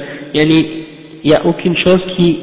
il 1.24 1.30
y 1.30 1.34
a 1.34 1.44
aucune 1.44 1.76
chose 1.76 2.00
qui 2.16 2.40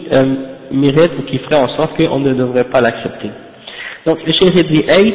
mérite 0.72 1.12
ou 1.20 1.24
qui 1.24 1.38
ferait 1.40 1.62
en 1.62 1.70
sorte 1.78 1.96
qu'on 1.98 2.20
ne 2.20 2.34
devrait 2.34 2.66
pas 2.66 2.82
l'accepter. 2.82 3.30
Donc 4.06 4.20
le 4.26 4.34
cheikh 4.34 4.68
dit 4.68 4.84
أي 4.90 5.14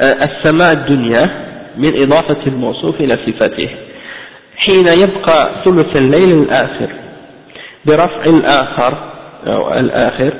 السماء 0.00 0.72
الدنيا 0.72 1.30
من 1.76 1.92
إضافة 2.02 2.46
الموصوف 2.46 3.00
إلى 3.00 3.16
صفته 3.16 3.68
حين 4.56 4.86
يبقى 4.86 5.50
ثلث 5.64 5.96
الليل 5.96 6.32
الآخر 6.32 6.88
برفع 7.86 8.24
الآخر 8.24 8.92
أو 9.46 9.74
الآخر 9.74 10.32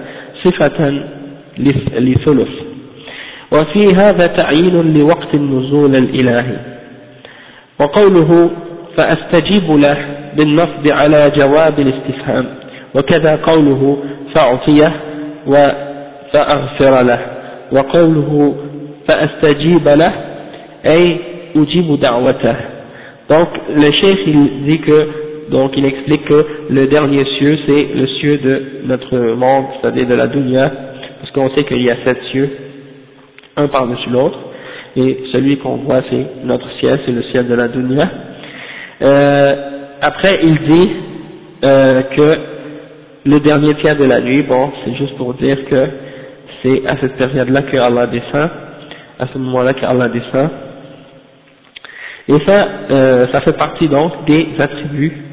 صفة 0.45 1.03
لثلث 1.99 2.49
وفي 3.53 3.95
هذا 3.97 4.27
تعيين 4.27 4.95
لوقت 4.99 5.35
النزول 5.35 5.97
الإلهي 5.97 6.57
وقوله 7.81 8.51
فأستجيب 8.97 9.71
له 9.71 10.14
بالنصب 10.37 10.89
على 10.89 11.31
جواب 11.37 11.79
الاستفهام 11.79 12.47
وكذا 12.95 13.37
قوله 13.37 13.97
فأعطيه 14.35 14.93
فأغفر 16.33 17.03
له 17.03 17.19
وقوله 17.73 18.55
فأستجيب 19.09 19.89
له 19.89 20.13
أي 20.87 21.17
أجيب 21.57 21.99
دعوته 22.01 22.57
donc 23.31 23.49
le 23.77 23.93
chef 23.93 24.19
il 24.27 24.65
dit 24.67 24.81
que 24.81 25.09
donc 25.51 25.73
il 25.77 25.85
explique 25.85 26.25
que 26.25 26.45
le 26.69 26.87
dernier 26.89 27.25
cieux 27.39 27.59
c'est 27.67 27.89
le 27.95 28.07
cieux 28.19 28.39
de 28.39 28.63
notre 28.87 29.17
monde 29.37 29.67
c'est-à-dire 29.81 30.07
de 30.09 30.15
la 30.15 30.27
dunya 30.27 30.71
parce 31.21 31.31
qu'on 31.33 31.51
sait 31.55 31.65
qu'il 31.65 31.83
y 31.85 31.91
a 31.91 31.97
sept 32.05 32.19
cieux 32.33 32.51
un 33.57 33.69
par-dessus 33.69 34.11
l'autre 34.11 34.39
et 34.97 35.19
celui 35.33 35.59
qu'on 35.59 35.77
voit 35.77 36.03
c'est 36.11 36.27
notre 36.45 36.69
ciel 36.81 36.99
c'est 37.07 37.13
le 37.13 37.23
ciel 37.31 37.47
de 37.47 37.55
la 37.55 37.69
dunya 37.69 38.11
euh, 39.03 39.74
après 40.02 40.40
il 40.44 40.58
dit 40.60 40.90
euh, 41.64 42.02
que 42.16 42.40
le 43.26 43.40
dernier 43.40 43.76
tiers 43.76 43.98
de 43.98 44.06
la 44.06 44.22
nuit, 44.22 44.44
bon, 44.44 44.72
c'est 44.84 44.96
juste 44.96 45.16
pour 45.18 45.34
dire 45.34 45.66
que 45.66 45.88
c'est 46.64 46.86
à 46.88 46.98
cette 47.00 47.18
période-là 47.18 47.64
que 47.64 47.78
Allah 47.78 48.08
descend, 48.08 48.50
à 49.20 49.28
ce 49.34 49.38
moment-là 49.38 49.74
que 49.74 49.86
Allah 49.86 50.10
descend. 50.10 50.50
Et 52.28 52.40
ça, 52.46 52.68
euh, 52.92 53.28
ça 53.32 53.42
fait 53.42 53.58
partie 53.58 53.88
donc 53.88 54.26
des 54.26 54.48
attributs 54.60 55.26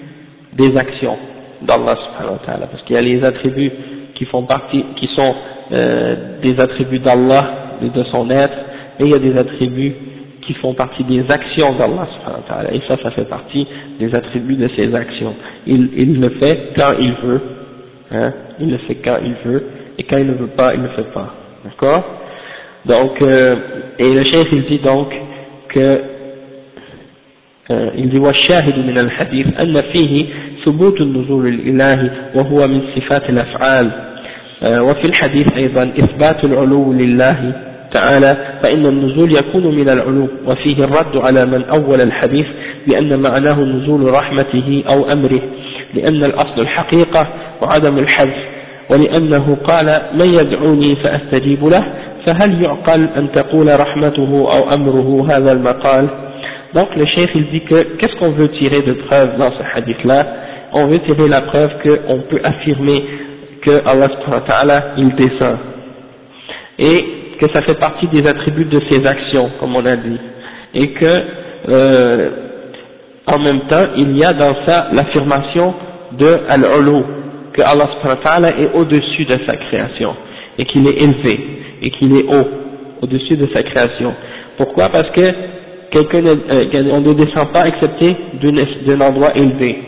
des 0.52 0.76
actions 0.76 1.16
d'Allah 1.62 1.96
subhanahu 1.96 2.66
parce 2.70 2.82
qu'il 2.84 2.96
y 2.96 2.98
a 2.98 3.02
les 3.02 3.24
attributs 3.24 3.72
qui 4.14 4.24
font 4.26 4.44
partie, 4.44 4.84
qui 4.96 5.08
sont 5.14 5.34
euh, 5.72 6.16
des 6.42 6.58
attributs 6.60 6.98
d'Allah, 6.98 7.78
de 7.80 8.04
son 8.04 8.30
être, 8.30 8.56
et 9.00 9.04
il 9.04 9.08
y 9.08 9.14
a 9.14 9.18
des 9.18 9.36
attributs 9.36 9.94
qui 10.41 10.53
font 10.55 10.73
partie 10.73 11.03
des 11.03 11.25
actions 11.29 11.73
d'Allah 11.73 12.07
subhanahu 12.13 12.41
wa 12.41 12.47
ta'ala, 12.47 12.73
et 12.73 12.81
ça, 12.87 12.97
ça 13.03 13.11
fait 13.11 13.27
partie 13.27 13.67
des 13.99 14.13
attributs 14.15 14.55
de 14.55 14.69
ses 14.75 14.93
actions. 14.95 15.35
Il, 15.65 15.89
il 15.95 16.21
le 16.21 16.29
fait 16.29 16.73
quand 16.75 16.93
il 16.99 17.13
veut, 17.23 17.41
Hein, 18.09 18.31
il 18.59 18.71
le 18.71 18.77
fait 18.77 18.95
quand 18.95 19.17
il 19.21 19.33
veut, 19.45 19.63
et 19.97 20.03
quand 20.03 20.17
il 20.17 20.27
ne 20.27 20.33
veut 20.33 20.47
pas, 20.47 20.73
il 20.73 20.79
ne 20.79 20.87
le 20.87 20.93
fait 20.93 21.11
pas. 21.13 21.33
D'accord 21.65 22.05
Donc, 22.85 23.21
euh, 23.21 23.55
et 23.99 24.13
le 24.13 24.23
chef 24.23 24.47
il 24.53 24.63
dit 24.63 24.79
donc 24.79 25.13
que 25.69 26.01
euh, 27.69 27.89
il 27.97 28.09
dit 28.09 28.19
والشاهد 28.19 28.77
من 28.77 28.97
الحديث 28.97 29.47
أن 29.59 29.81
فيه 29.81 30.25
ثبوت 30.65 31.01
النزول 31.01 31.47
الإلهي 31.47 32.11
وهو 32.35 32.67
من 32.67 32.81
صفات 32.95 33.29
الأفعال 33.29 33.91
وفي 34.63 35.05
الحديث 35.05 35.47
أيضا 35.57 35.83
إثبات 35.83 36.43
العلو 36.43 36.93
لله 36.93 37.53
تعالى 37.92 38.36
فإن 38.62 38.86
النزول 38.86 39.36
يكون 39.38 39.76
من 39.76 39.88
العلو 39.88 40.28
وفيه 40.46 40.84
الرد 40.84 41.16
على 41.16 41.46
من 41.46 41.64
أول 41.64 42.00
الحديث 42.00 42.46
بأن 42.86 43.20
معناه 43.20 43.60
نزول 43.60 44.14
رحمته 44.14 44.84
أو 44.92 45.12
أمره 45.12 45.40
لأن 45.94 46.24
الأصل 46.24 46.60
الحقيقة 46.60 47.28
وعدم 47.62 47.98
الحذف 47.98 48.36
ولأنه 48.90 49.56
قال 49.64 50.02
من 50.14 50.34
يدعوني 50.34 50.96
فأستجيب 50.96 51.64
له 51.64 51.84
فهل 52.26 52.62
يعقل 52.64 53.08
أن 53.16 53.32
تقول 53.32 53.80
رحمته 53.80 54.52
أو 54.52 54.74
أمره 54.74 55.26
هذا 55.30 55.52
المقال؟ 55.52 56.08
Donc 56.74 56.96
le 56.96 57.04
chef 57.04 57.34
il 57.34 57.50
dit 57.50 57.60
que 57.60 57.96
qu'est-ce 57.98 58.16
qu'on 58.16 58.30
veut 58.30 58.48
tirer 58.48 58.80
de 58.82 58.94
preuve 58.94 59.36
dans 59.36 59.50
ce 59.50 59.62
hadith 59.74 60.02
là 60.04 60.26
On 60.72 60.86
veut 60.86 61.00
tirer 61.00 61.28
la 61.28 61.42
preuve 61.42 61.70
qu'on 61.82 62.20
peut 62.30 62.40
affirmer 62.42 63.04
que 63.60 63.86
Allah 63.86 64.08
subhanahu 64.08 64.40
wa 64.40 64.46
ta'ala 64.46 64.82
il 64.96 65.14
descend. 65.14 65.58
Et 66.78 67.04
que 67.42 67.52
ça 67.52 67.62
fait 67.62 67.78
partie 67.78 68.06
des 68.08 68.26
attributs 68.26 68.66
de 68.66 68.80
ses 68.88 69.04
actions 69.04 69.50
comme 69.58 69.74
on 69.74 69.84
a 69.84 69.96
dit 69.96 70.20
et 70.74 70.92
que 70.92 71.18
euh, 71.68 72.30
en 73.26 73.38
même 73.38 73.62
temps 73.62 73.86
il 73.96 74.16
y 74.16 74.24
a 74.24 74.32
dans 74.32 74.54
ça 74.64 74.88
l'affirmation 74.92 75.74
de 76.12 76.40
al-ulu 76.48 77.02
que 77.52 77.62
Allah 77.62 77.88
est 78.58 78.74
au-dessus 78.74 79.24
de 79.24 79.38
sa 79.44 79.56
création 79.56 80.14
et 80.58 80.64
qu'il 80.64 80.86
est 80.86 81.02
élevé 81.02 81.40
et 81.82 81.90
qu'il 81.90 82.16
est 82.16 82.24
haut 82.24 82.48
au-dessus 83.02 83.36
de 83.36 83.48
sa 83.52 83.62
création. 83.64 84.14
Pourquoi? 84.56 84.88
Parce 84.90 85.10
que 85.10 85.32
quelqu'un 85.90 86.24
euh, 86.24 87.00
ne 87.00 87.12
descend 87.14 87.52
pas 87.52 87.66
excepté 87.66 88.16
d'un 88.40 89.00
endroit 89.00 89.36
élevé. 89.36 89.78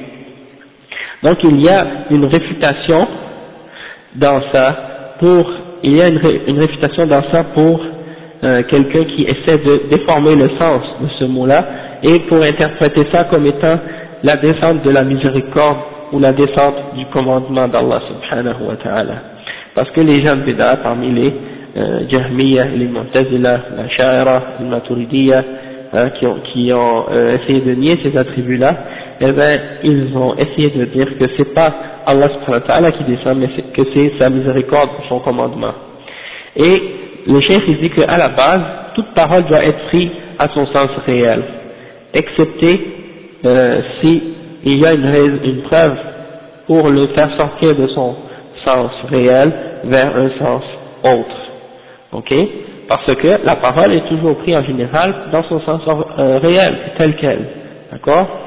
Donc 1.23 1.39
il 1.45 1.61
y 1.61 1.69
a 1.69 1.87
une 2.11 2.27
réfutation 2.27 3.07
dans 4.17 4.43
ça 4.53 5.17
pour, 5.21 5.51
il 5.85 5.97
y 5.97 6.03
a 6.03 6.09
une, 6.09 6.59
réfutation 6.59 7.07
dans 7.07 7.23
ça 7.31 7.45
pour 7.55 7.79
euh, 8.43 8.63
quelqu'un 8.71 9.05
qui 9.05 9.25
essaie 9.25 9.59
de 9.59 9.91
déformer 9.91 10.35
le 10.35 10.49
sens 10.59 10.83
de 11.03 11.09
ce 11.19 11.25
mot-là 11.27 11.67
et 12.03 12.21
pour 12.21 12.43
interpréter 12.43 13.07
ça 13.13 13.25
comme 13.25 13.47
étant 13.47 13.79
la 14.23 14.37
descente 14.39 14.83
de 14.83 14.91
la 14.91 15.05
miséricorde 15.05 15.79
ou 16.13 16.19
la 16.19 16.33
descente 16.33 16.97
du 16.97 17.05
commandement 17.07 17.69
d'Allah 17.69 18.01
subhanahu 18.09 18.69
wa 18.69 18.77
ta'ala. 18.77 19.15
Parce 19.75 19.91
que 19.91 20.01
les 20.01 20.25
gens 20.25 20.37
de 20.37 20.83
parmi 20.83 21.13
les 21.13 21.35
euh, 21.77 22.09
Jahmiya, 22.09 22.67
les 22.67 22.87
Mu'tazila, 22.87 23.61
la 23.77 23.89
Sha'ira, 23.89 24.43
les 24.61 24.67
Maturidiyya, 24.67 25.45
hein, 25.93 26.11
qui 26.19 26.27
ont, 26.27 26.39
qui 26.53 26.73
ont 26.73 27.07
euh, 27.11 27.37
essayé 27.37 27.61
de 27.61 27.75
nier 27.75 27.99
ces 28.03 28.17
attributs-là, 28.17 28.77
eh 29.21 29.33
bien, 29.33 29.61
ils 29.83 30.17
ont 30.17 30.35
essayé 30.35 30.71
de 30.71 30.85
dire 30.87 31.19
que 31.19 31.25
c'est 31.37 31.55
pas 31.55 31.73
Allah 32.07 32.29
subhanahu 32.29 32.93
qui 32.93 33.05
descend, 33.05 33.39
mais 33.39 33.49
que 33.49 33.83
c'est 33.95 34.13
sa 34.19 34.29
miséricorde, 34.31 34.91
son 35.09 35.21
commandement. 35.21 35.73
Et 36.57 36.83
le 37.27 37.41
chef 37.41 37.63
il 37.67 37.79
dit 37.79 37.91
qu'à 37.91 38.17
la 38.17 38.29
base, 38.29 38.63
toute 38.95 39.15
parole 39.15 39.45
doit 39.45 39.65
être 39.65 39.87
prise 39.89 40.11
à 40.39 40.49
son 40.49 40.67
sens 40.67 40.91
réel, 41.07 41.43
excepté 42.13 42.81
euh, 43.45 43.81
si 44.01 44.23
il 44.65 44.81
y 44.81 44.87
a 44.87 44.95
une, 44.95 45.39
une 45.45 45.63
preuve 45.63 45.97
pour 46.67 46.89
le 46.89 47.09
faire 47.09 47.31
sortir 47.39 47.75
de 47.77 47.87
son 47.89 48.17
sens 48.65 48.91
réel 49.11 49.53
vers 49.85 50.17
un 50.17 50.31
sens 50.39 50.63
autre. 51.03 51.37
Ok? 52.13 52.35
Parce 52.89 53.15
que 53.15 53.45
la 53.45 53.57
parole 53.57 53.93
est 53.95 54.09
toujours 54.09 54.37
prise 54.39 54.55
en 54.55 54.65
général 54.65 55.15
dans 55.33 55.43
son 55.45 55.61
sens 55.61 55.83
euh, 56.19 56.39
réel, 56.39 56.75
tel 56.99 57.17
quel. 57.17 57.39
D'accord? 57.91 58.44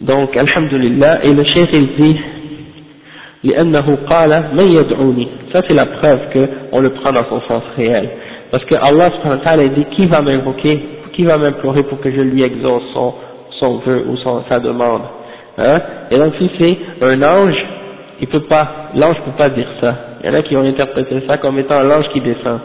Donc, 0.00 0.36
Alhamdulillah, 0.36 1.24
et 1.24 1.32
le 1.32 1.44
chef 1.44 1.68
il 1.72 1.86
dit, 1.96 2.16
لأنه 3.46 3.98
قال 4.10 4.44
من 4.52 4.66
يدعوني 4.66 5.28
ça 5.52 5.62
c'est 5.66 5.74
la 5.74 5.86
preuve 5.86 6.20
qu'on 6.32 6.80
le 6.80 6.90
prend 6.90 7.12
dans 7.12 7.24
son 7.28 7.40
sens 7.42 7.62
réel 7.76 8.08
parce 8.50 8.64
que 8.64 8.74
Allah 8.74 9.10
subhanahu 9.10 9.38
wa 9.38 9.44
ta'ala 9.44 9.68
dit 9.68 9.84
qui 9.96 10.06
va 10.06 10.20
m'invoquer 10.22 10.80
qui 11.12 11.24
va 11.24 11.36
m'implorer 11.38 11.82
pour 11.84 12.00
que 12.00 12.10
je 12.10 12.20
lui 12.20 12.42
exauce 12.42 12.82
son, 12.92 13.14
son 13.58 13.78
vœu 13.78 14.04
ou 14.08 14.16
son, 14.18 14.42
sa 14.50 14.58
demande 14.58 15.02
hein 15.58 15.80
et 16.10 16.18
donc 16.18 16.34
si 16.38 16.50
c'est 16.58 16.76
un 17.02 17.22
ange 17.22 17.56
il 18.20 18.26
peut 18.28 18.44
pas 18.44 18.90
l'ange 18.94 19.16
peut 19.24 19.36
pas 19.38 19.50
dire 19.50 19.68
ça 19.80 19.94
il 20.22 20.26
y 20.26 20.30
en 20.30 20.34
a 20.34 20.42
qui 20.42 20.56
ont 20.56 20.64
interprété 20.64 21.22
ça 21.28 21.38
comme 21.38 21.58
étant 21.58 21.82
l'ange 21.82 22.08
qui 22.12 22.20
descend 22.20 22.58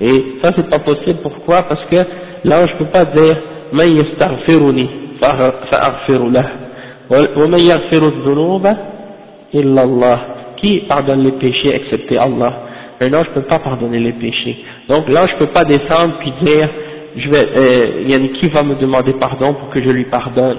et 0.00 0.24
ça 0.42 0.52
c'est 0.54 0.68
pas 0.68 0.80
possible 0.80 1.20
pourquoi 1.22 1.62
parce 1.62 1.84
que 1.86 1.96
l'ange 2.44 2.70
peut 2.78 2.90
pas 2.92 3.04
dire 3.06 3.36
man 3.72 3.88
yastaghfiruni 3.90 4.90
fa'aghfiru 5.21 6.31
lahu 6.31 6.47
wa 7.09 7.47
man 7.47 7.59
yaghfiru 7.59 8.11
dhunuba 8.23 8.73
illallah. 9.53 10.19
Qui 10.57 10.85
pardonne 10.87 11.23
les 11.23 11.33
péchés 11.33 11.75
excepté 11.75 12.17
Allah 12.17 12.53
Un 13.01 13.13
ange 13.13 13.27
ne 13.29 13.33
peut 13.33 13.47
pas 13.47 13.59
pardonner 13.59 13.99
les 13.99 14.13
péchés. 14.13 14.57
Donc 14.87 15.07
l'ange 15.09 15.33
ne 15.33 15.39
peut 15.39 15.51
pas 15.51 15.65
descendre 15.65 16.15
puis 16.19 16.33
dire, 16.43 16.69
je 17.17 17.29
vais, 17.29 17.47
euh, 17.55 18.27
qui 18.39 18.49
va 18.49 18.63
me 18.63 18.75
demander 18.75 19.13
pardon 19.13 19.53
pour 19.53 19.69
que 19.69 19.83
je 19.83 19.89
lui 19.89 20.05
pardonne 20.05 20.57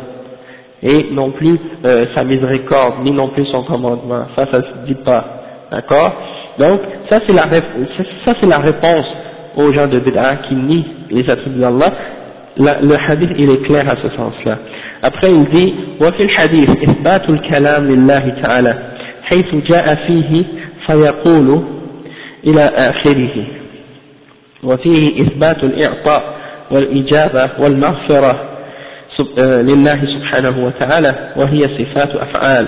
Et 0.83 1.07
non 1.13 1.31
plus 1.31 1.59
euh, 1.85 2.07
sa 2.15 2.25
miséricorde, 2.25 3.05
ni 3.05 3.13
non 3.13 3.29
plus 3.29 3.47
son 3.47 3.63
commandement. 3.63 4.27
Ça, 4.37 4.47
ça 4.51 4.63
se 4.63 4.87
dit 4.87 4.99
pas. 5.03 5.25
D'accord? 5.71 6.13
Donc 6.59 6.81
ça 7.11 7.21
c'est 7.27 7.33
la, 7.33 7.45
ça, 8.25 8.35
c'est 8.41 8.47
la 8.47 8.59
réponse 8.59 9.07
aux 9.57 9.73
gens 9.73 9.87
de 9.87 9.99
Bid'a 9.99 10.37
qui 10.49 10.55
nient 10.55 10.85
les 11.11 11.29
attributs 11.29 11.61
d'Allah 11.61 11.93
Le 12.58 12.96
hadith 13.10 13.32
il 13.38 13.50
est 13.50 13.62
clair 13.66 13.88
à 13.90 13.96
ce 13.96 14.10
sens-là. 14.16 14.58
Après 15.02 15.32
il 15.32 15.46
dit 15.50 15.74
وفي 16.02 16.24
الحديث 16.24 16.70
إثبات 16.70 17.30
الكلام 17.30 17.88
لله 17.88 18.42
تعالى 18.44 18.78
حيث 19.24 19.56
جاء 19.56 19.96
فيه 20.08 20.44
فيقول 20.88 21.64
إلى 22.48 22.62
آخره 22.76 23.46
وفيه 24.64 25.22
إثبات 25.22 25.64
الإعطاء 25.64 26.24
والإجابة 26.72 27.50
والمغفرة 27.60 28.48
لله 29.38 30.00
سبحانه 30.06 30.66
وتعالى 30.66 31.16
وهي 31.36 31.68
صفات 31.68 32.16
أفعال 32.16 32.68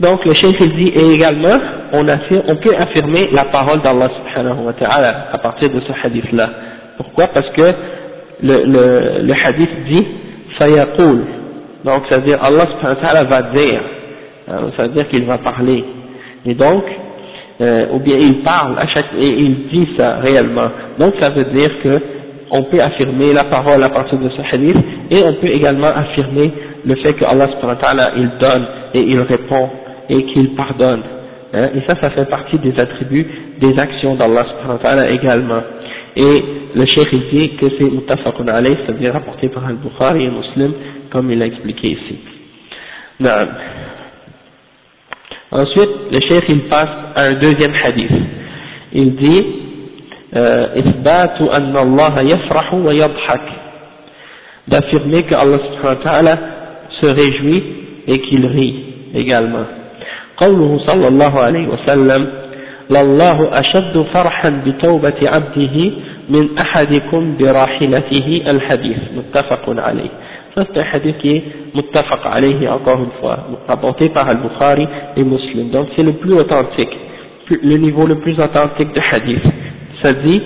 Donc 0.00 0.24
le 0.24 0.34
cheikh 0.34 0.56
il 0.60 0.72
dit 0.74 0.88
et 0.88 1.14
également 1.14 1.58
on, 1.92 2.08
affirme, 2.08 2.42
on 2.48 2.56
peut 2.56 2.74
affirmer 2.76 3.28
la 3.32 3.44
parole 3.44 3.80
d'Allah 3.82 4.10
subhanahu 4.18 4.64
wa 4.64 4.72
ta'ala 4.72 5.28
à 5.32 5.38
partir 5.38 5.70
de 5.70 5.80
ce 5.80 5.92
hadith 6.02 6.32
là. 6.32 6.50
Pourquoi 6.96 7.28
Parce 7.28 7.48
que 7.50 7.62
le, 8.43 8.65
le, 8.65 9.21
le 9.23 9.33
hadith 9.33 9.69
dit 9.87 10.07
fayaqul 10.59 11.37
donc 11.83 12.03
ça 12.09 12.17
veut 12.17 12.25
dire 12.25 12.43
Allah 12.43 12.65
subhanahu 12.67 13.27
va 13.27 13.41
dire 13.43 13.81
euh, 14.49 14.69
ça 14.75 14.83
veut 14.83 14.89
dire 14.89 15.07
qu'il 15.09 15.25
va 15.25 15.37
parler. 15.37 15.83
Et 16.45 16.53
donc 16.53 16.83
euh, 17.59 17.85
ou 17.93 17.99
bien 17.99 18.17
il 18.17 18.43
parle 18.43 18.77
à 18.77 18.87
chaque 18.87 19.13
et 19.17 19.25
il 19.25 19.67
dit 19.69 19.87
ça 19.97 20.17
réellement. 20.17 20.69
Donc 20.99 21.15
ça 21.19 21.29
veut 21.29 21.45
dire 21.45 21.71
que 21.81 21.99
on 22.51 22.63
peut 22.63 22.81
affirmer 22.81 23.33
la 23.33 23.45
parole 23.45 23.83
à 23.83 23.89
partir 23.89 24.19
de 24.19 24.29
ce 24.29 24.41
hadith 24.53 24.77
et 25.11 25.21
on 25.23 25.33
peut 25.33 25.47
également 25.47 25.87
affirmer 25.87 26.51
le 26.85 26.95
fait 26.95 27.13
que 27.13 27.25
Allah 27.25 27.47
subhanahu 27.49 28.11
il 28.17 28.31
donne 28.39 28.67
et 28.93 29.01
il 29.01 29.19
répond 29.21 29.69
et 30.09 30.23
qu'il 30.27 30.55
pardonne 30.55 31.03
hein, 31.53 31.69
et 31.75 31.81
ça 31.87 31.95
ça 31.99 32.09
fait 32.11 32.29
partie 32.29 32.57
des 32.59 32.79
attributs 32.79 33.27
des 33.59 33.77
actions 33.77 34.15
d'Allah 34.15 34.45
subhanahu 34.45 35.13
également 35.13 35.61
et 36.17 36.43
le 36.73 36.85
cheikh 36.85 37.09
dit 37.31 37.55
que 37.57 37.67
c'est 37.77 37.83
mutafaqun 37.83 38.47
alayh, 38.47 38.77
c'est-à-dire 38.85 39.13
rapporté 39.13 39.49
par 39.49 39.65
Al-Bukhari 39.65 40.25
et 40.25 40.29
Muslim, 40.29 40.73
comme 41.11 41.31
il 41.31 41.41
a 41.41 41.45
expliqué 41.45 41.87
ici. 41.89 42.15
Non. 43.19 43.47
Ensuite, 45.51 45.89
le 46.11 46.19
cheikh 46.19 46.49
il 46.49 46.61
passe 46.67 46.89
à 47.15 47.23
un 47.23 47.33
deuxième 47.35 47.73
hadith. 47.83 48.11
Il 48.93 49.15
dit 49.15 49.45
إثبات 50.81 51.41
أن 51.41 51.77
الله 51.77 52.21
يفرح 52.21 52.73
ويضحك 52.73 53.41
d'affirmer 54.67 55.23
que 55.23 55.33
Allah 55.35 55.59
subhanahu 55.59 55.97
wa 55.97 56.03
ta'ala 56.03 56.39
se 56.99 57.05
réjouit 57.05 57.63
et 58.07 58.19
qu'il 58.19 58.45
rit 58.45 58.75
également. 59.15 59.65
قوله 60.37 60.79
صلى 60.87 61.07
الله 61.07 61.39
عليه 61.39 61.67
وسلم 61.67 62.27
لله 62.90 63.60
أشد 63.60 64.04
فرحا 64.14 64.50
بتوبة 64.66 65.20
عبده 65.22 65.90
من 66.28 66.58
أحدكم 66.58 67.36
براحلته 67.38 68.42
الحديث 68.46 68.98
متفق 69.16 69.64
عليه 69.80 70.10
ça 70.54 70.64
c'est 70.70 70.78
un 70.80 70.84
hadith 70.92 71.16
qui 71.18 71.30
est 71.36 71.42
muttafaq 71.74 72.20
alayhi 72.24 72.68
encore 72.68 72.98
une 73.00 73.12
fois 73.20 73.38
rapporté 73.66 74.10
par 74.10 74.28
Al-Bukhari 74.28 74.86
et 75.16 75.24
Muslim 75.24 75.70
donc 75.70 75.88
c'est 75.96 76.02
le 76.02 76.12
plus 76.14 76.34
authentique 76.34 76.94
le 77.48 77.76
niveau 77.78 78.06
le 78.06 78.16
plus 78.16 78.38
authentique 78.38 78.92
de 78.92 79.00
hadith 79.10 79.42
ça 80.02 80.12
dit 80.12 80.42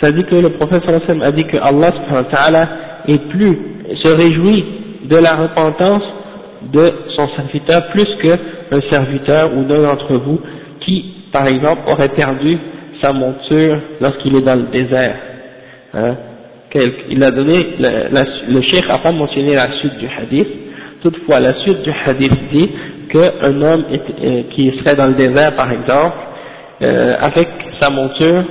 ça 0.00 0.10
dit 0.10 0.24
que 0.24 0.34
le 0.34 0.48
prophète 0.50 0.82
sallallahu 0.84 1.22
a 1.22 1.30
dit 1.32 1.46
que 1.46 1.56
Allah 1.58 1.92
subhanahu 1.92 2.24
wa 2.24 2.30
ta'ala 2.36 2.68
est 3.06 3.22
plus 3.28 3.56
se 4.02 4.08
réjouit 4.08 4.64
de 5.04 5.16
la 5.16 5.36
repentance 5.36 6.02
de 6.61 6.93
son 7.15 7.27
serviteur 7.35 7.87
plus 7.87 8.07
qu'un 8.21 8.81
serviteur 8.89 9.55
ou 9.55 9.63
d'un 9.63 9.81
d'entre 9.81 10.15
vous 10.15 10.39
qui, 10.81 11.05
par 11.31 11.47
exemple, 11.47 11.81
aurait 11.87 12.09
perdu 12.09 12.57
sa 13.01 13.13
monture 13.13 13.79
lorsqu'il 14.01 14.35
est 14.35 14.41
dans 14.41 14.55
le 14.55 14.67
désert. 14.71 15.15
Hein? 15.93 16.15
Il 17.09 17.23
a 17.23 17.31
donné, 17.31 17.55
le, 17.79 18.53
le 18.53 18.61
cheikh 18.61 18.87
n'a 18.87 18.99
pas 18.99 19.11
mentionné 19.11 19.55
la 19.55 19.71
suite 19.79 19.97
du 19.97 20.07
hadith, 20.07 20.47
toutefois 21.01 21.39
la 21.39 21.53
suite 21.61 21.81
du 21.81 21.91
hadith 22.05 22.33
dit 22.51 22.69
qu'un 23.09 23.61
homme 23.61 23.85
euh, 23.91 24.43
qui 24.51 24.71
serait 24.79 24.95
dans 24.95 25.07
le 25.07 25.15
désert 25.15 25.55
par 25.55 25.71
exemple, 25.71 26.17
euh, 26.83 27.15
avec 27.19 27.47
sa 27.79 27.89
monture 27.89 28.43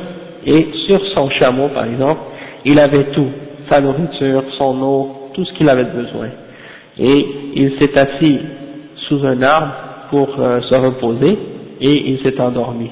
et 0.44 0.68
sur 0.86 1.00
son 1.14 1.30
chameau 1.30 1.68
par 1.68 1.84
exemple, 1.84 2.20
il 2.64 2.78
avait 2.80 3.04
tout, 3.12 3.28
sa 3.70 3.80
nourriture, 3.80 4.42
son 4.58 4.82
eau, 4.82 5.30
tout 5.34 5.44
ce 5.44 5.52
qu'il 5.54 5.68
avait 5.68 5.84
besoin 5.84 6.28
et 6.98 7.26
il 7.54 7.72
s'est 7.78 7.96
assis 7.98 8.38
sous 9.08 9.24
un 9.24 9.42
arbre 9.42 9.74
pour 10.10 10.40
euh, 10.40 10.60
se 10.62 10.74
reposer 10.74 11.38
et 11.80 12.10
il 12.10 12.20
s'est 12.24 12.40
endormi. 12.40 12.90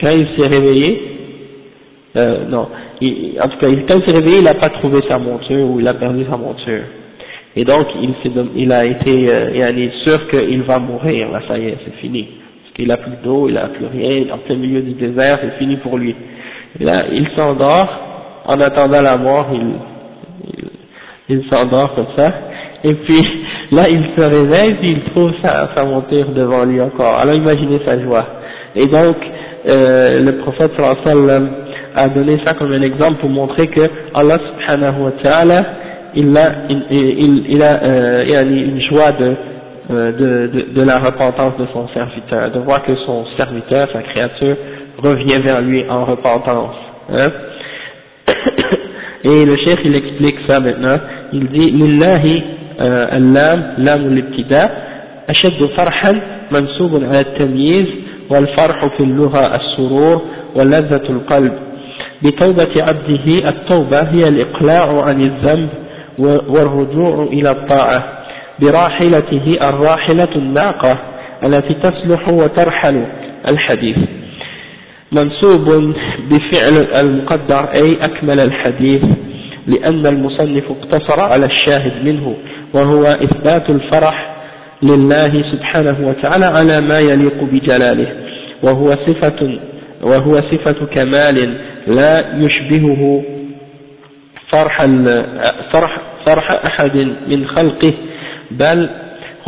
Quand 0.00 0.10
il 0.10 0.26
s'est 0.36 0.48
réveillé, 0.48 1.02
euh, 2.16 2.46
non, 2.48 2.68
en 2.68 3.48
tout 3.48 3.58
cas, 3.58 3.66
quand 3.88 3.96
il 3.98 4.04
s'est 4.04 4.18
réveillé, 4.18 4.38
il 4.38 4.44
n'a 4.44 4.54
pas 4.54 4.70
trouvé 4.70 5.00
sa 5.08 5.18
monture 5.18 5.68
ou 5.68 5.80
il 5.80 5.88
a 5.88 5.94
perdu 5.94 6.24
sa 6.30 6.36
monture. 6.36 6.82
Et 7.56 7.64
donc, 7.64 7.86
il, 8.02 8.14
il 8.56 8.72
a 8.72 8.84
été 8.84 9.30
euh, 9.30 9.72
il 9.76 9.92
sûr 10.04 10.26
qu'il 10.28 10.62
va 10.62 10.78
mourir, 10.78 11.30
là 11.30 11.40
ça 11.46 11.58
y 11.58 11.66
est, 11.66 11.78
c'est 11.84 11.94
fini. 12.00 12.26
Parce 12.62 12.74
qu'il 12.74 12.88
n'a 12.88 12.96
plus 12.96 13.16
d'eau, 13.22 13.48
il 13.48 13.54
n'a 13.54 13.68
plus 13.68 13.86
rien, 13.86 14.10
il 14.10 14.32
en 14.32 14.38
plein 14.38 14.56
milieu 14.56 14.82
du 14.82 14.92
désert, 14.94 15.38
c'est 15.42 15.58
fini 15.58 15.76
pour 15.76 15.98
lui. 15.98 16.14
Là, 16.80 17.04
il 17.12 17.28
s'endort, 17.36 18.42
en 18.46 18.60
attendant 18.60 19.00
la 19.00 19.16
mort, 19.16 19.46
il, 19.52 19.66
il, 20.58 20.64
il 21.28 21.44
s'endort 21.48 21.94
comme 21.94 22.08
ça, 22.16 22.32
et 22.84 22.94
puis 22.94 23.44
là 23.72 23.88
il 23.88 24.04
se 24.16 24.22
réveille, 24.22 24.74
puis 24.74 24.90
il 24.92 25.04
trouve 25.12 25.32
sa, 25.42 25.70
sa 25.74 25.84
monture 25.84 26.30
devant 26.30 26.64
lui 26.64 26.80
encore. 26.80 27.18
Alors 27.18 27.34
imaginez 27.34 27.80
sa 27.84 28.00
joie. 28.00 28.26
Et 28.76 28.86
donc 28.86 29.16
euh, 29.66 30.20
le 30.20 30.32
prophète 30.38 30.72
sallallahu 30.76 31.48
a 31.94 32.08
donné 32.08 32.38
ça 32.44 32.54
comme 32.54 32.72
un 32.72 32.82
exemple 32.82 33.20
pour 33.20 33.30
montrer 33.30 33.68
que 33.68 33.80
Allah 34.14 34.38
subhanahu 34.38 35.02
wa 35.04 35.12
ta'ala 35.22 35.64
il 36.16 36.36
a, 36.36 36.52
il, 36.68 37.44
il 37.48 37.62
a 37.62 37.82
euh, 37.82 38.44
une 38.44 38.80
joie 38.82 39.12
de, 39.12 39.34
euh, 39.90 40.12
de, 40.12 40.46
de, 40.46 40.74
de, 40.74 40.82
la 40.82 40.98
repentance 40.98 41.56
de 41.58 41.66
son 41.72 41.88
serviteur, 41.88 42.50
de 42.50 42.60
voir 42.60 42.84
que 42.84 42.94
son 43.04 43.26
serviteur, 43.36 43.88
sa 43.92 44.02
créature, 44.02 44.56
revient 44.98 45.40
vers 45.40 45.60
lui 45.60 45.84
en 45.88 46.04
repentance. 46.04 46.76
Hein. 47.10 47.30
Et 49.24 49.44
le 49.44 49.56
chef 49.56 49.78
il 49.84 49.94
explique 49.94 50.38
ça 50.46 50.60
maintenant, 50.60 50.98
il 51.32 51.48
dit 51.48 51.72
اللام 52.80 53.74
لام 53.78 54.00
الابتداء. 54.00 54.94
أشد 55.28 55.66
فرحا 55.76 56.20
منسوب 56.52 57.04
على 57.04 57.20
التمييز 57.20 57.86
والفرح 58.30 58.86
في 58.96 59.00
اللغة 59.00 59.56
السرور 59.56 60.22
ولذة 60.56 61.10
القلب. 61.10 61.52
بتوبة 62.22 62.82
عبده 62.82 63.48
التوبة 63.48 64.02
هي 64.02 64.28
الإقلاع 64.28 65.02
عن 65.02 65.20
الذنب 65.20 65.68
والرجوع 66.48 67.22
إلى 67.24 67.50
الطاعة. 67.50 68.04
براحلته 68.62 69.58
الراحلة 69.68 70.28
الناقة 70.36 70.98
التي 71.44 71.74
تصلح 71.74 72.28
وترحل 72.28 73.06
الحديث. 73.50 73.96
منسوب 75.12 75.94
بفعل 76.30 77.00
المقدر 77.00 77.68
أي 77.74 78.04
أكمل 78.04 78.40
الحديث 78.40 79.02
لأن 79.66 80.06
المصنف 80.06 80.64
اقتصر 80.70 81.20
على 81.20 81.46
الشاهد 81.46 82.04
منه. 82.04 82.36
وهو 82.74 83.04
إثبات 83.04 83.70
الفرح 83.70 84.34
لله 84.82 85.52
سبحانه 85.52 86.08
وتعالى 86.08 86.46
على 86.46 86.80
ما 86.80 86.98
يليق 86.98 87.42
بجلاله 87.44 88.12
وهو 88.62 88.90
صفة 88.90 89.58
وهو 90.02 90.32
صفة 90.50 90.86
كمال 90.86 91.54
لا 91.86 92.24
يشبهه 92.38 93.22
فرح 94.50 94.86
فرح 95.72 95.98
فرح 96.26 96.50
أحد 96.66 96.96
من 97.28 97.46
خلقه 97.46 97.92
بل 98.50 98.90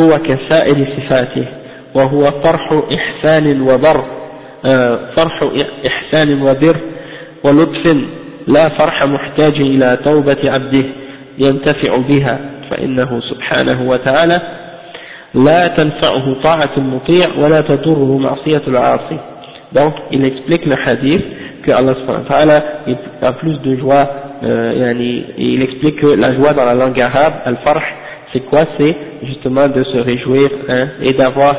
هو 0.00 0.18
كسائر 0.18 0.86
صفاته 0.96 1.44
وهو 1.94 2.22
فرح 2.22 2.82
إحسان 2.92 3.60
وبر 3.60 4.04
آه، 4.64 4.98
فرح 5.16 5.40
إحسان 5.86 6.42
وبر 6.42 6.76
ولطف 7.44 7.96
لا 8.48 8.68
فرح 8.68 9.04
محتاج 9.04 9.54
إلى 9.60 9.98
توبة 10.04 10.36
عبده 10.44 10.84
ينتفع 11.38 11.96
بها. 12.08 12.38
فإنه 12.69 13.21
سبحانه 13.21 13.89
وتعالى 13.89 14.41
لا 15.33 15.67
تنفعه 15.67 16.41
طاعة 16.43 16.71
المطيع 16.77 17.27
ولا 17.39 17.61
تضره 17.61 18.17
معصية 18.17 18.61
العاصي 18.67 19.19
donc 19.73 19.93
il 20.11 20.25
explique 20.25 20.65
le 20.65 20.75
hadith 20.85 21.23
que 21.63 21.71
Allah 21.71 22.63
a 23.21 23.33
plus 23.33 23.57
de 23.61 23.77
joie 23.77 24.09
euh, 24.43 24.73
yani, 24.75 25.23
il 25.37 25.61
explique 25.61 25.97
que 26.01 26.07
la 26.07 26.35
joie 26.35 26.53
dans 26.53 26.65
la 26.65 26.73
langue 26.73 26.99
arabe 26.99 27.33
al-farh 27.45 27.83
c'est 28.33 28.41
quoi 28.41 28.65
c'est 28.77 28.95
justement 29.23 29.67
de 29.69 29.83
se 29.83 29.97
réjouir 29.97 30.49
hein, 30.67 30.87
et 31.03 31.13
d'avoir 31.13 31.55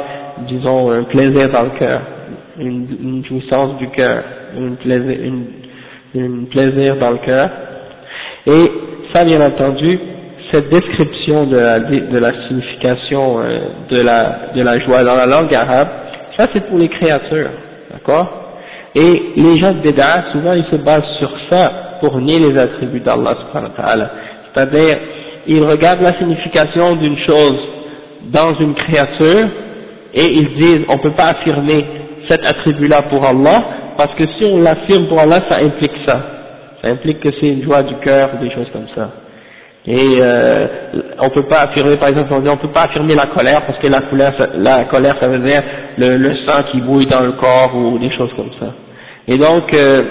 disons 0.49 0.91
un 0.91 1.05
plaisir 1.05 1.51
dans 1.51 1.63
le 1.63 1.79
cœur 1.79 2.01
une, 2.59 2.87
une 3.03 3.25
jouissance 3.25 3.79
du 3.79 3.89
cœur 3.91 4.23
une 4.57 4.77
plaisir, 4.77 5.17
une, 5.23 5.45
une 6.15 6.47
plaisir 6.49 6.97
dans 6.97 7.11
le 7.11 7.19
cœur 7.19 7.49
et 8.47 8.71
ça 9.15 9.25
bien 9.25 9.41
entendu 9.41 9.99
cette 10.52 10.70
description 10.70 11.46
de 11.48 11.58
la, 11.58 11.80
de 11.80 12.18
la 12.20 12.48
signification 12.48 13.40
euh, 13.40 13.60
de, 13.90 14.02
la, 14.02 14.40
de 14.56 14.62
la 14.62 14.80
joie 14.80 15.04
dans 15.04 15.16
la 15.16 15.26
langue 15.26 15.54
arabe, 15.54 15.90
ça 16.38 16.48
c'est 16.54 16.68
pour 16.68 16.78
les 16.78 16.90
créatures, 16.90 17.50
d'accord? 17.92 18.28
Et 18.96 19.34
les 19.36 19.58
gens 19.58 19.74
de 19.74 19.80
Béda, 19.80 20.26
souvent 20.32 20.54
ils 20.54 20.66
se 20.72 20.78
basent 20.78 21.18
sur 21.20 21.30
ça 21.50 21.72
pour 22.00 22.20
nier 22.20 22.40
les 22.40 22.58
attributs 22.58 23.02
d'Allah 23.02 23.36
C'est-à-dire, 24.54 24.98
ils 25.48 25.64
regardent 25.64 26.02
la 26.02 26.18
signification 26.18 26.96
d'une 26.96 27.18
chose 27.20 27.60
dans 28.32 28.56
une 28.56 28.74
créature 28.76 29.48
et 30.14 30.26
ils 30.26 30.58
disent 30.58 30.86
on 30.90 30.94
ne 30.96 31.02
peut 31.02 31.12
pas 31.12 31.28
affirmer 31.28 31.86
cet 32.30 32.44
attribut-là 32.44 33.04
pour 33.04 33.26
Allah 33.26 33.64
parce 33.98 34.14
que 34.16 34.24
si 34.38 34.46
on 34.46 34.62
l'affirme 34.62 35.08
pour 35.08 35.20
Allah, 35.20 35.42
ça 35.50 35.58
implique 35.58 35.98
ça. 36.06 36.22
Ça 36.82 36.90
implique 36.90 37.20
que 37.20 37.30
c'est 37.40 37.48
une 37.48 37.64
joie 37.64 37.84
du 37.84 37.96
cœur 37.96 38.30
des 38.40 38.52
choses 38.52 38.68
comme 38.72 38.88
ça. 38.96 39.10
Et 39.90 40.20
euh, 40.20 40.68
on 41.20 41.30
peut 41.30 41.48
pas 41.48 41.62
affirmer, 41.62 41.96
par 41.96 42.10
exemple, 42.10 42.34
on 42.34 42.42
dit 42.42 42.50
peut 42.62 42.74
pas 42.74 42.84
affirmer 42.84 43.16
la 43.16 43.28
colère 43.28 43.62
parce 43.66 43.80
que 43.80 43.88
la 43.88 44.02
colère, 44.02 44.34
la 44.56 44.84
colère, 44.84 45.16
ça 45.18 45.30
veut 45.30 45.40
dire 45.40 45.64
le, 45.98 46.36
sang 46.46 46.64
qui 46.72 46.82
bouille 46.82 47.08
dans 47.08 47.22
le 47.22 47.32
corps 47.34 47.72
ou 47.74 47.98
des 47.98 48.12
choses 48.18 48.32
comme 48.36 48.52
ça. 48.60 48.74
Et 49.30 49.38
donc, 49.38 49.74
euh, 49.74 50.04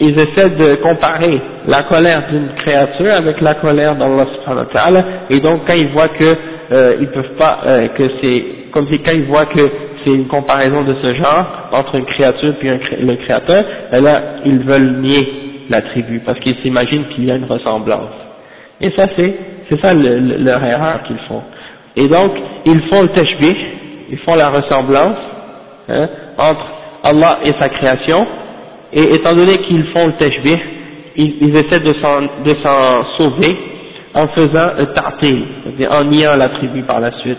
ils 0.00 0.18
essaient 0.18 0.50
de 0.50 0.74
comparer 0.82 1.40
la 1.66 1.84
colère 1.84 2.24
d'une 2.30 2.48
créature 2.56 3.14
avec 3.18 3.40
la 3.40 3.54
colère 3.54 3.96
d'Allah 3.96 4.26
subhanahu 4.34 4.66
wa 4.66 4.72
ta'ala. 4.72 5.04
Et 5.30 5.40
donc, 5.40 5.62
quand 5.66 5.72
ils 5.72 5.88
voient 5.88 6.08
que 6.08 6.36
euh, 6.70 6.96
ils 7.00 7.08
peuvent 7.08 7.36
pas, 7.38 7.60
euh, 7.66 7.88
que 7.88 8.04
c'est, 8.22 8.44
comme 8.70 8.86
si 8.90 8.98
quand 9.00 9.12
ils 9.12 9.24
voient 9.24 9.46
que 9.46 9.60
c'est 10.04 10.12
une 10.12 10.26
comparaison 10.26 10.82
de 10.82 10.94
ce 11.00 11.14
genre 11.14 11.70
entre 11.72 11.94
une 11.94 12.04
créature 12.04 12.52
puis 12.58 12.68
le 12.68 13.16
créateur, 13.24 13.64
là, 13.92 14.22
ils 14.44 14.58
veulent 14.58 15.00
nier 15.00 15.26
la 15.70 15.80
tribu 15.80 16.20
parce 16.26 16.38
qu'ils 16.40 16.56
s'imaginent 16.62 17.06
qu'il 17.14 17.24
y 17.24 17.30
a 17.30 17.36
une 17.36 17.46
ressemblance. 17.46 18.23
Et 18.84 18.90
ça 18.90 19.06
c'est, 19.16 19.34
c'est 19.70 19.80
ça 19.80 19.94
le, 19.94 20.18
leur 20.44 20.62
erreur 20.62 21.02
qu'ils 21.04 21.18
font. 21.26 21.42
Et 21.96 22.06
donc, 22.06 22.32
ils 22.66 22.82
font 22.90 23.00
le 23.00 23.08
tashbih, 23.08 23.56
ils 24.10 24.18
font 24.18 24.34
la 24.34 24.50
ressemblance 24.50 25.16
hein, 25.88 26.08
entre 26.36 26.66
Allah 27.02 27.38
et 27.46 27.52
sa 27.52 27.70
création, 27.70 28.26
et 28.92 29.14
étant 29.14 29.34
donné 29.34 29.56
qu'ils 29.60 29.86
font 29.86 30.08
le 30.08 30.12
tashbih, 30.18 30.58
ils, 31.16 31.36
ils 31.40 31.56
essaient 31.56 31.80
de 31.80 31.94
s'en, 31.94 33.04
sauver 33.16 33.56
en 34.14 34.28
faisant 34.28 34.72
un 34.76 34.86
c'est-à-dire 34.86 35.90
en 35.90 36.04
niant 36.04 36.36
l'attribut 36.36 36.82
par 36.82 37.00
la 37.00 37.10
suite. 37.20 37.38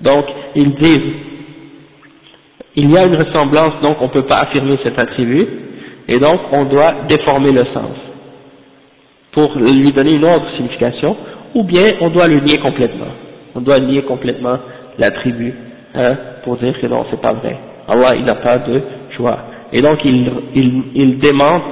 Donc, 0.00 0.24
ils 0.56 0.74
disent, 0.74 1.14
il 2.74 2.90
y 2.90 2.98
a 2.98 3.04
une 3.04 3.16
ressemblance, 3.16 3.74
donc 3.82 3.98
on 4.00 4.06
ne 4.06 4.10
peut 4.10 4.26
pas 4.26 4.38
affirmer 4.38 4.80
cet 4.82 4.98
attribut, 4.98 5.46
et 6.08 6.18
donc 6.18 6.40
on 6.50 6.64
doit 6.64 6.94
déformer 7.08 7.52
le 7.52 7.64
sens 7.72 8.11
pour 9.32 9.56
lui 9.56 9.92
donner 9.92 10.12
une 10.12 10.24
autre 10.24 10.46
signification, 10.56 11.16
ou 11.54 11.64
bien 11.64 11.94
on 12.00 12.10
doit 12.10 12.28
le 12.28 12.40
nier 12.40 12.58
complètement. 12.58 13.12
On 13.54 13.60
doit 13.60 13.80
nier 13.80 14.02
complètement 14.02 14.58
l'attribut, 14.98 15.54
hein, 15.94 16.16
pour 16.44 16.56
dire 16.56 16.78
que 16.80 16.86
non, 16.86 17.04
c'est 17.10 17.20
pas 17.20 17.32
vrai. 17.32 17.56
Allah, 17.88 18.14
il 18.16 18.24
n'a 18.24 18.36
pas 18.36 18.58
de 18.58 18.80
joie. 19.16 19.38
Et 19.72 19.80
donc 19.82 19.98
il, 20.04 20.30
il, 20.54 20.82
il 20.94 21.18
démente, 21.18 21.62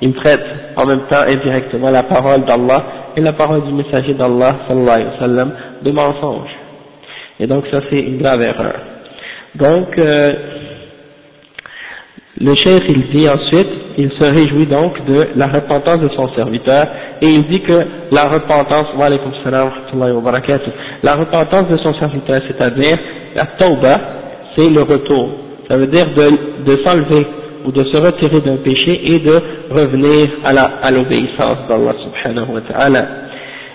il 0.00 0.14
traite 0.14 0.44
en 0.76 0.86
même 0.86 1.02
temps 1.08 1.22
indirectement 1.26 1.90
la 1.90 2.04
parole 2.04 2.44
d'Allah 2.44 2.84
et 3.16 3.20
la 3.20 3.32
parole 3.32 3.64
du 3.64 3.72
messager 3.72 4.14
d'Allah, 4.14 4.56
sallallahu 4.68 4.90
alayhi 4.90 5.08
wa 5.08 5.18
sallam, 5.20 5.52
de 5.82 5.90
mensonge. 5.90 6.50
Et 7.40 7.46
donc 7.46 7.64
ça 7.72 7.80
c'est 7.90 8.00
une 8.00 8.18
grave 8.18 8.42
erreur. 8.42 8.74
Donc, 9.54 9.98
euh, 9.98 10.34
le 12.40 12.54
chef 12.54 12.82
il 12.88 13.08
dit 13.10 13.28
ensuite, 13.28 13.68
il 13.96 14.10
se 14.12 14.24
réjouit 14.24 14.66
donc 14.66 15.04
de 15.06 15.28
la 15.34 15.48
repentance 15.48 16.00
de 16.00 16.08
son 16.10 16.28
serviteur 16.34 16.86
et 17.20 17.26
il 17.26 17.42
dit 17.44 17.60
que 17.62 17.84
la 18.12 18.28
repentance, 18.28 18.88
wa 18.96 19.08
salam 19.42 19.70
wa 19.94 20.32
la 21.02 21.14
repentance 21.16 21.68
de 21.68 21.76
son 21.78 21.94
serviteur, 21.94 22.40
c'est-à-dire 22.46 22.98
la 23.34 23.46
tauba, 23.58 24.00
c'est 24.54 24.68
le 24.68 24.82
retour. 24.82 25.30
Ça 25.68 25.76
veut 25.76 25.88
dire 25.88 26.06
de, 26.14 26.76
s'enlever 26.84 27.26
ou 27.64 27.72
de 27.72 27.82
se 27.84 27.96
retirer 27.96 28.40
d'un 28.40 28.58
péché 28.58 29.00
et 29.04 29.18
de 29.18 29.42
revenir 29.70 30.28
à 30.44 30.90
l'obéissance 30.92 31.58
d'Allah 31.68 31.94
subhanahu 32.04 32.54
wa 32.54 32.60
ta'ala. 32.60 33.06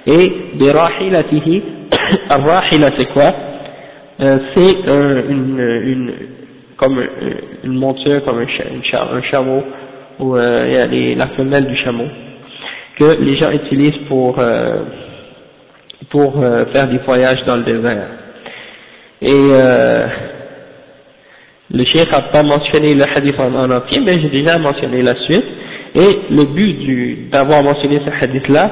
Et 0.07 0.33
des 0.55 0.71
rahilatihi, 0.71 1.63
rahila 2.29 2.91
c'est 2.97 3.11
quoi? 3.13 3.33
Euh, 4.21 4.37
C'est 4.53 4.89
une, 5.29 5.59
une, 5.59 6.13
comme 6.83 7.01
une 7.63 7.75
monture, 7.75 8.23
comme 8.25 8.39
un, 8.39 9.21
chameau, 9.31 9.63
ou 10.19 10.35
euh, 10.35 11.15
la 11.15 11.27
femelle 11.27 11.65
du 11.65 11.77
chameau, 11.77 12.07
que 12.99 13.05
les 13.21 13.37
gens 13.37 13.51
utilisent 13.51 14.05
pour, 14.09 14.37
euh, 14.37 14.79
pour 16.09 16.43
euh, 16.43 16.65
faire 16.73 16.89
des 16.89 16.97
voyages 16.99 17.43
dans 17.45 17.55
le 17.55 17.63
désert. 17.63 18.07
Et 19.21 19.31
euh, 19.31 20.07
le 21.71 21.85
cheikh 21.85 22.11
n'a 22.11 22.21
pas 22.21 22.43
mentionné 22.43 22.95
le 22.95 23.03
hadith 23.03 23.39
en, 23.39 23.71
entier, 23.71 24.01
mais 24.05 24.19
j'ai 24.19 24.29
déjà 24.29 24.57
mentionné 24.57 25.01
la 25.01 25.15
suite. 25.21 25.45
Et 25.95 26.19
le 26.31 26.43
but 26.45 27.29
d'avoir 27.31 27.63
mentionné 27.63 28.01
ce 28.05 28.23
hadith-là, 28.23 28.71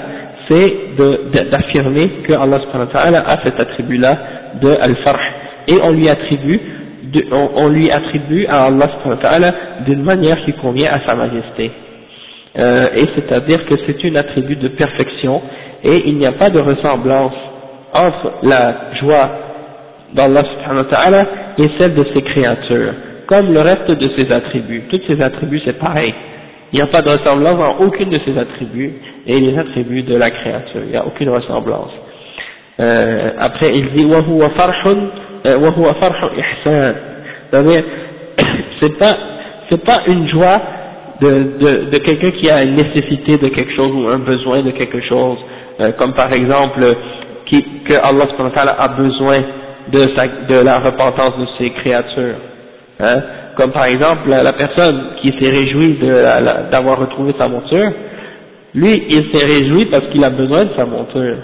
c'est 0.49 0.74
d'affirmer 1.49 2.09
que 2.28 2.34
Allah 2.34 2.59
a 3.26 3.38
cet 3.45 3.57
attribut-là 3.57 4.18
de 4.62 4.70
al-farh. 4.70 5.22
Et 5.68 5.76
on 5.82 5.91
lui 5.91 6.09
attribue 6.09 6.59
on, 7.32 7.49
on, 7.55 7.70
lui 7.70 7.91
attribue 7.91 8.45
à 8.47 8.66
Allah 8.66 9.53
d'une 9.86 10.03
manière 10.03 10.43
qui 10.45 10.53
convient 10.53 10.91
à 10.91 10.99
sa 11.01 11.16
majesté. 11.16 11.72
Euh, 12.57 12.86
et 12.95 13.05
c'est-à-dire 13.16 13.66
que 13.66 13.76
c'est 13.86 14.03
une 14.03 14.18
attribut 14.18 14.57
de 14.57 14.70
perfection 14.70 15.41
et 15.84 16.03
il 16.07 16.18
n'y 16.18 16.26
a 16.26 16.34
pas 16.34 16.49
de 16.49 16.59
ressemblance 16.59 17.34
entre 17.93 18.34
la 18.43 18.93
joie 18.99 19.30
d'Allah 20.14 20.43
et 21.57 21.70
celle 21.78 21.93
de 21.95 22.05
ses 22.14 22.22
créatures, 22.22 22.93
comme 23.28 23.53
le 23.53 23.62
reste 23.62 23.91
de 23.91 24.09
ses 24.16 24.32
attributs. 24.32 24.84
Tous 24.89 25.01
ses 25.07 25.22
attributs 25.22 25.62
c'est 25.64 25.80
pareil. 25.80 26.14
Il 26.74 26.78
n'y 26.78 26.82
a 26.82 26.88
pas 26.88 27.01
de 27.01 27.09
ressemblance 27.09 27.62
en 27.62 27.86
aucune 27.86 28.09
de 28.09 28.20
ses 28.26 28.38
attributs 28.38 28.93
et 29.28 29.39
les 29.39 29.57
attributs 29.57 30.03
de 30.03 30.16
la 30.16 30.32
créature. 30.32 30.82
Il 30.86 30.91
n'y 30.91 30.97
a 30.97 31.05
aucune 31.05 31.30
ressemblance. 31.30 31.91
Euh, 32.80 33.32
après 33.39 33.78
il 33.78 33.91
dit«» 33.91 34.05
وَهُوَ 35.45 35.95
فَرْحُ 35.95 36.21
إِحْسَانٍ 36.39 36.95
C'est-à-dire, 37.51 37.83
c'est 38.81 38.99
pas, 38.99 39.17
c'est 39.71 39.85
pas 39.85 40.01
une 40.07 40.29
joie 40.29 40.61
de, 41.21 41.29
de, 41.29 41.91
de 41.91 41.99
quelqu'un 41.99 42.31
qui 42.33 42.51
a 42.51 42.62
une 42.64 42.75
nécessité 42.75 43.39
de 43.39 43.49
quelque 43.49 43.75
chose 43.75 43.93
ou 43.95 44.09
un 44.09 44.19
besoin 44.19 44.62
de 44.62 44.71
quelque 44.73 45.01
chose, 45.03 45.39
euh, 45.81 45.93
comme 45.93 46.12
par 46.12 46.33
exemple 46.33 46.85
qui, 47.47 47.64
que 47.85 47.95
Allah 47.95 48.27
a 48.79 48.89
besoin 48.89 49.39
de, 49.93 50.11
sa, 50.17 50.27
de 50.27 50.62
la 50.62 50.81
repentance 50.81 51.39
de 51.39 51.47
ses 51.59 51.71
créatures. 51.71 52.37
Hein? 53.01 53.23
Comme 53.57 53.71
par 53.73 53.85
exemple 53.87 54.29
la, 54.29 54.53
personne 54.53 55.12
qui 55.23 55.29
s'est 55.39 55.51
réjouie 55.51 55.99
d'avoir 56.71 56.99
retrouvé 56.99 57.35
sa 57.39 57.49
monture, 57.49 57.91
lui 58.75 59.05
il 59.09 59.33
s'est 59.33 59.47
réjoui 59.47 59.87
parce 59.87 60.09
qu'il 60.09 60.23
a 60.25 60.31
besoin 60.31 60.64
de 60.64 60.71
sa 60.77 60.85
monture. 60.85 61.37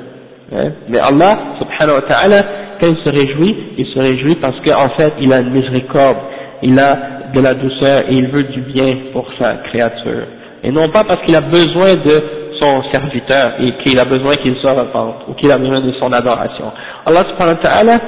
Hein? 0.51 0.71
Mais 0.87 0.99
Allah 0.99 1.37
subhanahu 1.59 1.95
wa 1.95 2.01
ta'ala, 2.07 2.43
quand 2.79 2.87
il 2.87 2.97
se 3.03 3.09
réjouit, 3.09 3.55
il 3.77 3.85
se 3.87 3.99
réjouit 3.99 4.35
parce 4.35 4.57
qu'en 4.61 4.89
fait 4.89 5.13
il 5.19 5.31
a 5.33 5.39
une 5.39 5.51
miséricorde, 5.51 6.17
il 6.61 6.77
a 6.79 6.99
de 7.33 7.41
la 7.41 7.53
douceur 7.53 8.03
et 8.09 8.13
il 8.13 8.27
veut 8.27 8.43
du 8.43 8.61
bien 8.61 8.95
pour 9.11 9.27
sa 9.39 9.55
créature. 9.69 10.27
Et 10.63 10.71
non 10.71 10.89
pas 10.89 11.03
parce 11.03 11.21
qu'il 11.23 11.35
a 11.35 11.41
besoin 11.41 11.93
de 11.93 12.23
son 12.59 12.83
serviteur 12.91 13.53
et 13.59 13.73
qu'il 13.83 13.99
a 13.99 14.05
besoin 14.05 14.37
qu'il 14.37 14.55
soit 14.55 14.73
repente 14.73 15.25
ou 15.27 15.33
qu'il 15.33 15.51
a 15.51 15.57
besoin 15.57 15.81
de 15.81 15.91
son 15.99 16.11
adoration. 16.11 16.71
Allah 17.05 17.25
subhanahu 17.29 17.57
wa 17.57 17.61
ta'ala, 17.61 17.99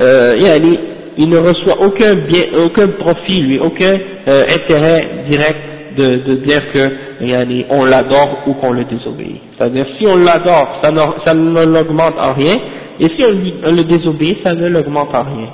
euh, 0.00 0.36
il 1.16 1.28
ne 1.28 1.38
reçoit 1.38 1.80
aucun 1.80 2.14
bien, 2.14 2.44
aucun 2.58 2.88
profit, 2.88 3.40
lui, 3.40 3.58
aucun 3.58 3.96
euh, 4.28 4.42
intérêt 4.52 5.24
direct 5.30 5.75
de, 5.96 6.16
de 6.26 6.34
dire 6.36 6.62
que 6.72 6.90
on 7.70 7.84
l'adore 7.84 8.42
ou 8.46 8.54
qu'on 8.54 8.72
le 8.72 8.84
désobéit. 8.84 9.40
C'est-à-dire 9.56 9.86
si 9.98 10.06
on 10.06 10.16
l'adore, 10.16 10.80
ça, 10.82 10.90
ça 11.24 11.34
ne 11.34 11.64
l'augmente 11.64 12.14
en 12.18 12.32
rien, 12.34 12.54
et 13.00 13.08
si 13.08 13.24
on, 13.24 13.70
le 13.70 13.84
désobéit, 13.84 14.38
ça 14.44 14.54
ne 14.54 14.68
l'augmente 14.68 15.14
en 15.14 15.22
rien. 15.24 15.48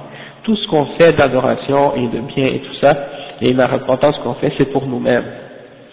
Tout 0.44 0.56
ce 0.56 0.66
qu'on 0.68 0.86
fait 0.98 1.12
d'adoration 1.12 1.94
et 1.96 2.06
de 2.08 2.20
bien 2.34 2.46
et 2.46 2.60
tout 2.60 2.74
ça, 2.80 2.96
et 3.40 3.52
la 3.52 3.66
repentance 3.66 4.16
qu'on 4.22 4.34
fait, 4.34 4.52
c'est 4.58 4.72
pour 4.72 4.86
nous-mêmes. 4.86 5.24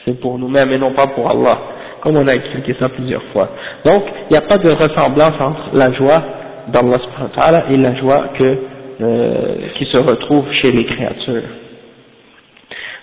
C'est 0.06 0.20
pour 0.20 0.38
nous-mêmes 0.38 0.72
et 0.72 0.78
non 0.78 0.91
pas 0.91 1.08
pour 1.08 1.30
Allah, 1.30 1.58
comme 2.02 2.18
on 2.18 2.28
a 2.28 2.34
expliqué 2.34 2.76
ça 2.80 2.89
plusieurs 2.89 3.24
fois. 3.34 3.50
Donc, 3.86 4.04
il 4.30 4.34
n'y 4.34 4.38
a 4.38 4.41
pas 4.41 4.58
de 4.58 4.70
ressemblance 4.70 5.39
entre 5.39 5.70
la 5.74 5.91
joie 5.93 6.24
d'Allah 6.72 7.66
et 7.72 7.78
la 7.78 7.95
joie 7.95 8.30
que, 8.38 8.58
euh, 9.02 9.56
qui 9.78 9.86
se 9.86 9.97
retrouve 9.97 10.45
chez 10.62 10.72
les 10.72 10.86
créatures. 10.86 11.43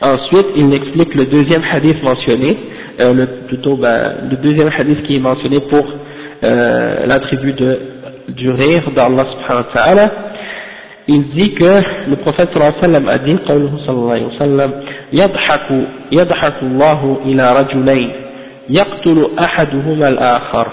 Ensuite, 0.01 0.47
il 0.55 0.73
explique 0.73 1.13
le 1.13 1.25
deuxième 1.25 1.63
hadith 1.71 2.01
mentionné, 2.03 2.57
euh, 2.99 3.13
le, 3.13 3.25
plutôt 3.47 3.75
ben, 3.77 4.29
le 4.29 4.37
deuxième 4.37 4.69
hadith 4.75 5.03
qui 5.03 5.17
est 5.17 5.19
mentionné 5.19 5.59
pour 5.61 5.85
euh, 6.43 7.05
l'attribut 7.05 7.55
du 8.29 8.49
rire 8.49 8.89
d'Allah 8.95 9.25
subhanahu 9.31 9.65
wa 9.65 9.73
ta'ala. 9.73 10.11
Il 11.07 11.29
dit 11.29 11.53
que 11.55 12.09
le 12.09 12.15
prophète 12.17 12.49
sallallahu 12.53 12.73
alayhi 12.81 12.81
wa 12.81 12.81
sallam 12.81 13.07
a 13.07 13.17
dit, 13.19 13.37
sallallahu 13.45 14.09
alayhi 14.09 14.25
wa 14.25 14.39
sallam, 14.39 14.71
يضحك 15.13 15.67
يضحك 16.11 16.63
الله 16.63 17.19
إلى 17.25 17.59
رجلين 17.59 18.09
يقتل 18.69 19.29
أحدهما 19.39 20.07
الآخر 20.07 20.67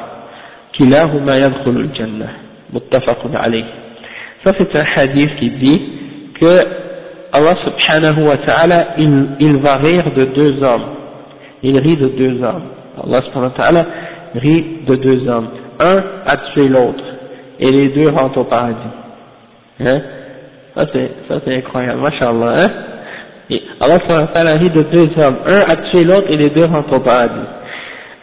كلاهما 0.78 1.34
يدخل 1.34 1.70
الجنة 1.70 2.28
muttafaqun 2.72 3.34
alayh. 3.34 3.64
Ça 4.44 4.52
c'est 4.58 4.76
un 4.76 4.84
hadith 4.94 5.36
qui 5.36 5.50
dit 5.50 5.82
que 6.40 6.66
Allah 7.33 7.55
subhanahu 7.65 8.27
wa 8.27 8.37
ta'ala, 8.37 8.87
il, 8.99 9.27
il 9.39 9.57
va 9.57 9.77
rire 9.77 10.05
de 10.15 10.25
deux 10.25 10.63
hommes. 10.63 10.85
Il 11.63 11.77
rit 11.79 11.97
de 11.97 12.09
deux 12.09 12.43
hommes. 12.43 12.63
Allah 13.03 13.21
subhanahu 13.23 13.51
wa 13.51 13.57
ta'ala 13.57 13.85
rit 14.35 14.65
de 14.87 14.95
deux 14.95 15.27
hommes. 15.27 15.47
Un 15.79 16.03
a 16.27 16.37
tué 16.53 16.67
l'autre. 16.67 17.03
Et 17.59 17.71
les 17.71 17.89
deux 17.89 18.09
rentrent 18.09 18.37
au 18.37 18.43
paradis. 18.43 18.93
Hein? 19.79 20.01
Ça 20.75 20.85
c'est, 20.93 21.11
ça 21.27 21.39
c'est 21.43 21.55
incroyable. 21.55 22.01
MashaAllah, 22.01 22.63
hein? 22.63 22.71
Et 23.49 23.61
Allah 23.79 23.99
subhanahu 23.99 24.27
wa 24.27 24.33
ta'ala 24.33 24.53
rit 24.53 24.69
de 24.69 24.83
deux 24.83 25.09
hommes. 25.17 25.37
Un 25.47 25.59
a 25.61 25.75
tué 25.89 26.03
l'autre 26.03 26.27
et 26.29 26.37
les 26.37 26.51
deux 26.51 26.65
rentrent 26.65 26.93
au 26.93 26.99
paradis. 26.99 27.47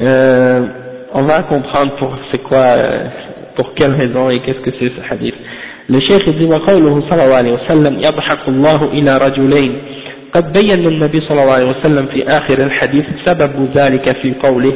Euh, 0.03 0.67
on 1.13 1.23
va 1.25 1.43
comprendre 1.43 1.97
pour 1.97 2.17
c'est 2.31 2.43
quoi, 2.43 2.77
euh, 2.77 3.05
pour 3.57 3.75
quelle 3.75 3.93
raison 3.93 4.31
et 4.31 4.41
qu'est-ce 4.41 4.61
que 4.61 4.71
c'est 4.79 4.91
ce 4.91 5.13
hadith. 5.13 5.35
Le 5.91 6.01
cheikh 6.01 6.25
dit 6.39 6.47
وقوله 6.47 6.95
صلى 7.11 7.25
الله 7.25 7.35
عليه 7.35 7.53
وسلم 7.53 7.95
يضحك 7.99 8.49
الله 8.49 8.85
إلى 8.93 9.19
رجلين. 9.19 9.73
قد 10.35 10.53
بين 10.53 10.87
النبي 10.87 11.21
صلى 11.21 11.43
الله 11.43 11.53
عليه 11.53 11.71
وسلم 11.71 12.07
في 12.07 12.23
آخر 12.23 12.59
الحديث 12.67 13.05
سبب 13.25 13.69
ذلك 13.75 14.17
في 14.23 14.35
قوله 14.43 14.75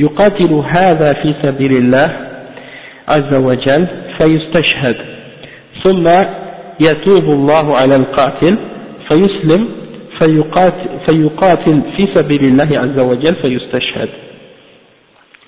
يقاتل 0.00 0.52
هذا 0.52 1.12
في 1.12 1.34
سبيل 1.42 1.72
الله 1.72 2.10
عز 3.08 3.34
وجل 3.34 3.86
فيستشهد 4.18 4.96
ثم 5.82 6.06
يتوب 6.80 7.24
الله 7.24 7.76
على 7.76 7.96
القاتل 7.96 8.58
فيسلم 9.08 9.68
فيقاتل, 10.18 10.88
فيقاتل 11.06 11.80
في 11.96 12.08
سبيل 12.14 12.44
الله 12.44 12.68
عز 12.78 12.98
وجل 12.98 13.34
فيستشهد. 13.34 14.08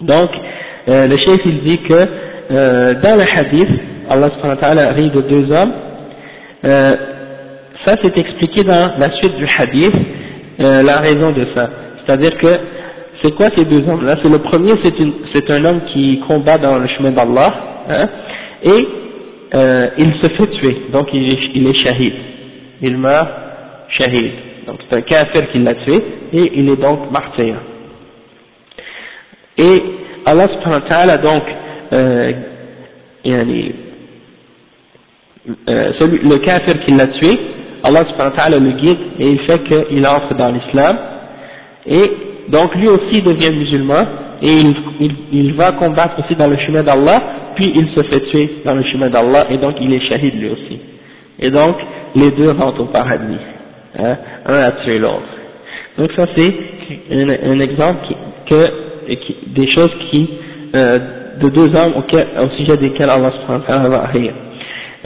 Donc 0.00 0.30
euh, 0.88 1.06
le 1.06 1.16
chef 1.16 1.40
il 1.46 1.60
dit 1.60 1.78
que 1.88 2.00
euh, 2.50 2.94
dans 3.02 3.16
le 3.16 3.22
hadith, 3.22 3.70
Allah 4.08 4.30
subhanahu 4.30 4.94
rit 4.94 5.10
de 5.10 5.20
deux 5.22 5.52
hommes, 5.52 5.72
euh, 6.64 6.96
ça 7.84 7.96
c'est 8.02 8.16
expliqué 8.18 8.64
dans 8.64 8.92
la 8.98 9.10
suite 9.18 9.36
du 9.36 9.46
hadith, 9.58 9.94
euh, 10.60 10.82
la 10.82 10.98
raison 10.98 11.32
de 11.32 11.46
ça. 11.54 11.70
C'est-à-dire 12.04 12.36
que, 12.38 12.48
c'est 13.22 13.34
quoi 13.34 13.48
ces 13.54 13.64
deux 13.64 13.88
hommes-là? 13.88 14.16
C'est 14.22 14.28
le 14.28 14.38
premier, 14.38 14.74
c'est 15.34 15.50
un 15.50 15.64
homme 15.64 15.80
qui 15.92 16.20
combat 16.28 16.58
dans 16.58 16.78
le 16.78 16.86
chemin 16.88 17.10
d'Allah, 17.10 17.54
hein, 17.88 18.08
et 18.62 18.88
euh, 19.54 19.88
il 19.98 20.12
se 20.20 20.28
fait 20.28 20.50
tuer, 20.58 20.76
donc 20.92 21.08
il 21.12 21.32
est, 21.32 21.38
il 21.54 21.66
est 21.66 21.82
shahid, 21.82 22.14
il 22.82 22.96
meurt 22.96 23.28
shahid. 23.88 24.32
Donc 24.66 24.78
c'est 24.88 24.96
un 24.96 25.02
kafir 25.02 25.50
qui 25.50 25.58
l'a 25.60 25.74
tué, 25.74 26.02
et 26.32 26.52
il 26.56 26.68
est 26.68 26.76
donc 26.76 27.10
martyr. 27.10 27.56
Et 29.58 29.82
Allah 30.26 30.48
subhanahu 30.48 30.82
wa 30.82 30.88
ta'ala 30.88 31.18
donc 31.18 31.42
euh, 31.92 32.32
euh, 35.68 35.92
celui, 35.98 36.18
le 36.28 36.38
kafir 36.38 36.80
qui 36.84 36.92
l'a 36.92 37.06
tué, 37.08 37.38
Allah 37.84 38.04
subhanahu 38.08 38.30
wa 38.30 38.36
ta'ala 38.36 38.58
le 38.58 38.72
guide 38.72 38.98
et 39.20 39.28
il 39.28 39.38
fait 39.40 39.62
qu'il 39.64 40.06
entre 40.06 40.34
dans 40.34 40.50
l'islam. 40.50 40.96
Et 41.86 42.10
donc 42.48 42.74
lui 42.74 42.88
aussi 42.88 43.22
devient 43.22 43.50
musulman 43.56 44.04
et 44.42 44.52
il, 44.52 44.74
il, 45.00 45.12
il, 45.32 45.54
va 45.54 45.72
combattre 45.72 46.20
aussi 46.20 46.36
dans 46.36 46.48
le 46.48 46.56
chemin 46.58 46.82
d'Allah 46.82 47.22
puis 47.54 47.72
il 47.74 47.88
se 47.94 48.02
fait 48.02 48.20
tuer 48.30 48.50
dans 48.64 48.74
le 48.74 48.82
chemin 48.84 49.08
d'Allah 49.08 49.46
et 49.50 49.56
donc 49.58 49.76
il 49.80 49.92
est 49.92 50.06
shahid 50.08 50.34
lui 50.34 50.50
aussi. 50.50 50.80
Et 51.40 51.50
donc 51.50 51.76
les 52.14 52.30
deux 52.32 52.50
rentrent 52.50 52.80
au 52.80 52.86
paradis 52.86 53.38
hein, 53.98 54.16
un 54.46 54.54
a 54.54 54.72
tué 54.72 54.98
l'autre. 54.98 55.22
Donc 55.98 56.10
ça 56.16 56.26
c'est 56.36 56.54
un, 57.10 57.28
un, 57.28 57.60
exemple 57.60 58.06
qui, 58.06 58.16
que, 58.46 58.70
des 59.54 59.68
choses 59.72 59.92
qui 60.10 60.28
euh, 60.74 60.98
de 61.40 61.48
deux 61.48 61.74
hommes 61.74 61.94
au 61.96 62.48
sujet 62.56 62.76
desquels 62.76 63.10
Allah 63.10 63.32
subhanahu 63.32 63.60
wa 63.60 63.66
ta'ala 63.66 63.88
va 63.88 64.06
rire. 64.06 64.32